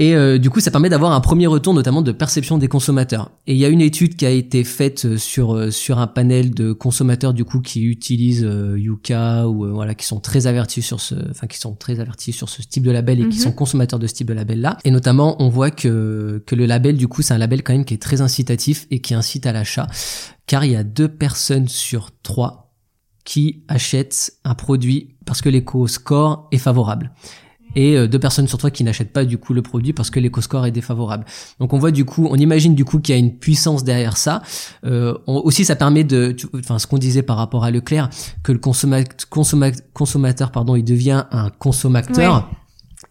Et 0.00 0.16
euh, 0.16 0.38
du 0.38 0.50
coup, 0.50 0.58
ça 0.58 0.72
permet 0.72 0.88
d'avoir 0.88 1.12
un 1.12 1.20
premier 1.20 1.46
retour, 1.46 1.72
notamment 1.72 2.02
de 2.02 2.10
perception 2.10 2.58
des 2.58 2.66
consommateurs. 2.66 3.30
Et 3.46 3.52
il 3.52 3.58
y 3.58 3.64
a 3.64 3.68
une 3.68 3.80
étude 3.80 4.16
qui 4.16 4.26
a 4.26 4.30
été 4.30 4.64
faite 4.64 5.04
euh, 5.04 5.16
sur 5.18 5.54
euh, 5.54 5.70
sur 5.70 6.00
un 6.00 6.08
panel 6.08 6.52
de 6.52 6.72
consommateurs 6.72 7.32
du 7.32 7.44
coup 7.44 7.60
qui 7.60 7.84
utilisent 7.84 8.44
euh, 8.44 8.76
Yuka 8.76 9.48
ou 9.48 9.64
euh, 9.64 9.70
voilà 9.70 9.94
qui 9.94 10.04
sont 10.04 10.18
très 10.18 10.48
avertis 10.48 10.82
sur 10.82 11.00
ce, 11.00 11.14
enfin 11.30 11.46
qui 11.46 11.58
sont 11.58 11.76
très 11.76 12.00
avertis 12.00 12.32
sur 12.32 12.48
ce 12.48 12.60
type 12.62 12.82
de 12.82 12.90
label 12.90 13.20
et 13.20 13.28
qui 13.28 13.36
Mhm. 13.38 13.44
sont 13.44 13.52
consommateurs 13.52 14.00
de 14.00 14.08
ce 14.08 14.14
type 14.14 14.26
de 14.26 14.32
label 14.34 14.60
là. 14.60 14.78
Et 14.84 14.90
notamment, 14.90 15.40
on 15.40 15.48
voit 15.48 15.70
que 15.70 16.42
que 16.44 16.56
le 16.56 16.66
label 16.66 16.96
du 16.96 17.06
coup, 17.06 17.22
c'est 17.22 17.34
un 17.34 17.38
label 17.38 17.62
quand 17.62 17.72
même 17.72 17.84
qui 17.84 17.94
est 17.94 18.02
très 18.02 18.20
incitatif 18.20 18.88
et 18.90 19.00
qui 19.00 19.14
incite 19.14 19.46
à 19.46 19.52
l'achat, 19.52 19.86
car 20.48 20.64
il 20.64 20.72
y 20.72 20.76
a 20.76 20.82
deux 20.82 21.08
personnes 21.08 21.68
sur 21.68 22.10
trois 22.24 22.72
qui 23.24 23.62
achètent 23.68 24.32
un 24.44 24.54
produit 24.56 25.14
parce 25.24 25.40
que 25.40 25.48
l'éco-score 25.48 26.48
est 26.50 26.58
favorable 26.58 27.12
et 27.76 27.96
euh, 27.96 28.06
deux 28.08 28.18
personnes 28.18 28.48
sur 28.48 28.58
trois 28.58 28.70
qui 28.70 28.84
n'achètent 28.84 29.12
pas 29.12 29.24
du 29.24 29.38
coup 29.38 29.54
le 29.54 29.62
produit 29.62 29.92
parce 29.92 30.10
que 30.10 30.20
l'éco-score 30.20 30.66
est 30.66 30.70
défavorable. 30.70 31.24
Donc 31.60 31.72
on 31.72 31.78
voit 31.78 31.90
du 31.90 32.04
coup, 32.04 32.28
on 32.30 32.36
imagine 32.36 32.74
du 32.74 32.84
coup 32.84 32.98
qu'il 33.00 33.14
y 33.14 33.16
a 33.16 33.18
une 33.18 33.36
puissance 33.36 33.84
derrière 33.84 34.16
ça. 34.16 34.42
Euh, 34.84 35.14
aussi 35.26 35.64
ça 35.64 35.76
permet 35.76 36.04
de, 36.04 36.36
enfin 36.58 36.78
ce 36.78 36.86
qu'on 36.86 36.98
disait 36.98 37.22
par 37.22 37.36
rapport 37.36 37.64
à 37.64 37.70
Leclerc, 37.70 38.08
que 38.42 38.52
le 38.52 38.58
consomma- 38.58 39.06
consomma- 39.30 39.78
consommateur 39.92 40.50
pardon, 40.50 40.76
il 40.76 40.84
devient 40.84 41.24
un 41.30 41.50
consommateur. 41.50 42.50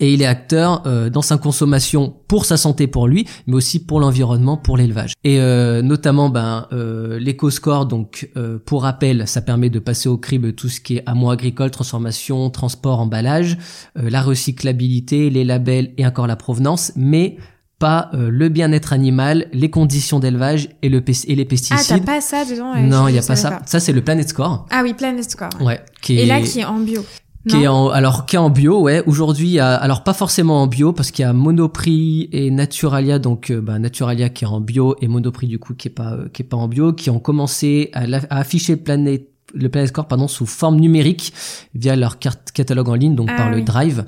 Et 0.04 0.12
il 0.14 0.22
est 0.22 0.26
acteur 0.26 0.84
euh, 0.86 1.10
dans 1.10 1.22
sa 1.22 1.38
consommation 1.38 2.14
pour 2.28 2.44
sa 2.44 2.58
santé, 2.58 2.88
pour 2.88 3.08
lui, 3.08 3.26
mais 3.48 3.54
aussi 3.56 3.80
pour 3.86 4.02
l'environnement, 4.02 4.58
pour 4.58 4.76
l'élevage. 4.76 5.14
Et 5.24 5.40
euh, 5.40 5.82
notamment, 5.82 6.30
ben, 6.30 6.68
euh, 6.74 7.18
l'éco-score, 7.20 7.86
donc 7.86 8.30
euh, 8.36 8.60
pour 8.66 8.84
rappel, 8.84 9.26
ça 9.30 9.42
permet 9.42 9.70
de 9.70 9.80
passer 9.80 10.10
au 10.10 10.18
crible 10.18 10.52
tout 10.54 10.68
ce 10.68 10.82
qui 10.82 10.98
est 10.98 11.04
amont 11.06 11.30
agricole, 11.30 11.72
transformation, 11.72 12.50
transport, 12.50 13.00
emballage, 13.00 13.58
euh, 13.98 14.10
la 14.10 14.22
recyclabilité, 14.22 15.30
les 15.30 15.46
labels 15.46 15.94
et 15.98 16.06
encore 16.06 16.28
la 16.28 16.36
provenance, 16.36 16.92
mais 16.98 17.38
pas 17.80 18.10
euh, 18.14 18.30
le 18.30 18.50
bien-être 18.50 18.94
animal, 18.94 19.48
les 19.54 19.70
conditions 19.70 20.20
d'élevage 20.20 20.70
et, 20.82 20.90
le 20.90 21.02
et 21.28 21.36
les 21.36 21.44
Ah, 21.44 21.46
pesticides. 21.46 21.88
t'as 22.06 22.14
pas 22.14 22.22
ça 22.22 22.44
dedans 22.46 22.74
non, 22.82 23.08
il 23.08 23.16
y 23.16 23.20
a 23.20 23.22
pas 23.24 23.36
ça. 23.36 23.62
Ça 23.66 23.80
c'est 23.80 23.94
le 23.94 24.02
Planet 24.02 24.28
Score. 24.28 24.66
Ah 24.70 24.82
oui, 24.84 24.94
Planet 24.94 25.30
Score. 25.30 25.50
ouais. 25.60 25.66
Ouais. 25.66 25.82
Qui 26.02 26.20
Et 26.20 26.26
là, 26.26 26.42
qui 26.42 26.60
est 26.60 26.66
en 26.66 26.80
bio. 26.80 27.02
Qui 27.50 27.64
est 27.64 27.68
en 27.68 27.90
alors 27.90 28.26
qui 28.26 28.36
est 28.36 28.40
en 28.40 28.50
bio 28.50 28.82
ouais 28.82 29.04
aujourd'hui 29.06 29.60
alors 29.60 30.04
pas 30.04 30.14
forcément 30.14 30.62
en 30.62 30.68
bio 30.68 30.94
parce 30.94 31.12
qu'il 31.12 31.24
y 31.24 31.26
a 31.28 31.34
Monoprix 31.34 32.30
et 32.32 32.52
Naturalia 32.52 33.20
donc 33.20 33.50
euh, 33.52 33.60
bah, 33.62 33.80
Naturalia 33.80 34.30
qui 34.30 34.46
est 34.46 34.48
en 34.48 34.62
bio 34.62 34.96
et 35.02 35.08
Monoprix 35.08 35.48
du 35.48 35.60
coup 35.60 35.74
qui 35.74 35.90
est 35.90 35.92
pas 35.92 36.14
euh, 36.14 36.30
qui 36.32 36.42
est 36.42 36.46
pas 36.46 36.58
en 36.58 36.68
bio 36.68 36.94
qui 36.94 37.10
ont 37.10 37.20
commencé 37.20 37.90
à, 37.94 38.04
à 38.30 38.38
afficher 38.40 38.78
Planet 38.78 39.28
le 39.54 39.70
Planet 39.70 39.90
Score 39.90 40.08
pardon 40.08 40.28
sous 40.28 40.46
forme 40.46 40.78
numérique 40.80 41.34
via 41.76 41.96
leur 41.96 42.18
carte 42.18 42.52
catalogue 42.54 42.90
en 42.90 42.96
ligne 42.96 43.16
donc 43.16 43.28
Ah 43.32 43.36
par 43.38 43.50
le. 43.52 43.62
Drive 43.62 44.06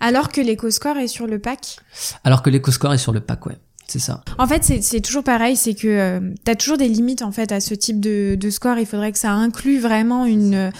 Alors 0.00 0.28
que 0.30 0.40
l'éco-score 0.40 0.96
est 0.98 1.08
sur 1.08 1.26
le 1.26 1.38
pack? 1.38 1.76
alors 2.24 2.42
que 2.42 2.50
l'EcoScore 2.50 2.94
est 2.94 2.98
sur 2.98 3.12
le 3.12 3.20
pack 3.20 3.46
ouais 3.46 3.56
C'est 3.86 3.98
ça. 4.00 4.22
En 4.38 4.46
fait, 4.46 4.64
c'est 4.82 5.00
toujours 5.00 5.22
pareil, 5.24 5.56
c'est 5.56 5.74
que 5.74 5.86
euh, 5.88 6.20
tu 6.44 6.50
as 6.50 6.56
toujours 6.56 6.78
des 6.78 6.88
limites 6.88 7.22
en 7.22 7.30
fait 7.32 7.52
à 7.52 7.60
ce 7.60 7.74
type 7.74 8.00
de, 8.00 8.34
de 8.34 8.50
score. 8.50 8.78
Il 8.78 8.86
faudrait 8.86 9.12
que 9.12 9.18
ça 9.18 9.32
inclue 9.32 9.78
vraiment 9.80 10.24
une 10.26 10.72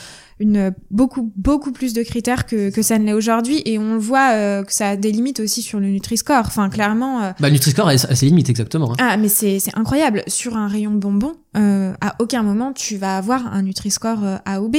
une 0.43 0.75
beaucoup 0.91 1.33
beaucoup 1.37 1.73
plus 1.73 1.95
de 1.95 2.03
critères 2.03 2.47
que, 2.47 2.71
que 2.71 2.83
ça 2.83 2.99
ne 2.99 3.07
l'est 3.07 3.13
aujourd'hui 3.13 3.63
et 3.65 3.79
on 3.79 3.95
le 3.95 4.01
voit 4.01 4.33
euh, 4.33 4.65
que 4.65 4.73
ça 4.73 4.91
a 4.91 4.97
des 4.97 5.13
limites 5.13 5.41
aussi 5.41 5.63
sur 5.63 5.79
le 5.79 5.87
Nutri-Score. 5.87 6.45
Enfin 6.47 6.69
clairement. 6.69 7.23
Euh... 7.23 7.31
Bah 7.39 7.49
Nutri-Score 7.49 7.89
a, 7.89 7.97
ses 7.97 8.27
limites 8.27 8.51
exactement. 8.51 8.93
Hein. 8.93 8.97
Ah 8.99 9.17
mais 9.17 9.29
c'est 9.29 9.61
c'est 9.61 9.77
incroyable 9.79 10.25
sur 10.27 10.57
un 10.57 10.67
rayon 10.67 10.91
de 10.91 10.99
bonbons. 10.99 11.35
Euh, 11.57 11.93
à 12.01 12.17
aucun 12.19 12.43
moment 12.43 12.73
tu 12.73 12.97
vas 12.97 13.17
avoir 13.17 13.47
un 13.47 13.63
Nutri-Score 13.63 14.25
euh, 14.25 14.37
A 14.45 14.61
ou 14.61 14.69
B. 14.69 14.77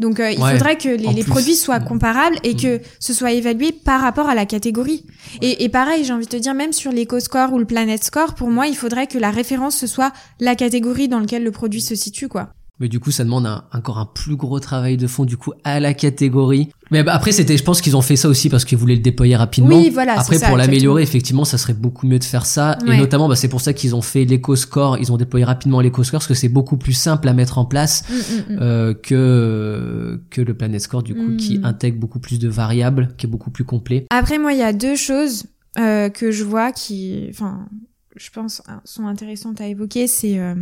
Donc 0.00 0.18
il 0.18 0.36
faudrait 0.36 0.76
que 0.76 0.88
les, 0.88 1.12
les 1.12 1.22
produits 1.22 1.54
soient 1.54 1.78
mm. 1.78 1.84
comparables 1.84 2.36
et 2.42 2.56
que 2.56 2.78
mm. 2.78 2.80
ce 2.98 3.12
soit 3.12 3.30
évalué 3.30 3.70
par 3.70 4.00
rapport 4.00 4.28
à 4.28 4.34
la 4.34 4.44
catégorie. 4.44 5.06
Et, 5.40 5.62
et, 5.62 5.68
pareil, 5.68 6.02
j'ai 6.02 6.12
envie 6.12 6.24
de 6.24 6.30
te 6.30 6.36
dire, 6.36 6.52
même 6.52 6.72
sur 6.72 6.90
l'éco-score 6.90 7.52
ou 7.52 7.58
le 7.58 7.64
Planet 7.64 8.02
Score, 8.02 8.34
pour 8.34 8.50
moi, 8.50 8.66
il 8.66 8.74
faudrait 8.74 9.06
que 9.06 9.18
la 9.18 9.30
référence 9.30 9.76
ce 9.76 9.86
soit 9.86 10.12
la 10.40 10.56
catégorie 10.56 11.06
dans 11.06 11.20
laquelle 11.20 11.44
le 11.44 11.52
produit 11.52 11.80
se 11.80 11.94
situe, 11.94 12.26
quoi. 12.26 12.54
Mais 12.80 12.88
du 12.88 12.98
coup, 12.98 13.12
ça 13.12 13.22
demande 13.22 13.46
encore 13.72 13.98
un 13.98 14.06
plus 14.06 14.34
gros 14.34 14.58
travail 14.58 14.96
de 14.96 15.06
fond 15.06 15.24
du 15.24 15.36
coup 15.36 15.52
à 15.62 15.78
la 15.78 15.94
catégorie. 15.94 16.70
Mais 16.90 17.04
bah, 17.04 17.14
après, 17.14 17.30
c'était, 17.30 17.56
je 17.56 17.62
pense 17.62 17.80
qu'ils 17.80 17.96
ont 17.96 18.02
fait 18.02 18.16
ça 18.16 18.28
aussi 18.28 18.48
parce 18.48 18.64
qu'ils 18.64 18.78
voulaient 18.78 18.96
le 18.96 19.00
déployer 19.00 19.36
rapidement. 19.36 19.76
Oui, 19.76 19.90
voilà. 19.90 20.18
Après, 20.18 20.40
pour 20.40 20.56
l'améliorer, 20.56 21.02
effectivement, 21.02 21.44
ça 21.44 21.56
serait 21.56 21.74
beaucoup 21.74 22.08
mieux 22.08 22.18
de 22.18 22.24
faire 22.24 22.46
ça. 22.46 22.76
Et 22.86 22.96
notamment, 22.96 23.28
bah, 23.28 23.36
c'est 23.36 23.48
pour 23.48 23.60
ça 23.60 23.72
qu'ils 23.72 23.94
ont 23.94 24.02
fait 24.02 24.24
l'éco-score. 24.24 24.98
Ils 24.98 25.12
ont 25.12 25.16
déployé 25.16 25.44
rapidement 25.44 25.80
l'éco-score 25.80 26.18
parce 26.18 26.26
que 26.26 26.34
c'est 26.34 26.48
beaucoup 26.48 26.76
plus 26.76 26.94
simple 26.94 27.28
à 27.28 27.32
mettre 27.32 27.58
en 27.58 27.64
place 27.64 28.04
mm, 28.08 28.14
mm, 28.14 28.54
mm. 28.54 28.58
euh, 28.60 28.94
que 28.94 30.20
que 30.30 30.40
le 30.40 30.54
Planet 30.54 30.80
Score 30.80 31.02
du 31.02 31.14
coup 31.14 31.36
qui 31.36 31.60
intègre 31.62 31.98
beaucoup 31.98 32.18
plus 32.18 32.38
de 32.38 32.48
variables, 32.48 33.14
qui 33.16 33.26
est 33.26 33.30
beaucoup 33.30 33.50
plus 33.50 33.64
complet. 33.64 34.06
Après, 34.10 34.38
moi, 34.38 34.52
il 34.52 34.58
y 34.58 34.62
a 34.62 34.72
deux 34.72 34.96
choses 34.96 35.44
euh, 35.78 36.08
que 36.08 36.30
je 36.30 36.44
vois 36.44 36.72
qui, 36.72 37.26
enfin, 37.30 37.68
je 38.16 38.30
pense, 38.30 38.62
sont 38.84 39.06
intéressantes 39.06 39.60
à 39.60 39.66
évoquer. 39.66 40.06
C'est 40.06 40.38
euh, 40.38 40.54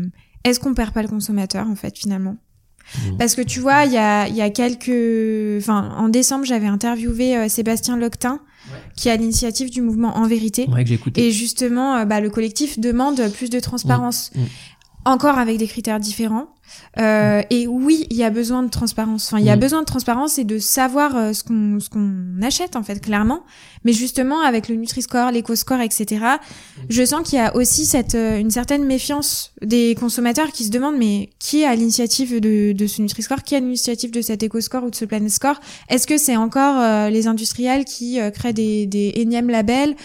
est-ce 0.44 0.60
qu'on 0.60 0.74
perd 0.74 0.92
pas 0.92 1.02
le 1.02 1.08
consommateur 1.08 1.66
en 1.68 1.76
fait 1.76 1.96
finalement? 1.98 2.36
Mmh. 2.96 3.16
Parce 3.18 3.34
que 3.34 3.42
tu 3.42 3.60
vois, 3.60 3.84
il 3.84 3.92
y 3.92 3.98
a, 3.98 4.28
y 4.28 4.42
a 4.42 4.50
quelques, 4.50 5.62
enfin, 5.62 5.94
en 5.96 6.08
décembre, 6.08 6.44
j'avais 6.44 6.66
interviewé 6.66 7.36
euh, 7.36 7.48
Sébastien 7.48 7.96
Loctin, 7.96 8.40
qui 8.96 9.08
a 9.08 9.16
l'initiative 9.16 9.70
du 9.70 9.82
mouvement 9.82 10.16
En 10.16 10.26
Vérité. 10.26 10.68
Ouais, 10.68 10.84
et 11.16 11.30
justement, 11.30 11.96
euh, 11.96 12.04
bah, 12.04 12.20
le 12.20 12.30
collectif 12.30 12.78
demande 12.78 13.20
plus 13.32 13.50
de 13.50 13.60
transparence. 13.60 14.30
Mmh. 14.34 14.40
Mmh. 14.40 14.46
Encore 15.04 15.38
avec 15.38 15.58
des 15.58 15.66
critères 15.66 15.98
différents. 15.98 16.46
Euh, 16.98 17.42
et 17.50 17.66
oui, 17.66 18.06
il 18.10 18.16
y 18.16 18.24
a 18.24 18.30
besoin 18.30 18.62
de 18.62 18.68
transparence. 18.68 19.26
Enfin, 19.26 19.40
il 19.40 19.44
y 19.44 19.50
a 19.50 19.56
besoin 19.56 19.80
de 19.80 19.86
transparence 19.86 20.38
et 20.38 20.44
de 20.44 20.58
savoir 20.58 21.16
euh, 21.16 21.32
ce 21.32 21.42
qu'on 21.42 21.80
ce 21.80 21.90
qu'on 21.90 22.40
achète 22.42 22.76
en 22.76 22.82
fait 22.82 23.00
clairement. 23.00 23.42
Mais 23.84 23.92
justement, 23.92 24.42
avec 24.42 24.68
le 24.68 24.76
Nutri-Score, 24.76 25.32
l'éco-score, 25.32 25.80
etc., 25.80 26.24
je 26.88 27.04
sens 27.04 27.28
qu'il 27.28 27.38
y 27.38 27.42
a 27.42 27.54
aussi 27.56 27.84
cette 27.84 28.14
euh, 28.14 28.38
une 28.38 28.50
certaine 28.50 28.84
méfiance 28.84 29.52
des 29.60 29.96
consommateurs 29.98 30.52
qui 30.52 30.64
se 30.64 30.70
demandent 30.70 30.98
mais 30.98 31.30
qui 31.40 31.62
est 31.62 31.66
à 31.66 31.74
l'initiative 31.74 32.40
de, 32.40 32.72
de 32.72 32.86
ce 32.86 33.02
Nutri-Score, 33.02 33.42
qui 33.42 33.54
est 33.54 33.58
à 33.58 33.60
l'initiative 33.60 34.12
de 34.12 34.22
cet 34.22 34.42
éco-score 34.42 34.84
ou 34.84 34.90
de 34.90 34.94
ce 34.94 35.04
Planet 35.04 35.30
Score? 35.30 35.58
Est-ce 35.88 36.06
que 36.06 36.16
c'est 36.16 36.36
encore 36.36 36.80
euh, 36.80 37.10
les 37.10 37.26
industriels 37.26 37.84
qui 37.84 38.18
créent 38.32 38.52
des, 38.52 38.86
des 38.86 39.12
énièmes 39.16 39.50
labels? 39.50 39.96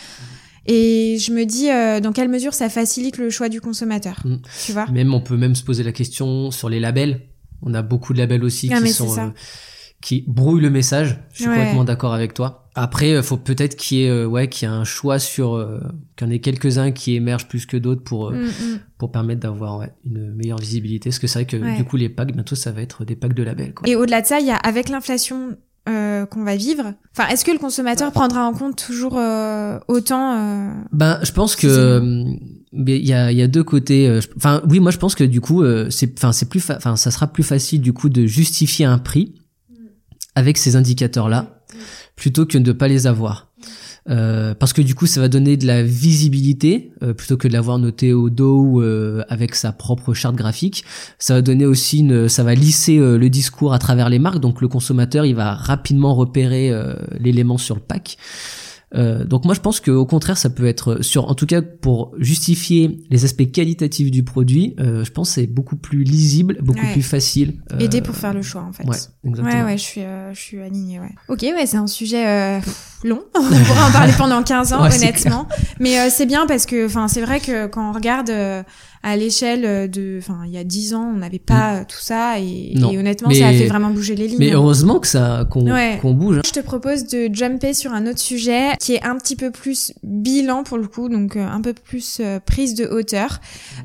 Et 0.67 1.17
je 1.17 1.31
me 1.31 1.45
dis 1.45 1.69
euh, 1.69 2.01
dans 2.01 2.11
quelle 2.11 2.27
mesure 2.27 2.53
ça 2.53 2.69
facilite 2.69 3.17
le 3.17 3.29
choix 3.29 3.49
du 3.49 3.61
consommateur. 3.61 4.21
Mm. 4.25 4.35
Tu 4.65 4.73
vois 4.73 4.87
Même 4.87 5.13
on 5.13 5.21
peut 5.21 5.37
même 5.37 5.55
se 5.55 5.63
poser 5.63 5.83
la 5.83 5.93
question 5.93 6.51
sur 6.51 6.69
les 6.69 6.79
labels. 6.79 7.21
On 7.61 7.73
a 7.73 7.81
beaucoup 7.81 8.13
de 8.13 8.19
labels 8.19 8.43
aussi 8.43 8.69
ah, 8.71 8.81
qui 8.81 8.89
sont 8.89 9.17
euh, 9.17 9.29
qui 10.01 10.25
brouillent 10.27 10.61
le 10.61 10.69
message. 10.69 11.19
Je 11.31 11.43
suis 11.43 11.45
complètement 11.45 11.85
d'accord 11.85 12.13
avec 12.13 12.33
toi. 12.33 12.69
Après, 12.75 13.09
il 13.09 13.15
euh, 13.15 13.23
faut 13.23 13.37
peut-être 13.37 13.75
qu'il 13.75 13.97
y 13.99 14.03
ait 14.03 14.25
ouais 14.25 14.49
qu'il 14.49 14.67
y 14.67 14.71
ait 14.71 14.75
un 14.75 14.83
choix 14.83 15.19
sur 15.19 15.65
qu'il 16.17 16.27
y 16.27 16.29
en 16.29 16.33
ait 16.33 16.39
quelques-uns 16.39 16.91
qui 16.91 17.15
émergent 17.15 17.47
plus 17.47 17.65
que 17.65 17.77
d'autres 17.77 18.03
pour 18.03 18.31
mm, 18.31 18.43
mm. 18.43 18.79
pour 18.97 19.11
permettre 19.11 19.39
d'avoir 19.39 19.79
ouais, 19.79 19.93
une 20.05 20.35
meilleure 20.35 20.59
visibilité. 20.59 21.09
Parce 21.09 21.19
que 21.19 21.27
c'est 21.27 21.39
vrai 21.39 21.45
que 21.45 21.77
du 21.77 21.85
coup 21.85 21.95
les 21.95 22.09
packs 22.09 22.33
bientôt 22.33 22.55
ça 22.55 22.73
va 22.73 22.81
être 22.81 23.05
des 23.05 23.15
packs 23.15 23.33
de 23.33 23.43
labels. 23.43 23.73
Quoi. 23.73 23.87
Et 23.87 23.95
au-delà 23.95 24.21
de 24.21 24.27
ça, 24.27 24.41
il 24.41 24.47
y 24.47 24.51
a 24.51 24.57
avec 24.57 24.89
l'inflation 24.89 25.57
euh, 25.87 26.25
qu'on 26.25 26.43
va 26.43 26.55
vivre. 26.55 26.93
Enfin, 27.15 27.29
est-ce 27.29 27.45
que 27.45 27.51
le 27.51 27.59
consommateur 27.59 28.11
prendra 28.11 28.45
en 28.45 28.53
compte 28.53 28.77
toujours 28.77 29.17
euh, 29.17 29.79
autant 29.87 30.37
euh, 30.37 30.71
Ben, 30.91 31.19
je 31.23 31.31
pense 31.31 31.55
que 31.55 32.25
il 32.73 33.05
y 33.05 33.13
a, 33.13 33.31
y 33.31 33.41
a 33.41 33.47
deux 33.47 33.63
côtés. 33.63 34.19
Enfin, 34.35 34.61
oui, 34.69 34.79
moi 34.79 34.91
je 34.91 34.97
pense 34.97 35.15
que 35.15 35.23
du 35.23 35.41
coup, 35.41 35.63
c'est, 35.89 36.17
enfin, 36.17 36.31
c'est 36.31 36.49
plus, 36.49 36.63
enfin, 36.69 36.95
ça 36.95 37.11
sera 37.11 37.27
plus 37.27 37.43
facile 37.43 37.81
du 37.81 37.93
coup 37.93 38.09
de 38.09 38.25
justifier 38.25 38.85
un 38.85 38.97
prix 38.97 39.33
avec 40.35 40.57
ces 40.57 40.75
indicateurs-là 40.75 41.63
plutôt 42.15 42.45
que 42.45 42.57
de 42.57 42.67
ne 42.67 42.71
pas 42.73 42.87
les 42.87 43.07
avoir. 43.07 43.46
Euh, 44.09 44.53
parce 44.53 44.71
que 44.71 44.81
du 44.81 44.95
coup 44.95 45.05
ça 45.05 45.19
va 45.19 45.27
donner 45.27 45.57
de 45.57 45.67
la 45.67 45.83
visibilité 45.83 46.91
euh, 47.03 47.13
plutôt 47.13 47.35
que 47.35 47.47
de 47.47 47.53
l'avoir 47.53 47.77
noté 47.77 48.13
au 48.13 48.29
dos 48.29 48.81
euh, 48.81 49.23
avec 49.27 49.53
sa 49.55 49.71
propre 49.71 50.13
charte 50.13 50.35
graphique. 50.35 50.85
Ça 51.19 51.33
va 51.33 51.41
donner 51.41 51.65
aussi 51.65 51.99
une 51.99 52.29
ça 52.29 52.43
va 52.43 52.55
lisser 52.55 52.97
le 52.97 53.29
discours 53.29 53.73
à 53.73 53.79
travers 53.79 54.09
les 54.09 54.19
marques. 54.19 54.39
Donc 54.39 54.61
le 54.61 54.67
consommateur 54.67 55.25
il 55.25 55.35
va 55.35 55.53
rapidement 55.53 56.15
repérer 56.15 56.71
l'élément 57.19 57.57
sur 57.57 57.75
le 57.75 57.81
pack 57.81 58.17
euh, 58.95 59.25
donc 59.25 59.43
moi 59.43 59.53
je 59.53 59.59
pense 59.59 59.81
qu'au 59.81 60.05
contraire 60.05 60.37
ça 60.37 60.49
peut 60.49 60.65
être 60.65 61.03
sur 61.03 61.29
en 61.29 61.35
tout 61.35 61.45
cas 61.45 61.61
pour 61.61 62.13
justifier 62.19 62.99
les 63.09 63.25
aspects 63.25 63.51
qualitatifs 63.51 64.11
du 64.11 64.23
produit 64.23 64.75
euh, 64.79 65.03
je 65.03 65.11
pense 65.11 65.31
c'est 65.31 65.45
beaucoup 65.45 65.75
plus 65.75 66.03
lisible 66.03 66.57
beaucoup 66.61 66.85
plus 66.93 67.01
facile 67.01 67.59
euh... 67.73 67.79
aider 67.79 68.01
pour 68.01 68.15
faire 68.15 68.33
le 68.33 68.41
choix 68.41 68.61
en 68.61 68.71
fait. 68.71 68.85
Ouais 68.85 68.95
exactement. 69.25 69.59
ouais 69.59 69.65
ouais 69.65 69.77
je 69.77 69.83
suis 69.83 70.03
euh, 70.03 70.33
je 70.33 70.39
suis 70.39 70.61
alignée 70.61 71.01
ouais. 71.01 71.13
Ok 71.27 71.41
ouais 71.41 71.65
c'est 71.65 71.75
un 71.75 71.87
sujet 71.87 72.25
euh, 72.27 72.59
long. 73.03 73.23
On 73.35 73.41
pourrait 73.41 73.83
en 73.89 73.91
parler 73.91 74.13
pendant 74.17 74.41
15 74.41 74.71
ans 74.71 74.85
honnêtement. 74.85 75.49
mais 75.81 76.09
c'est 76.09 76.25
bien 76.25 76.47
parce 76.47 76.65
que 76.65 76.85
enfin 76.85 77.09
c'est 77.09 77.21
vrai 77.21 77.41
que 77.41 77.67
quand 77.67 77.89
on 77.89 77.93
regarde 77.93 78.31
à 79.03 79.15
l'échelle 79.15 79.65
euh, 79.65 79.87
de, 79.87 80.17
enfin, 80.19 80.41
il 80.45 80.51
y 80.51 80.57
a 80.57 80.63
dix 80.63 80.93
ans, 80.93 81.11
on 81.15 81.17
n'avait 81.17 81.39
pas 81.39 81.81
mm. 81.81 81.85
tout 81.85 81.99
ça 81.99 82.39
et, 82.39 82.73
honnêtement, 82.77 83.31
ça 83.31 83.47
a 83.47 83.53
fait 83.53 83.67
vraiment 83.67 83.89
bouger 83.89 84.15
les 84.15 84.27
lignes. 84.27 84.39
Mais 84.39 84.51
heureusement 84.51 84.99
que 84.99 85.07
ça, 85.07 85.47
qu'on 85.49 86.13
bouge. 86.13 86.37
Hein. 86.37 86.41
Je 86.45 86.51
te 86.51 86.59
propose 86.59 87.05
de 87.05 87.29
jumper 87.31 87.73
sur 87.73 87.93
un 87.93 88.07
autre 88.07 88.19
sujet 88.19 88.71
qui 88.79 88.93
est 88.93 89.03
un 89.03 89.17
petit 89.17 89.35
peu 89.35 89.51
plus 89.51 89.93
bilan 90.03 90.63
pour 90.63 90.77
le 90.77 90.87
coup, 90.87 91.09
donc 91.09 91.35
euh, 91.35 91.47
un 91.47 91.61
peu 91.61 91.73
plus 91.73 92.19
euh, 92.19 92.39
prise 92.39 92.75
de 92.75 92.85
hauteur. 92.85 93.39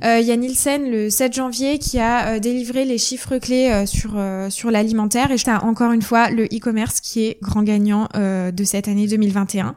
Il 0.04 0.26
y 0.26 0.32
a 0.32 0.36
Nielsen 0.36 0.90
le 0.90 1.10
7 1.10 1.32
janvier 1.32 1.78
qui 1.78 1.98
a 1.98 2.38
délivré 2.38 2.84
les 2.84 2.98
chiffres 2.98 3.38
clés 3.38 3.84
sur 3.86 4.20
sur 4.50 4.70
l'alimentaire 4.70 5.30
et 5.30 5.36
as 5.48 5.64
encore 5.64 5.92
une 5.92 6.02
fois 6.02 6.30
le 6.30 6.44
e-commerce 6.46 7.00
qui 7.00 7.24
est 7.24 7.38
grand 7.40 7.62
gagnant 7.62 8.08
de 8.14 8.64
cette 8.64 8.88
année 8.88 9.06
2021. 9.06 9.74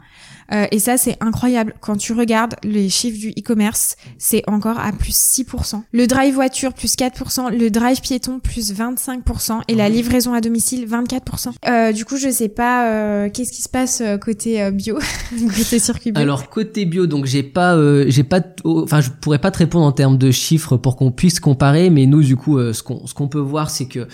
Euh, 0.51 0.67
et 0.71 0.79
ça, 0.79 0.97
c'est 0.97 1.17
incroyable. 1.21 1.73
Quand 1.81 1.97
tu 1.97 2.13
regardes 2.13 2.55
les 2.63 2.89
chiffres 2.89 3.19
du 3.19 3.29
e-commerce, 3.31 3.95
c'est 4.17 4.43
encore 4.47 4.79
à 4.79 4.91
plus 4.91 5.13
6%. 5.13 5.81
Le 5.91 6.07
drive 6.07 6.33
voiture, 6.33 6.73
plus 6.73 6.95
4%. 6.95 7.57
Le 7.57 7.69
drive 7.69 8.01
piéton, 8.01 8.39
plus 8.39 8.73
25%. 8.73 9.61
Et 9.67 9.75
la 9.75 9.89
livraison 9.89 10.33
à 10.33 10.41
domicile, 10.41 10.87
24%. 10.87 11.51
Euh, 11.67 11.91
du 11.91 12.05
coup, 12.05 12.17
je 12.17 12.29
sais 12.29 12.49
pas 12.49 12.89
euh, 12.89 13.29
qu'est-ce 13.29 13.51
qui 13.51 13.61
se 13.61 13.69
passe 13.69 14.01
euh, 14.01 14.17
côté 14.17 14.61
euh, 14.61 14.71
bio, 14.71 14.97
côté 15.57 15.79
circuit 15.79 16.11
bio. 16.11 16.21
Alors, 16.21 16.49
côté 16.49 16.85
bio, 16.85 17.07
donc 17.07 17.25
j'ai 17.25 17.43
pas, 17.43 17.77
j'ai 18.07 18.23
pas, 18.23 18.41
enfin, 18.63 19.01
je 19.01 19.09
pourrais 19.09 19.39
pas 19.39 19.51
te 19.51 19.57
répondre 19.57 19.85
en 19.85 19.91
termes 19.91 20.17
de 20.17 20.31
chiffres 20.31 20.77
pour 20.77 20.95
qu'on 20.95 21.11
puisse 21.11 21.39
comparer, 21.39 21.89
mais 21.89 22.05
nous, 22.05 22.21
du 22.21 22.35
coup, 22.35 22.59
ce 22.59 22.83
qu'on 22.83 23.05
ce 23.07 23.13
qu'on 23.13 23.27
peut 23.27 23.39
voir, 23.39 23.69
c'est 23.69 23.87
que 23.87 24.07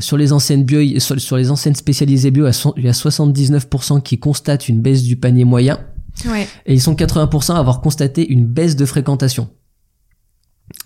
sur 0.00 0.16
les 0.16 0.32
enseignes 0.32 0.64
bio, 0.64 0.98
sur, 0.98 1.20
sur 1.20 1.36
les 1.36 1.50
enseignes 1.50 1.74
spécialisées 1.74 2.30
bio, 2.30 2.46
il 2.76 2.84
y 2.84 2.88
a 2.88 2.92
79% 2.92 4.02
qui 4.02 4.18
constatent 4.18 4.68
une 4.68 4.80
baisse 4.80 5.02
du 5.02 5.11
du 5.12 5.16
panier 5.16 5.44
moyen. 5.44 5.78
Et 6.66 6.72
ils 6.72 6.80
sont 6.80 6.94
80% 6.94 7.52
à 7.52 7.58
avoir 7.58 7.82
constaté 7.82 8.26
une 8.26 8.46
baisse 8.46 8.76
de 8.76 8.86
fréquentation. 8.86 9.50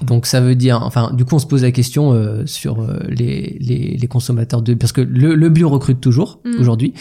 Donc 0.03 0.27
ça 0.27 0.41
veut 0.41 0.57
dire, 0.57 0.83
enfin, 0.83 1.13
du 1.13 1.25
coup, 1.25 1.37
on 1.37 1.39
se 1.39 1.47
pose 1.47 1.63
la 1.63 1.71
question 1.71 2.13
euh, 2.13 2.45
sur 2.45 2.81
euh, 2.81 2.99
les, 3.09 3.57
les, 3.61 4.09
consommateurs 4.09 4.61
de, 4.61 4.75
parce 4.75 4.91
que 4.91 5.01
le, 5.01 5.49
bio 5.49 5.69
recrute 5.69 6.01
toujours 6.01 6.41
mm. 6.45 6.61
aujourd'hui. 6.61 6.93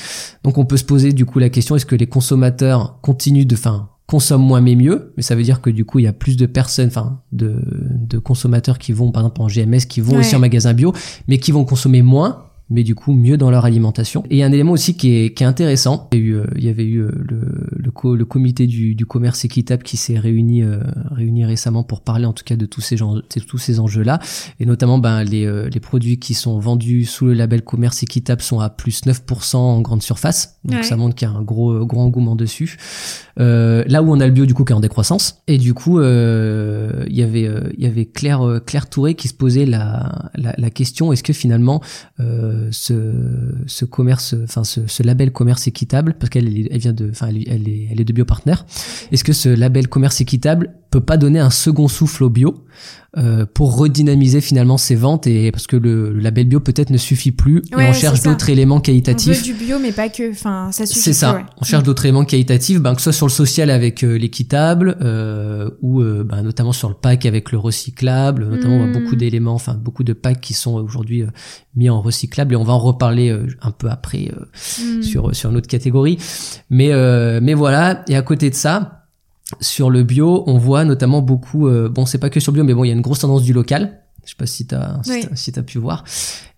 Donc 0.44 0.60
on 0.60 0.66
peut 0.66 0.78
se 0.78 0.84
poser 0.84 1.12
du 1.12 1.26
coup 1.26 1.40
la 1.40 1.50
question 1.50 1.76
est-ce 1.76 1.86
que 1.88 1.96
les 1.96 2.06
consommateurs 2.06 3.00
continuent 3.02 3.48
de, 3.48 3.56
enfin, 3.56 3.90
consomment 4.06 4.46
moins 4.46 4.62
mais 4.62 4.76
mieux, 4.76 5.14
mais 5.18 5.24
ça 5.24 5.36
veut 5.36 5.42
dire 5.42 5.62
que 5.62 5.72
du 5.72 5.84
coup 5.84 5.98
il 5.98 6.04
y 6.04 6.08
a 6.08 6.14
plus 6.14 6.38
de 6.38 6.46
personnes, 6.46 6.90
enfin, 6.90 7.22
de, 7.32 7.56
de 7.66 8.20
consommateurs 8.20 8.78
qui 8.78 8.94
vont 8.94 9.12
par 9.12 9.24
exemple 9.24 9.42
en 9.42 9.48
GMS, 9.48 9.88
qui 9.90 10.00
vont 10.00 10.20
aussi 10.20 10.36
en 10.36 10.40
magasin 10.40 10.74
bio, 10.74 10.94
mais 11.28 11.40
qui 11.40 11.52
vont 11.52 11.66
consommer 11.66 12.04
moins 12.04 12.45
mais 12.70 12.84
du 12.84 12.96
coup 12.96 13.14
mieux 13.14 13.38
dans 13.38 13.52
leur 13.52 13.66
alimentation. 13.66 14.24
Et 14.30 14.44
un 14.44 14.52
élément 14.52 14.72
aussi 14.72 14.98
qui 14.98 15.16
est, 15.16 15.34
qui 15.34 15.44
est 15.44 15.46
intéressant, 15.46 16.10
il 16.14 16.20
y, 16.20 16.22
eu, 16.22 16.36
euh, 16.36 16.46
il 16.56 16.64
y 16.64 16.70
avait 16.70 16.86
eu 16.86 17.00
euh, 17.00 17.12
le, 17.14 17.40
le, 17.78 18.16
le 18.16 18.26
comité 18.26 18.66
du, 18.66 18.96
du, 18.96 19.06
commerce 19.06 19.46
équitable 19.46 19.84
qui 19.84 19.98
s'est 19.98 20.18
réuni, 20.18 20.64
euh, 20.64 20.80
réuni 21.12 21.46
récemment 21.46 21.84
pour 21.84 22.02
parler 22.02 22.26
en 22.26 22.34
tout 22.34 22.44
cas 22.44 22.56
de 22.56 22.66
tous 22.66 22.82
ces, 22.82 22.98
gens, 22.98 23.16
tous 23.48 23.58
ces 23.58 23.80
enjeux-là, 23.80 24.20
et 24.60 24.66
notamment 24.66 24.98
ben, 24.98 25.24
les, 25.24 25.70
les 25.70 25.80
produits 25.80 26.18
qui 26.18 26.34
sont 26.34 26.60
vendus 26.60 27.06
sous 27.06 27.26
le 27.26 27.34
label 27.34 27.62
commerce 27.62 28.02
équitable 28.04 28.42
sont 28.42 28.60
à 28.60 28.70
plus 28.70 29.04
9% 29.06 29.56
en 29.58 29.82
grande 29.82 30.02
surface, 30.02 30.60
donc 30.66 30.84
ça 30.84 30.98
montre 30.98 31.16
qu'il 31.16 31.28
y 31.28 31.32
a 31.32 31.34
un 31.34 31.44
gros, 31.44 31.86
gros 31.86 32.02
engouement 32.02 32.36
dessus. 32.36 32.78
Euh, 33.40 33.84
là 33.88 34.02
où 34.02 34.12
on 34.12 34.20
a 34.20 34.26
le 34.26 34.32
bio 34.32 34.46
du 34.46 34.54
coup 34.54 34.64
qui 34.64 34.74
est 34.74 34.76
en 34.76 34.80
décroissance, 34.80 35.42
et 35.48 35.58
du 35.58 35.74
coup 35.74 36.00
euh, 36.00 37.06
il 37.08 37.16
y 37.16 37.24
avait, 37.24 37.50
il 37.78 37.84
y 37.84 37.88
avait 37.88 38.06
Claire, 38.06 38.60
Claire 38.66 38.90
Touré 38.90 39.16
qui 39.16 39.28
se 39.28 39.34
posait 39.34 39.66
la, 39.66 40.32
la, 40.36 40.56
la 40.58 40.70
question 40.70 41.12
est-ce 41.12 41.24
que 41.24 41.34
finalement 41.34 41.82
euh, 42.20 42.55
ce, 42.72 43.14
ce 43.68 43.86
commerce, 43.86 44.36
enfin 44.44 44.64
ce, 44.64 44.88
ce 44.88 45.04
label 45.04 45.32
commerce 45.32 45.68
équitable, 45.68 46.16
parce 46.20 46.30
qu'elle 46.30 46.68
elle 46.72 46.80
vient 46.80 46.94
de, 46.94 47.10
enfin 47.10 47.28
elle, 47.28 47.48
elle, 47.48 47.68
est, 47.68 47.88
elle 47.92 48.02
est 48.02 48.06
de 48.06 48.14
biopartner. 48.14 48.56
Est-ce 49.12 49.24
que 49.24 49.34
ce 49.34 49.50
label 49.50 49.88
commerce 49.88 50.22
équitable 50.22 50.74
peut 50.92 51.02
pas 51.02 51.18
donner 51.18 51.40
un 51.40 51.50
second 51.50 51.88
souffle 51.88 52.24
au 52.24 52.30
bio? 52.30 52.66
Euh, 53.18 53.46
pour 53.46 53.78
redynamiser 53.78 54.42
finalement 54.42 54.78
ses 54.78 54.96
ventes 54.96 55.26
et 55.28 55.52
parce 55.52 55.68
que 55.68 55.78
le, 55.78 56.12
le 56.12 56.20
label 56.20 56.48
bio 56.48 56.60
peut-être 56.60 56.90
ne 56.90 56.98
suffit 56.98 57.32
plus 57.32 57.60
et 57.72 57.76
on 57.76 57.94
cherche 57.94 58.22
d'autres 58.24 58.50
éléments 58.50 58.76
On 58.76 58.82
qualitatifs. 58.82 59.38
veut 59.38 59.44
du 59.44 59.54
bio, 59.54 59.80
mais 59.80 59.92
pas 59.94 60.10
que. 60.10 60.32
Enfin, 60.32 60.70
ça 60.74 60.86
suffit. 60.86 61.00
C'est 61.00 61.14
ça. 61.14 61.36
ouais. 61.36 61.46
On 61.62 61.64
cherche 61.64 61.84
d'autres 61.84 62.04
éléments 62.06 62.26
qualitatifs, 62.26 62.82
ben, 62.82 62.94
que 62.94 63.00
ce 63.02 63.06
soit 63.12 63.14
sur 63.14 63.26
le 63.28 63.32
social 63.32 63.70
avec 63.70 64.04
euh, 64.04 64.18
l'équitable, 64.18 64.98
euh, 65.02 65.70
ou 65.82 66.02
euh, 66.02 66.24
ben, 66.26 66.42
notamment 66.44 66.74
sur 66.74 66.90
le 66.90 66.96
pack 66.96 67.26
avec 67.26 67.52
le 67.52 67.58
recyclable. 67.58 68.48
Notamment, 68.48 68.76
on 68.78 68.84
a 68.84 68.88
Mm. 68.88 68.94
beaucoup 68.94 69.16
d'éléments, 69.16 69.54
enfin 69.54 69.76
beaucoup 69.76 70.04
de 70.04 70.14
packs 70.14 70.42
qui 70.42 70.54
sont 70.54 70.74
aujourd'hui 70.76 71.24
mis 71.76 71.90
en 71.90 72.02
recyclable, 72.02 72.54
et 72.54 72.58
on 72.58 72.64
va 72.64 72.74
en 72.74 72.80
reparler 72.80 73.36
un 73.62 73.72
peu 73.72 73.90
après 73.90 74.32
euh, 74.34 74.46
Mm. 74.84 75.02
sur 75.04 75.36
sur 75.36 75.50
une 75.52 75.58
autre 75.58 75.68
catégorie. 75.68 76.18
Mais 76.70 76.92
euh, 76.92 77.40
mais 77.42 77.54
voilà. 77.54 78.04
Et 78.10 78.16
à 78.16 78.22
côté 78.22 78.50
de 78.50 78.56
ça. 78.56 79.05
Sur 79.62 79.90
le 79.90 80.04
bio, 80.04 80.44
on 80.48 80.58
voit 80.58 80.86
notamment 80.86 81.22
beaucoup. 81.22 81.68
euh, 81.68 81.90
bon, 81.90 82.06
c'est 82.06 82.18
pas 82.18 82.30
que 82.30 82.40
sur 82.40 82.52
le 82.52 82.56
bio, 82.56 82.64
mais 82.64 82.74
bon, 82.74 82.84
il 82.84 82.88
y 82.88 82.92
a 82.92 82.94
une 82.96 83.02
grosse 83.02 83.20
tendance 83.20 83.44
du 83.44 83.54
local. 83.54 84.00
Je 84.26 84.32
sais 84.32 84.36
pas 84.38 84.46
si 84.48 84.66
t'as 84.66 85.02
si 85.04 85.12
Oui. 85.12 85.26
t'as 85.30 85.36
si 85.36 85.52
t'as 85.52 85.62
pu 85.62 85.78
voir. 85.78 86.04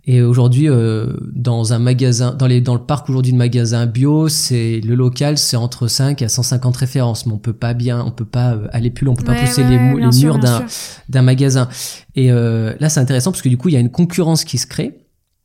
Et 0.09 0.21
aujourd'hui, 0.21 0.69
euh, 0.69 1.17
dans 1.35 1.73
un 1.73 1.79
magasin, 1.79 2.33
dans 2.33 2.47
les 2.47 2.61
dans 2.61 2.75
le 2.75 2.79
parc 2.81 3.09
aujourd'hui 3.09 3.33
de 3.33 3.37
magasins 3.37 3.85
bio, 3.87 4.29
c'est 4.29 4.79
le 4.79 4.95
local, 4.95 5.37
c'est 5.37 5.57
entre 5.57 5.87
5 5.89 6.21
à 6.21 6.29
150 6.29 6.77
références, 6.77 7.25
mais 7.25 7.33
on 7.33 7.37
peut 7.37 7.51
pas 7.51 7.73
bien, 7.73 8.01
on 8.05 8.11
peut 8.11 8.23
pas 8.23 8.53
euh, 8.53 8.67
aller 8.71 8.89
plus 8.89 9.03
loin, 9.03 9.13
on 9.13 9.17
peut 9.17 9.25
pas 9.25 9.35
pousser 9.35 9.63
ouais, 9.63 9.69
les, 9.69 9.75
ouais, 9.75 9.81
mou- 9.83 9.97
bien 9.97 10.05
les 10.05 10.11
sûr, 10.13 10.35
murs 10.35 10.39
d'un 10.39 10.65
d'un 11.09 11.21
magasin. 11.23 11.67
Et 12.15 12.31
euh, 12.31 12.73
là, 12.79 12.87
c'est 12.87 13.01
intéressant 13.01 13.31
parce 13.31 13.41
que 13.41 13.49
du 13.49 13.57
coup, 13.57 13.67
il 13.67 13.73
y 13.73 13.77
a 13.77 13.81
une 13.81 13.91
concurrence 13.91 14.45
qui 14.45 14.57
se 14.57 14.65
crée. 14.67 14.97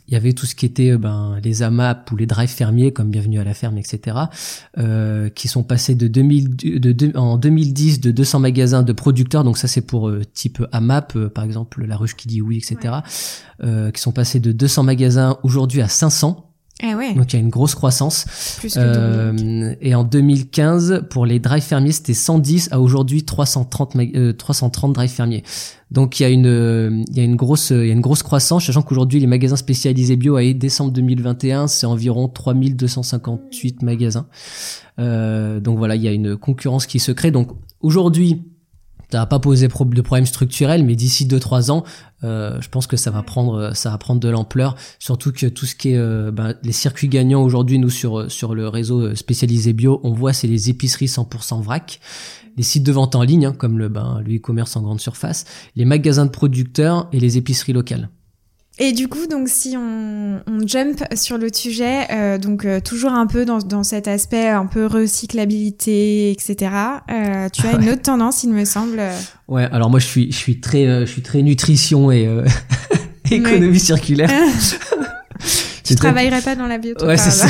Il 0.09 0.15
y 0.15 0.17
avait 0.17 0.33
tout 0.33 0.47
ce 0.47 0.55
qui 0.55 0.67
était 0.67 0.91
euh, 0.93 0.99
ben, 0.99 1.39
les 1.43 1.63
AMAP 1.63 2.11
ou 2.11 2.17
les 2.17 2.27
drives 2.27 2.49
fermiers, 2.51 2.93
comme 2.93 3.11
Bienvenue 3.11 3.39
à 3.41 3.45
la 3.45 3.55
ferme, 3.55 3.79
etc., 3.79 4.17
euh, 4.79 5.29
qui 5.31 5.49
sont 5.49 5.63
passés 5.63 5.95
de 5.95 6.09
2000, 6.09 6.57
de, 6.57 6.93
de- 6.93 7.17
en 7.17 7.39
2010 7.39 8.01
de 8.01 8.11
200 8.11 8.41
magasins 8.41 8.83
de 8.83 8.93
producteurs, 8.93 9.45
donc 9.45 9.59
ça 9.59 9.69
c'est 9.69 9.81
pour 9.81 10.09
euh, 10.09 10.23
type 10.35 10.63
AMAP, 10.73 11.17
euh, 11.17 11.29
par 11.29 11.45
exemple 11.45 11.85
La 11.85 11.97
Ruche 11.97 12.17
qui 12.17 12.29
dit 12.29 12.43
oui, 12.43 12.59
etc., 12.59 12.95
euh, 13.63 13.91
qui 13.91 14.01
sont 14.01 14.13
passés 14.13 14.41
de 14.41 14.53
200 14.53 14.83
magasins 14.83 15.39
aujourd'hui 15.43 15.81
à 15.83 15.89
500. 15.89 16.52
Ah 16.85 16.97
ouais, 16.97 17.15
Donc 17.15 17.33
il 17.33 17.37
y 17.37 17.39
a 17.39 17.43
une 17.43 17.49
grosse 17.51 17.75
croissance. 17.77 18.25
plus 18.59 18.75
que. 18.75 18.81
Euh, 18.81 19.75
et 19.81 19.95
en 19.95 20.03
2015, 20.05 21.05
pour 21.11 21.27
les 21.27 21.39
drives 21.39 21.63
fermiers, 21.63 21.93
c'était 21.93 22.15
110 22.15 22.69
à 22.73 22.81
aujourd'hui 22.81 23.23
330, 23.25 23.95
ma- 23.95 24.03
euh, 24.17 24.33
330 24.33 24.93
drives 24.93 25.11
fermiers. 25.11 25.45
Donc 25.93 26.19
il 26.19 26.25
y 26.25 26.27
a 26.27 26.29
une, 26.31 26.47
euh, 26.47 27.03
il 27.11 27.17
y 27.17 27.21
a 27.21 27.25
une 27.25 27.37
grosse, 27.37 27.71
il 27.71 27.87
y 27.87 27.91
a 27.91 27.93
une 27.93 28.01
grosse 28.01 28.23
croissance, 28.25 28.65
sachant 28.67 28.83
qu'aujourd'hui 28.83 29.21
les 29.21 29.27
magasins 29.29 29.57
spécialisés 29.57 30.17
bio 30.17 30.37
à 30.37 30.53
décembre 30.55 30.91
2021, 30.93 31.69
c'est 31.69 31.87
environ 31.87 32.27
3258 32.29 33.83
magasins. 33.83 34.27
Euh, 34.99 35.61
donc 35.61 35.79
voilà, 35.79 35.95
il 35.97 36.03
y 36.03 36.09
a 36.09 36.13
une 36.13 36.37
concurrence 36.37 36.87
qui 36.87 36.99
se 36.99 37.13
crée. 37.13 37.31
Donc 37.31 37.51
aujourd'hui, 37.81 38.43
ça 39.11 39.19
va 39.19 39.27
pas 39.27 39.39
pro- 39.39 39.55
de 39.55 40.01
problème 40.01 40.27
structurel, 40.27 40.85
mais 40.85 40.97
d'ici 40.97 41.27
2-3 41.27 41.71
ans, 41.71 41.85
euh, 42.25 42.61
je 42.61 42.69
pense 42.69 42.87
que 42.87 42.97
ça 42.97 43.11
va 43.11 43.23
prendre, 43.23 43.75
ça 43.75 43.91
va 43.91 43.99
prendre 43.99 44.21
de 44.21 44.29
l'ampleur. 44.29 44.77
Surtout 44.99 45.33
que 45.33 45.47
tout 45.47 45.67
ce 45.67 45.75
qui 45.75 45.91
est 45.91 45.97
euh, 45.97 46.31
ben, 46.31 46.55
les 46.63 46.73
circuits 46.73 47.09
gagnants 47.09 47.43
aujourd'hui, 47.43 47.79
nous 47.79 47.91
sur 47.91 48.31
sur 48.31 48.55
le 48.55 48.69
réseau 48.69 49.01
euh, 49.01 49.15
spécialisé 49.15 49.73
bio, 49.73 50.01
on 50.05 50.13
voit 50.13 50.33
c'est 50.33 50.47
les 50.47 50.71
épiceries 50.71 51.07
100% 51.07 51.63
vrac, 51.63 52.01
les 52.57 52.63
sites 52.63 52.85
de 52.85 52.93
vente 52.93 53.15
en 53.15 53.23
ligne 53.23 53.47
hein, 53.47 53.53
comme 53.53 53.79
le 53.79 53.89
ben 53.89 54.21
le 54.25 54.37
e-commerce 54.37 54.77
en 54.77 54.83
grande 54.83 55.01
surface, 55.01 55.45
les 55.77 55.85
magasins 55.85 56.27
de 56.27 56.31
producteurs 56.31 57.09
et 57.13 57.21
les 57.21 57.39
épiceries 57.39 57.73
locales. 57.73 58.09
Et 58.79 58.93
du 58.93 59.07
coup, 59.07 59.27
donc 59.27 59.49
si 59.49 59.77
on, 59.77 60.41
on 60.47 60.67
jump 60.67 61.05
sur 61.15 61.37
le 61.37 61.53
sujet, 61.53 62.07
euh, 62.11 62.39
donc 62.39 62.65
euh, 62.65 62.81
toujours 62.81 63.13
un 63.13 63.27
peu 63.27 63.45
dans, 63.45 63.59
dans 63.59 63.83
cet 63.83 64.09
aspect 64.09 64.49
un 64.49 64.65
peu 64.65 64.87
recyclabilité, 64.87 66.31
etc. 66.31 66.71
euh, 67.11 67.49
tu 67.51 67.67
as 67.67 67.73
une 67.73 67.91
autre 67.91 68.03
tendance, 68.03 68.45
il 68.45 68.51
me 68.51 68.65
semble. 68.65 69.03
Ouais, 69.47 69.69
alors 69.73 69.91
moi 69.91 70.01
je 70.01 70.07
suis 70.07 70.33
je 70.33 70.37
suis 70.37 70.59
très 70.61 70.87
euh, 70.87 71.05
je 71.05 71.13
suis 71.13 71.23
très 71.23 71.43
nutrition 71.43 72.11
et 72.11 72.27
euh, 72.27 72.47
économie 73.31 73.81
circulaire. 73.81 74.31
Tu 75.85 75.97
travaillerais 75.97 76.41
pas 76.41 76.55
dans 76.55 76.67
la 76.67 76.79
bio, 76.79 76.95
Ouais, 77.03 77.17
c'est 77.17 77.31
ça. 77.31 77.49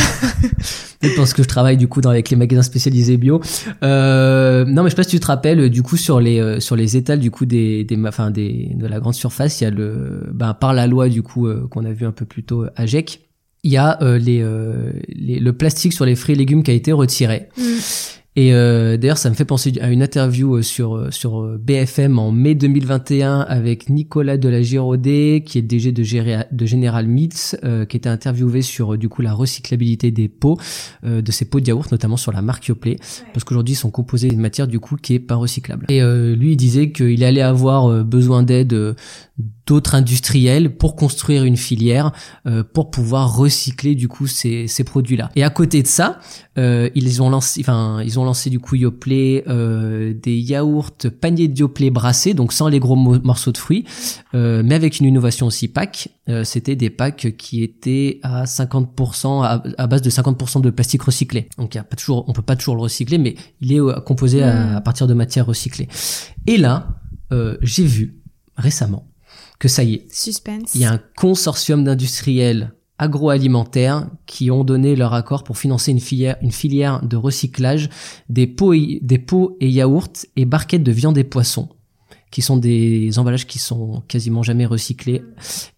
Peut-être 1.03 1.17
parce 1.17 1.35
que 1.35 1.43
je 1.43 1.49
travaille 1.49 1.77
du 1.77 1.89
coup 1.89 2.01
dans, 2.01 2.11
avec 2.11 2.31
les 2.31 2.37
magasins 2.37 2.63
spécialisés 2.63 3.19
bio. 3.19 3.43
Euh, 3.83 4.65
non, 4.65 4.83
mais 4.83 4.89
je 4.89 4.95
sais 4.95 4.97
pas 4.97 5.03
si 5.03 5.11
tu 5.11 5.21
te 5.21 5.27
rappelles, 5.27 5.69
du 5.69 5.83
coup 5.83 5.99
sur 5.99 6.21
les 6.21 6.41
euh, 6.41 6.61
sur 6.61 6.77
les 6.77 6.97
étals 6.97 7.21
du 7.21 7.31
coup 7.31 7.45
des 7.45 7.85
des 7.85 7.99
enfin 8.07 8.31
des 8.31 8.71
de 8.75 8.87
la 8.87 9.01
grande 9.01 9.15
surface, 9.15 9.61
il 9.61 9.65
y 9.65 9.67
a 9.67 9.71
le 9.71 10.31
ben 10.33 10.55
par 10.55 10.73
la 10.73 10.87
loi 10.87 11.09
du 11.09 11.23
coup 11.23 11.47
euh, 11.47 11.67
qu'on 11.71 11.85
a 11.85 11.93
vu 11.93 12.07
un 12.07 12.13
peu 12.13 12.25
plus 12.25 12.45
tôt 12.45 12.65
à 12.75 12.87
GEC, 12.87 13.21
il 13.65 13.73
y 13.73 13.77
a 13.77 14.03
euh, 14.03 14.19
les, 14.19 14.41
euh, 14.43 14.93
les 15.09 15.39
le 15.39 15.53
plastique 15.53 15.93
sur 15.93 16.05
les 16.05 16.17
fruits 16.17 16.35
et 16.35 16.39
légumes 16.39 16.63
qui 16.63 16.71
a 16.71 16.75
été 16.75 16.93
retiré. 16.93 17.49
Mm. 17.57 17.63
Et 18.35 18.55
euh, 18.55 18.97
d'ailleurs, 18.97 19.19
ça 19.19 19.29
me 19.29 19.35
fait 19.35 19.45
penser 19.45 19.75
à 19.83 19.91
une 19.91 20.03
interview 20.03 20.57
euh, 20.57 20.63
sur 20.63 20.97
euh, 20.97 21.11
sur 21.11 21.41
euh, 21.43 21.59
BFM 21.63 22.19
en 22.19 22.33
mai 22.33 22.55
2021 22.55 23.41
avec 23.41 23.91
Nicolas 23.91 24.39
de 24.39 24.49
la 24.49 24.63
Giraudet, 24.63 25.43
qui 25.47 25.59
est 25.59 25.61
le 25.61 25.67
DG 25.69 25.93
de, 25.93 26.03
Géra- 26.03 26.47
de 26.51 26.65
General 26.65 27.07
Mills, 27.07 27.59
euh, 27.63 27.85
qui 27.85 27.99
était 27.99 28.09
interviewé 28.09 28.63
sur 28.63 28.97
du 28.97 29.11
coup 29.11 29.21
la 29.21 29.35
recyclabilité 29.35 30.11
des 30.11 30.29
pots, 30.29 30.57
euh, 31.05 31.21
de 31.21 31.31
ces 31.31 31.45
pots 31.45 31.61
de 31.61 31.67
yaourt, 31.69 31.93
notamment 31.93 32.17
sur 32.17 32.33
la 32.33 32.41
marque 32.41 32.67
Yoplait, 32.69 32.97
parce 33.35 33.45
qu'aujourd'hui 33.45 33.75
ils 33.75 33.77
sont 33.77 33.91
composés 33.91 34.29
d'une 34.29 34.41
matière 34.41 34.67
du 34.67 34.81
coup 34.81 34.97
qui 34.97 35.13
est 35.13 35.21
pas 35.21 35.35
recyclable. 35.37 35.85
Et 35.91 36.01
euh, 36.01 36.35
lui, 36.35 36.53
il 36.53 36.57
disait 36.57 36.91
qu'il 36.91 37.23
allait 37.25 37.43
avoir 37.43 38.03
besoin 38.03 38.43
d'aide 38.43 38.97
d'autres 39.67 39.95
industriels 39.95 40.77
pour 40.77 40.97
construire 40.97 41.45
une 41.45 41.57
filière 41.57 42.13
euh, 42.47 42.63
pour 42.65 42.91
pouvoir 42.91 43.37
recycler 43.37 43.95
du 43.95 44.09
coup 44.09 44.27
ces, 44.27 44.67
ces 44.67 44.85
produits-là. 44.85 45.31
Et 45.37 45.43
à 45.45 45.51
côté 45.51 45.83
de 45.83 45.87
ça, 45.87 46.19
euh, 46.59 46.89
ils 46.95 47.23
ont 47.23 47.31
lancé, 47.31 47.61
enfin 47.61 48.01
ils 48.05 48.19
ont 48.19 48.22
lancé 48.25 48.51
du 48.51 48.59
coup 48.61 48.77
Yoplait 48.77 49.45
euh, 49.49 50.13
des 50.15 50.37
yaourts 50.39 50.91
paniers 51.21 51.49
de 51.49 51.59
Yoplait 51.59 51.91
brassés, 51.91 52.35
donc 52.35 52.53
sans 52.53 52.69
les 52.69 52.79
gros 52.81 52.97
mo- 52.97 53.19
morceaux 53.23 53.53
de 53.53 53.59
fruits, 53.59 53.85
euh, 54.35 54.63
mais 54.65 54.75
avec 54.75 55.01
une 55.01 55.07
innovation 55.07 55.47
aussi 55.47 55.69
pack. 55.69 56.09
Euh, 56.29 56.45
C'était 56.45 56.77
des 56.77 56.91
packs 56.91 57.37
qui 57.37 57.63
étaient 57.63 58.21
à 58.23 58.45
50% 58.45 59.43
à, 59.45 59.63
à 59.79 59.87
base 59.87 60.03
de 60.03 60.11
50% 60.11 60.61
de 60.61 60.71
plastique 60.71 61.03
recyclé. 61.03 61.49
Donc 61.59 61.75
il 61.75 61.79
y 61.79 61.81
a 61.81 61.85
pas 61.85 61.97
toujours, 61.97 62.25
on 62.29 62.33
peut 62.33 62.43
pas 62.43 62.57
toujours 62.57 62.77
le 62.77 62.83
recycler, 62.83 63.19
mais 63.19 63.35
il 63.61 63.73
est 63.73 63.81
euh, 63.81 64.01
composé 64.01 64.43
à, 64.43 64.53
Mm. 64.53 64.77
à 64.77 64.81
partir 64.81 65.07
de 65.07 65.15
matières 65.15 65.47
recyclées. 65.47 65.89
Et 66.47 66.57
là, 66.57 66.89
euh, 67.33 67.57
j'ai 67.63 67.85
vu 67.85 68.19
récemment 68.57 69.09
que 69.59 69.69
ça 69.69 69.83
y 69.85 69.95
est, 69.95 70.07
Suspense. 70.13 70.75
il 70.75 70.81
y 70.81 70.85
a 70.85 70.93
un 70.93 71.01
consortium 71.17 71.85
d'industriels 71.85 72.73
agroalimentaires 72.99 74.09
qui 74.27 74.51
ont 74.51 74.65
donné 74.65 74.97
leur 74.97 75.15
accord 75.15 75.45
pour 75.45 75.59
financer 75.59 75.91
une 75.91 76.01
filière, 76.53 77.03
de 77.03 77.17
recyclage 77.17 77.89
des 78.29 78.47
pots, 78.47 78.75
et, 78.75 79.01
des 79.03 79.19
pots 79.19 79.57
et 79.61 79.69
yaourts 79.69 80.27
et 80.37 80.45
barquettes 80.45 80.85
de 80.85 80.93
viande 80.93 81.19
et 81.19 81.25
poissons 81.25 81.69
qui 82.33 82.43
sont 82.43 82.57
des 82.57 83.17
emballages 83.21 83.47
qui 83.47 83.61
sont 83.61 84.03
quasiment 84.09 84.43
jamais 84.43 84.67
recyclés 84.67 85.23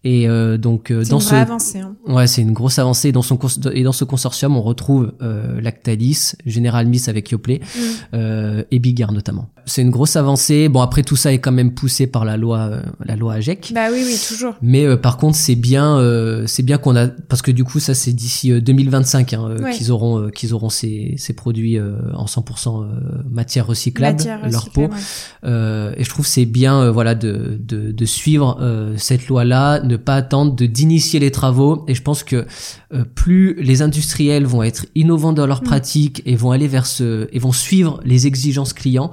et 0.03 0.27
euh, 0.27 0.57
donc 0.57 0.89
euh, 0.89 1.03
C'est 1.03 1.11
dans 1.11 1.19
une 1.19 1.23
ce 1.25 1.29
vraie 1.29 1.39
avancée. 1.41 1.79
Hein. 1.81 1.95
Ouais, 2.07 2.25
c'est 2.25 2.41
une 2.41 2.53
grosse 2.53 2.79
avancée. 2.79 3.11
Dans 3.11 3.21
son 3.21 3.37
et 3.73 3.83
dans 3.83 3.91
ce 3.91 4.03
consortium, 4.05 4.55
on 4.57 4.61
retrouve 4.63 5.13
euh, 5.21 5.61
Lactalis, 5.61 6.31
General 6.47 6.87
Miss 6.87 7.07
avec 7.09 7.29
Yoplait 7.29 7.59
Mm. 7.59 7.79
euh, 8.15 8.63
et 8.71 8.79
Bigard 8.79 9.11
notamment. 9.11 9.49
C'est 9.65 9.81
une 9.81 9.89
grosse 9.91 10.15
avancée. 10.15 10.69
Bon, 10.69 10.81
après 10.81 11.03
tout 11.03 11.15
ça 11.15 11.33
est 11.33 11.39
quand 11.39 11.51
même 11.51 11.73
poussé 11.73 12.07
par 12.07 12.23
la 12.25 12.37
loi, 12.37 12.59
euh, 12.59 12.81
la 13.03 13.15
loi 13.15 13.33
AGEC. 13.33 13.71
Bah 13.75 13.87
oui, 13.91 14.03
oui, 14.05 14.17
toujours. 14.27 14.53
Mais 14.61 14.85
euh, 14.85 14.95
par 14.95 15.17
contre, 15.17 15.35
c'est 15.37 15.55
bien, 15.55 15.97
euh, 15.97 16.45
c'est 16.47 16.63
bien 16.63 16.77
qu'on 16.77 16.95
a 16.95 17.07
parce 17.07 17.41
que 17.41 17.51
du 17.51 17.63
coup, 17.63 17.79
ça 17.79 17.93
c'est 17.93 18.13
d'ici 18.13 18.51
euh, 18.51 18.61
2025 18.61 19.33
hein, 19.33 19.47
euh, 19.49 19.61
Ouais. 19.63 19.71
qu'ils 19.73 19.91
auront, 19.91 20.19
euh, 20.19 20.29
qu'ils 20.29 20.53
auront 20.53 20.69
ces, 20.69 21.15
ces 21.17 21.33
produits 21.33 21.77
euh, 21.77 21.95
en 22.13 22.25
100% 22.25 22.83
euh, 22.83 22.87
matière 23.29 23.67
recyclable, 23.67 24.17
Matière 24.17 24.49
leur 24.49 24.69
peau. 24.69 24.81
recyclable, 24.87 24.93
ouais. 24.93 25.49
Euh, 25.49 25.93
et 25.97 26.03
je 26.03 26.09
trouve 26.09 26.25
que 26.25 26.31
c'est 26.45 26.51
bien 26.51 26.79
euh, 26.79 26.91
voilà 26.91 27.15
de, 27.15 27.57
de, 27.59 27.91
de 27.91 28.05
suivre 28.05 28.57
euh, 28.61 28.95
cette 28.97 29.27
loi-là, 29.27 29.81
ne 29.81 29.97
pas 29.97 30.15
attendre 30.15 30.55
de 30.55 30.65
d'initier 30.65 31.19
les 31.19 31.31
travaux. 31.31 31.85
Et 31.87 31.95
je 31.95 32.01
pense 32.01 32.23
que 32.23 32.45
euh, 32.93 33.03
plus 33.15 33.55
les 33.55 33.81
industriels 33.81 34.45
vont 34.45 34.61
être 34.63 34.85
innovants 34.95 35.33
dans 35.33 35.47
leurs 35.47 35.61
Mm. 35.61 35.65
pratiques 35.65 36.21
et 36.25 36.35
vont 36.35 36.51
aller 36.51 36.67
vers 36.67 36.85
ce 36.85 37.27
et 37.31 37.39
vont 37.39 37.51
suivre 37.51 37.99
les 38.05 38.27
exigences 38.27 38.73
clients, 38.73 39.11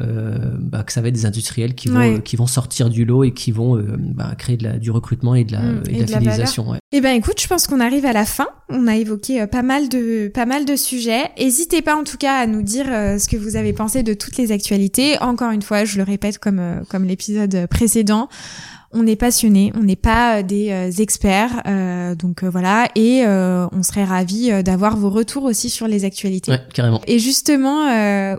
euh, 0.00 0.38
bah, 0.58 0.82
que 0.82 0.92
ça 0.92 1.00
va 1.00 1.08
être 1.08 1.14
des 1.14 1.26
industriels 1.26 1.74
qui 1.74 1.88
vont 1.88 1.98
Ouais. 1.98 2.16
euh, 2.16 2.18
qui 2.20 2.36
vont 2.36 2.46
sortir 2.46 2.88
du 2.90 3.04
lot 3.04 3.24
et 3.24 3.32
qui 3.32 3.52
vont 3.52 3.76
euh, 3.76 3.96
bah, 3.98 4.34
créer 4.38 4.56
de 4.56 4.64
la, 4.64 4.78
du 4.78 4.90
recrutement 4.90 5.34
et 5.34 5.44
de 5.44 5.52
la, 5.52 5.60
Mm, 5.60 5.82
et 5.88 5.90
de 5.90 5.90
et 5.90 5.98
la 6.00 6.04
de 6.06 6.12
la 6.12 6.18
fidélisation. 6.18 6.70
ouais. 6.70 6.78
Eh 6.92 7.00
ben 7.00 7.14
écoute, 7.14 7.40
je 7.40 7.46
pense 7.46 7.66
qu'on 7.66 7.80
arrive 7.80 8.04
à 8.06 8.12
la 8.12 8.24
fin. 8.24 8.48
On 8.68 8.86
a 8.88 8.96
évoqué 8.96 9.46
pas 9.46 9.62
mal 9.62 9.88
de 9.88 10.28
pas 10.32 10.46
mal 10.46 10.64
de 10.64 10.74
sujets. 10.76 11.30
N'hésitez 11.38 11.82
pas 11.82 11.94
en 11.96 12.04
tout 12.04 12.16
cas 12.16 12.38
à 12.38 12.46
nous 12.46 12.62
dire 12.62 12.86
ce 12.86 13.28
que 13.28 13.36
vous 13.36 13.56
avez 13.56 13.72
pensé 13.72 14.02
de 14.02 14.14
toutes 14.14 14.36
les 14.38 14.50
actualités. 14.52 15.16
Encore 15.20 15.52
une 15.52 15.62
fois, 15.62 15.84
je 15.84 15.98
le 15.98 16.02
répète 16.02 16.38
comme 16.38 16.60
comme 16.88 17.04
l'épisode 17.04 17.66
précédent. 17.70 18.28
On 18.92 19.06
est 19.06 19.16
passionné, 19.16 19.72
on 19.76 19.84
n'est 19.84 19.96
pas 19.96 20.42
des 20.42 21.00
experts, 21.00 21.62
donc 22.18 22.42
voilà, 22.42 22.88
et 22.96 23.22
on 23.24 23.82
serait 23.82 24.04
ravis 24.04 24.50
d'avoir 24.64 24.96
vos 24.96 25.10
retours 25.10 25.44
aussi 25.44 25.70
sur 25.70 25.86
les 25.86 26.04
actualités. 26.04 26.50
Ouais, 26.50 26.60
carrément. 26.74 27.00
Et 27.06 27.18
justement, 27.18 27.84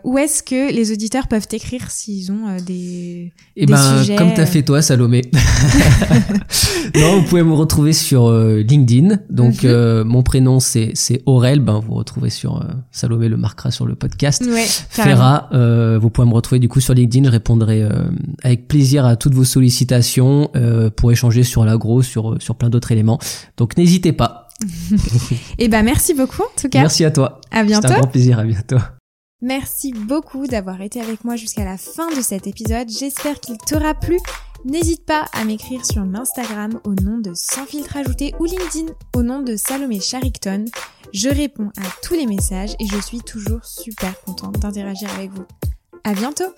où 0.04 0.18
est-ce 0.18 0.44
que 0.44 0.74
les 0.74 0.92
auditeurs 0.92 1.28
peuvent 1.28 1.48
écrire 1.52 1.90
s'ils 1.90 2.32
ont 2.32 2.58
des, 2.66 3.32
et 3.56 3.64
eh 3.64 3.66
des 3.66 3.74
ben, 3.74 4.00
sujets 4.00 4.16
comme 4.16 4.34
t'as 4.34 4.46
fait 4.46 4.64
toi, 4.64 4.82
Salomé. 4.82 5.22
non, 6.96 7.20
vous 7.20 7.24
pouvez 7.24 7.44
me 7.44 7.54
retrouver 7.54 7.94
sur 7.94 8.32
LinkedIn. 8.32 9.20
Donc 9.30 9.64
mhm. 9.64 10.04
mon 10.04 10.24
prénom 10.24 10.60
c'est 10.60 10.92
c'est 10.96 11.22
Aurel. 11.26 11.62
Ben 11.62 11.80
vous 11.80 11.94
retrouvez 11.94 12.30
sur 12.30 12.66
Salomé 12.92 13.30
le 13.30 13.38
marquera 13.38 13.72
sur 13.72 13.86
le 13.86 13.96
podcast. 13.96 14.44
Ouais, 14.46 14.66
Ferra, 14.90 15.50
vous 16.00 16.10
pouvez 16.10 16.28
me 16.28 16.34
retrouver 16.34 16.60
du 16.60 16.68
coup 16.68 16.82
sur 16.82 16.94
LinkedIn. 16.94 17.26
Je 17.26 17.32
répondrai 17.32 17.88
avec 18.44 18.68
plaisir 18.68 19.06
à 19.06 19.16
toutes 19.16 19.34
vos 19.34 19.46
sollicitations 19.46 20.41
pour 20.96 21.12
échanger 21.12 21.44
sur 21.44 21.66
l'agro, 21.66 22.02
sur 22.02 22.42
sur 22.42 22.56
plein 22.56 22.70
d'autres 22.70 22.92
éléments. 22.92 23.20
Donc 23.58 23.78
n'hésitez 23.78 24.14
pas. 24.14 24.50
Et 24.62 24.66
eh 25.66 25.68
ben 25.68 25.84
merci 25.84 26.14
beaucoup 26.14 26.44
en 26.44 26.62
tout 26.62 26.70
cas. 26.70 26.82
Merci 26.82 27.06
à 27.06 27.12
toi. 27.12 27.42
À 27.52 27.64
bientôt. 27.64 27.88
C'était 27.88 27.94
un 27.96 28.02
grand 28.02 28.12
plaisir. 28.12 28.40
À 28.40 28.44
bientôt. 28.44 28.78
Merci 29.42 29.92
beaucoup 29.92 30.46
d'avoir 30.46 30.82
été 30.82 31.02
avec 31.02 31.24
moi 31.24 31.36
jusqu'à 31.36 31.66
la 31.66 31.78
fin 31.78 32.16
de 32.16 32.22
cet 32.22 32.46
épisode. 32.46 32.88
J'espère 32.90 33.40
qu'il 33.40 33.58
t'aura 33.58 33.96
plu. 33.96 34.20
N'hésite 34.66 35.04
pas 35.06 35.26
à 35.34 35.44
m'écrire 35.44 35.84
sur 35.84 36.04
Instagram 36.04 36.80
au 36.84 36.94
nom 36.94 37.18
de 37.18 37.32
Sans 37.34 37.66
filtre 37.66 37.98
ajouté 37.98 38.36
ou 38.40 38.46
LinkedIn 38.46 38.94
au 39.16 39.24
nom 39.24 39.42
de 39.42 39.56
Salomé 39.56 40.00
Charicton. 40.00 40.66
Je 41.12 41.30
réponds 41.30 41.72
à 41.78 41.88
tous 42.04 42.14
les 42.14 42.28
messages 42.28 42.76
et 42.80 42.86
je 42.86 43.02
suis 43.02 43.22
toujours 43.22 43.66
super 43.66 44.14
contente 44.22 44.60
d'interagir 44.60 45.10
avec 45.16 45.32
vous. 45.32 45.46
À 46.04 46.14
bientôt! 46.14 46.54